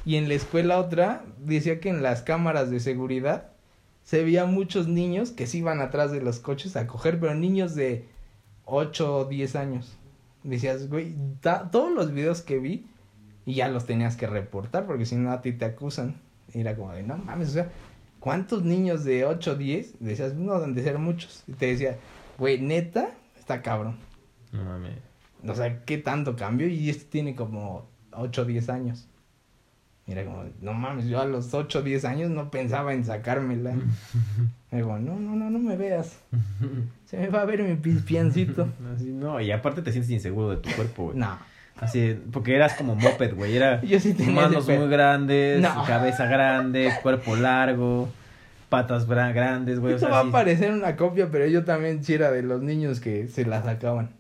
Y 0.07 0.17
en 0.17 0.29
la 0.29 0.35
escuela 0.35 0.79
otra 0.79 1.25
decía 1.45 1.81
que 1.81 1.91
en 1.91 2.03
las 2.03 2.23
cámaras 2.23 2.71
de 2.71 2.81
seguridad 2.81 3.49
se 4.05 4.23
veía 4.23 4.47
muchos 4.47 4.87
niños 4.87 5.33
que 5.33 5.49
sí 5.49 5.59
iban 5.59 5.81
atrás 5.81 6.13
de 6.13 6.23
los 6.23 6.39
coches 6.39 6.77
a 6.77 6.87
coger, 6.87 7.19
pero 7.19 7.35
niños 7.35 7.75
de 7.75 8.07
8 8.65 9.17
o 9.19 9.25
10 9.25 9.57
años. 9.57 9.97
Decías, 10.45 10.89
güey, 10.89 11.17
todos 11.43 11.93
los 11.93 12.13
videos 12.13 12.41
que 12.41 12.61
vi 12.61 12.87
y 13.45 13.55
ya 13.55 13.69
los 13.69 13.85
tenías 13.85 14.17
que 14.17 14.29
reportar 14.29 14.87
porque 14.87 15.05
si 15.05 15.17
no 15.17 15.33
a 15.33 15.43
ti 15.43 15.53
te 15.53 15.65
acusan. 15.65 16.21
Y 16.55 16.61
era 16.61 16.77
como 16.77 16.93
de, 16.93 17.03
no 17.03 17.19
mames, 17.19 17.49
o 17.49 17.53
sea, 17.53 17.73
¿cuántos 18.21 18.63
niños 18.63 19.05
de 19.05 19.25
8 19.25 19.51
o 19.51 19.55
10? 19.57 19.97
Decías, 19.99 20.35
no, 20.35 20.55
deben 20.61 20.75
de 20.75 20.85
ser 20.85 20.99
muchos. 20.99 21.43
Y 21.49 21.53
te 21.55 21.67
decía, 21.67 21.99
güey, 22.39 22.61
neta, 22.61 23.09
está 23.39 23.63
cabrón. 23.63 23.97
No 24.53 24.65
mames. 24.65 24.95
O 25.47 25.55
sea, 25.55 25.85
¿qué 25.85 25.99
tanto 25.99 26.37
cambió? 26.37 26.67
Y 26.69 26.91
este 26.91 27.05
tiene 27.05 27.35
como 27.35 27.89
8 28.13 28.43
o 28.43 28.45
10 28.45 28.69
años. 28.69 29.07
Mira, 30.07 30.25
como, 30.25 30.45
no 30.61 30.73
mames, 30.73 31.07
yo 31.07 31.21
a 31.21 31.25
los 31.25 31.53
8 31.53 31.81
o 31.81 31.83
10 31.83 32.05
años 32.05 32.31
no 32.31 32.51
pensaba 32.51 32.95
en 32.95 33.05
sacármela. 33.05 33.75
Me 34.71 34.79
digo, 34.79 34.99
no, 34.99 35.19
no, 35.19 35.35
no, 35.37 35.51
no 35.51 35.59
me 35.59 35.77
veas. 35.77 36.19
Se 37.07 37.17
me 37.19 37.29
va 37.29 37.43
a 37.43 37.45
ver 37.45 37.63
mi 37.63 37.75
pispiancito. 37.77 38.69
Así, 38.95 39.05
no, 39.13 39.41
y 39.41 39.51
aparte 39.51 39.83
te 39.83 39.91
sientes 39.93 40.11
inseguro 40.11 40.51
de 40.51 40.57
tu 40.59 40.71
cuerpo, 40.71 41.05
güey. 41.07 41.19
No, 41.19 41.39
Así, 41.79 42.19
porque 42.33 42.55
eras 42.57 42.73
como 42.75 42.95
moped, 42.95 43.35
güey. 43.35 43.55
Era 43.55 43.83
yo 43.83 44.01
sí 44.01 44.15
tenía 44.15 44.33
manos 44.35 44.67
muy 44.67 44.89
grandes, 44.89 45.61
No. 45.61 45.85
cabeza 45.85 46.25
grande, 46.25 46.91
cuerpo 47.03 47.37
largo, 47.37 48.09
patas 48.69 49.07
grandes, 49.07 49.79
güey. 49.81 49.95
O 49.95 49.99
sea, 49.99 50.09
va 50.09 50.23
sí, 50.23 50.29
a 50.29 50.33
parecer 50.33 50.73
una 50.73 50.97
copia, 50.97 51.29
pero 51.31 51.47
yo 51.47 51.65
también 51.65 52.03
sí 52.05 52.15
era 52.15 52.31
de 52.31 52.43
los 52.43 52.63
niños 52.63 53.01
que 53.01 53.29
se 53.29 53.45
la 53.47 53.63
sacaban. 53.63 54.11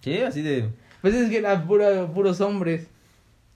sí, 0.00 0.20
así 0.20 0.42
de. 0.42 0.68
Pues 1.02 1.14
es 1.14 1.30
que 1.30 1.38
eran 1.38 1.66
pura- 1.66 2.06
puros 2.08 2.40
hombres. 2.40 2.86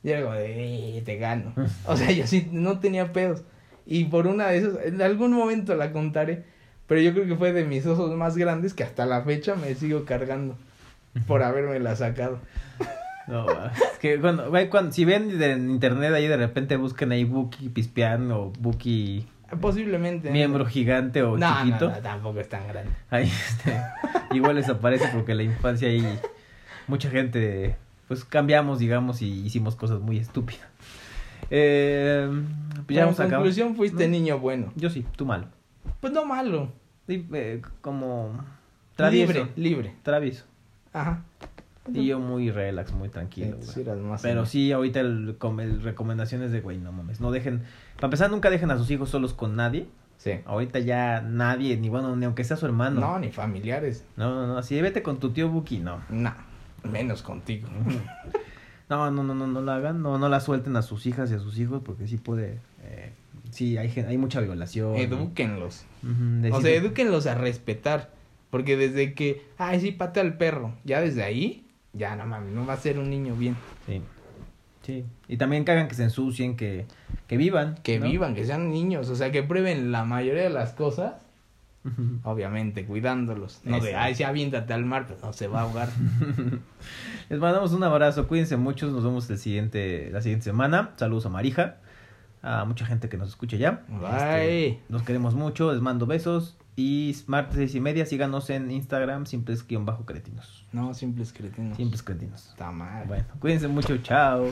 Y 0.02 0.10
era 0.10 0.22
como 0.22 0.34
de, 0.34 0.98
"Eh, 0.98 1.02
te 1.04 1.16
gano. 1.16 1.52
O 1.86 1.96
sea, 1.96 2.10
yo 2.10 2.26
sí 2.26 2.48
no 2.52 2.78
tenía 2.80 3.12
pedos. 3.12 3.42
Y 3.86 4.04
por 4.06 4.26
una 4.26 4.48
de 4.48 4.58
esas, 4.58 4.74
en 4.84 5.00
algún 5.02 5.32
momento 5.32 5.74
la 5.76 5.92
contaré. 5.92 6.44
Pero 6.86 7.00
yo 7.00 7.12
creo 7.14 7.26
que 7.26 7.36
fue 7.36 7.52
de 7.52 7.64
mis 7.64 7.86
osos 7.86 8.14
más 8.16 8.36
grandes 8.36 8.74
que 8.74 8.82
hasta 8.84 9.06
la 9.06 9.22
fecha 9.22 9.54
me 9.54 9.74
sigo 9.74 10.04
cargando. 10.04 10.56
Por 11.26 11.42
haberme 11.44 11.78
la 11.80 11.96
sacado. 11.96 12.38
No, 13.26 13.46
es 13.48 13.98
que 14.00 14.20
cuando, 14.20 14.50
güey, 14.50 14.68
cuando, 14.68 14.92
si 14.92 15.06
ven 15.06 15.40
en 15.42 15.70
internet 15.70 16.12
ahí 16.12 16.26
de 16.26 16.36
repente 16.36 16.76
busquen 16.76 17.10
ahí 17.12 17.24
Buki 17.24 17.70
Pispián 17.70 18.30
o 18.32 18.52
Buki 18.58 19.26
Posiblemente. 19.60 20.30
miembro 20.30 20.66
gigante 20.66 21.22
o 21.22 21.36
no, 21.36 21.58
chiquito. 21.58 21.88
No, 21.88 21.96
no, 21.96 22.02
tampoco 22.02 22.40
es 22.40 22.48
tan 22.48 22.66
grande. 22.66 22.90
Ahí 23.10 23.24
este, 23.24 23.80
igual 24.32 24.56
les 24.56 24.68
aparece 24.68 25.08
porque 25.12 25.32
en 25.32 25.38
la 25.38 25.42
infancia 25.44 25.88
ahí 25.88 26.06
mucha 26.86 27.10
gente, 27.10 27.76
pues 28.08 28.24
cambiamos, 28.24 28.78
digamos, 28.78 29.22
y 29.22 29.44
hicimos 29.44 29.76
cosas 29.76 30.00
muy 30.00 30.18
estúpidas. 30.18 30.66
Eh, 31.50 32.28
pues 32.86 32.96
ya 32.96 33.08
en 33.08 33.14
conclusión, 33.14 33.76
fuiste 33.76 34.04
¿No? 34.04 34.10
niño 34.10 34.38
bueno. 34.38 34.72
Yo 34.76 34.90
sí, 34.90 35.04
tú 35.16 35.26
malo. 35.26 35.46
Pues 36.00 36.12
no 36.12 36.24
malo. 36.24 36.72
Sí, 37.06 37.26
eh, 37.32 37.60
como 37.80 38.44
travieso. 38.96 39.32
Libre, 39.32 39.52
libre. 39.56 39.94
Travieso. 40.02 40.44
Ajá. 40.92 41.22
Y 41.92 42.06
yo 42.06 42.18
muy 42.18 42.50
relax, 42.50 42.92
muy 42.92 43.08
tranquilo. 43.08 43.58
Sí, 43.60 43.82
güey. 43.82 44.00
más 44.00 44.22
Pero 44.22 44.46
sí, 44.46 44.72
ahorita 44.72 45.00
el, 45.00 45.36
el 45.60 45.82
recomendaciones 45.82 46.50
de, 46.50 46.60
güey, 46.60 46.78
no 46.78 46.92
mames, 46.92 47.20
no 47.20 47.30
dejen, 47.30 47.62
para 47.96 48.06
empezar, 48.06 48.30
nunca 48.30 48.48
dejen 48.50 48.70
a 48.70 48.78
sus 48.78 48.90
hijos 48.90 49.10
solos 49.10 49.34
con 49.34 49.56
nadie. 49.56 49.86
Sí. 50.16 50.32
Ahorita 50.46 50.78
ya 50.78 51.20
nadie, 51.20 51.76
ni 51.76 51.90
bueno, 51.90 52.16
ni 52.16 52.24
aunque 52.24 52.44
sea 52.44 52.56
su 52.56 52.64
hermano. 52.64 53.00
No, 53.00 53.18
ni 53.18 53.30
familiares. 53.30 54.04
No, 54.16 54.34
no, 54.34 54.46
no, 54.46 54.56
así 54.56 54.80
vete 54.80 55.02
con 55.02 55.20
tu 55.20 55.30
tío 55.30 55.50
Buki, 55.50 55.78
no. 55.78 56.02
No, 56.08 56.32
menos 56.90 57.22
contigo. 57.22 57.68
No, 58.88 59.10
no, 59.10 59.22
no, 59.22 59.34
no, 59.34 59.46
no 59.46 59.60
lo 59.60 59.72
hagan, 59.72 60.02
no, 60.02 60.18
no 60.18 60.28
la 60.28 60.40
suelten 60.40 60.76
a 60.76 60.82
sus 60.82 61.06
hijas 61.06 61.30
y 61.30 61.34
a 61.34 61.38
sus 61.38 61.58
hijos 61.58 61.82
porque 61.84 62.06
sí 62.06 62.16
puede, 62.16 62.60
eh, 62.84 63.12
sí, 63.50 63.76
hay, 63.76 63.90
hay 63.90 64.16
mucha 64.16 64.40
violación. 64.40 64.96
Edúquenlos. 64.96 65.84
O 66.50 66.60
sea, 66.60 66.70
edúquenlos 66.70 67.26
a 67.26 67.34
respetar. 67.34 68.10
Porque 68.50 68.76
desde 68.76 69.14
que, 69.14 69.44
ay, 69.58 69.80
sí, 69.80 69.90
patea 69.90 70.22
al 70.22 70.36
perro, 70.36 70.74
ya 70.84 71.00
desde 71.00 71.24
ahí, 71.24 71.63
ya 71.94 72.16
no 72.16 72.26
mames, 72.26 72.52
no 72.52 72.66
va 72.66 72.74
a 72.74 72.76
ser 72.76 72.98
un 72.98 73.08
niño 73.08 73.34
bien. 73.34 73.56
Sí. 73.86 74.02
Sí. 74.82 75.04
Y 75.28 75.38
también 75.38 75.64
cagan 75.64 75.88
que 75.88 75.94
se 75.94 76.04
ensucien, 76.04 76.56
que, 76.56 76.86
que 77.26 77.38
vivan. 77.38 77.76
Que 77.82 77.98
¿no? 77.98 78.06
vivan, 78.06 78.34
que 78.34 78.44
sean 78.44 78.70
niños, 78.70 79.08
o 79.08 79.16
sea, 79.16 79.32
que 79.32 79.42
prueben 79.42 79.92
la 79.92 80.04
mayoría 80.04 80.42
de 80.42 80.50
las 80.50 80.74
cosas, 80.74 81.14
obviamente, 82.22 82.84
cuidándolos. 82.84 83.60
No 83.64 83.80
de, 83.80 83.90
Eso. 83.90 83.98
ay, 83.98 84.14
sí, 84.14 84.24
aviéntate 84.24 84.74
al 84.74 84.84
mar, 84.84 85.06
pues 85.06 85.22
no 85.22 85.32
se 85.32 85.48
va 85.48 85.60
a 85.60 85.62
ahogar. 85.62 85.88
Les 87.30 87.38
mandamos 87.38 87.72
un 87.72 87.82
abrazo, 87.82 88.28
cuídense 88.28 88.56
mucho, 88.58 88.90
nos 88.90 89.04
vemos 89.04 89.28
el 89.30 89.38
siguiente, 89.38 90.10
la 90.12 90.20
siguiente 90.20 90.44
semana. 90.44 90.90
Saludos 90.96 91.24
a 91.24 91.30
Marija, 91.30 91.76
a 92.42 92.66
mucha 92.66 92.84
gente 92.84 93.08
que 93.08 93.16
nos 93.16 93.30
escucha 93.30 93.56
ya. 93.56 93.84
Bye. 93.88 94.66
Este, 94.68 94.82
nos 94.90 95.02
queremos 95.02 95.34
mucho, 95.34 95.72
les 95.72 95.80
mando 95.80 96.04
besos. 96.06 96.58
Y 96.76 97.16
martes 97.26 97.56
seis 97.56 97.74
y 97.74 97.80
media, 97.80 98.04
síganos 98.04 98.50
en 98.50 98.70
Instagram, 98.70 99.26
simples-cretinos. 99.26 100.66
No, 100.72 100.92
simples 100.92 101.32
cretinos. 101.32 101.76
Simples 101.76 102.02
cretinos. 102.02 102.48
Está 102.48 102.72
mal. 102.72 103.06
Bueno, 103.06 103.26
cuídense 103.38 103.68
mucho, 103.68 103.96
chao. 103.98 104.46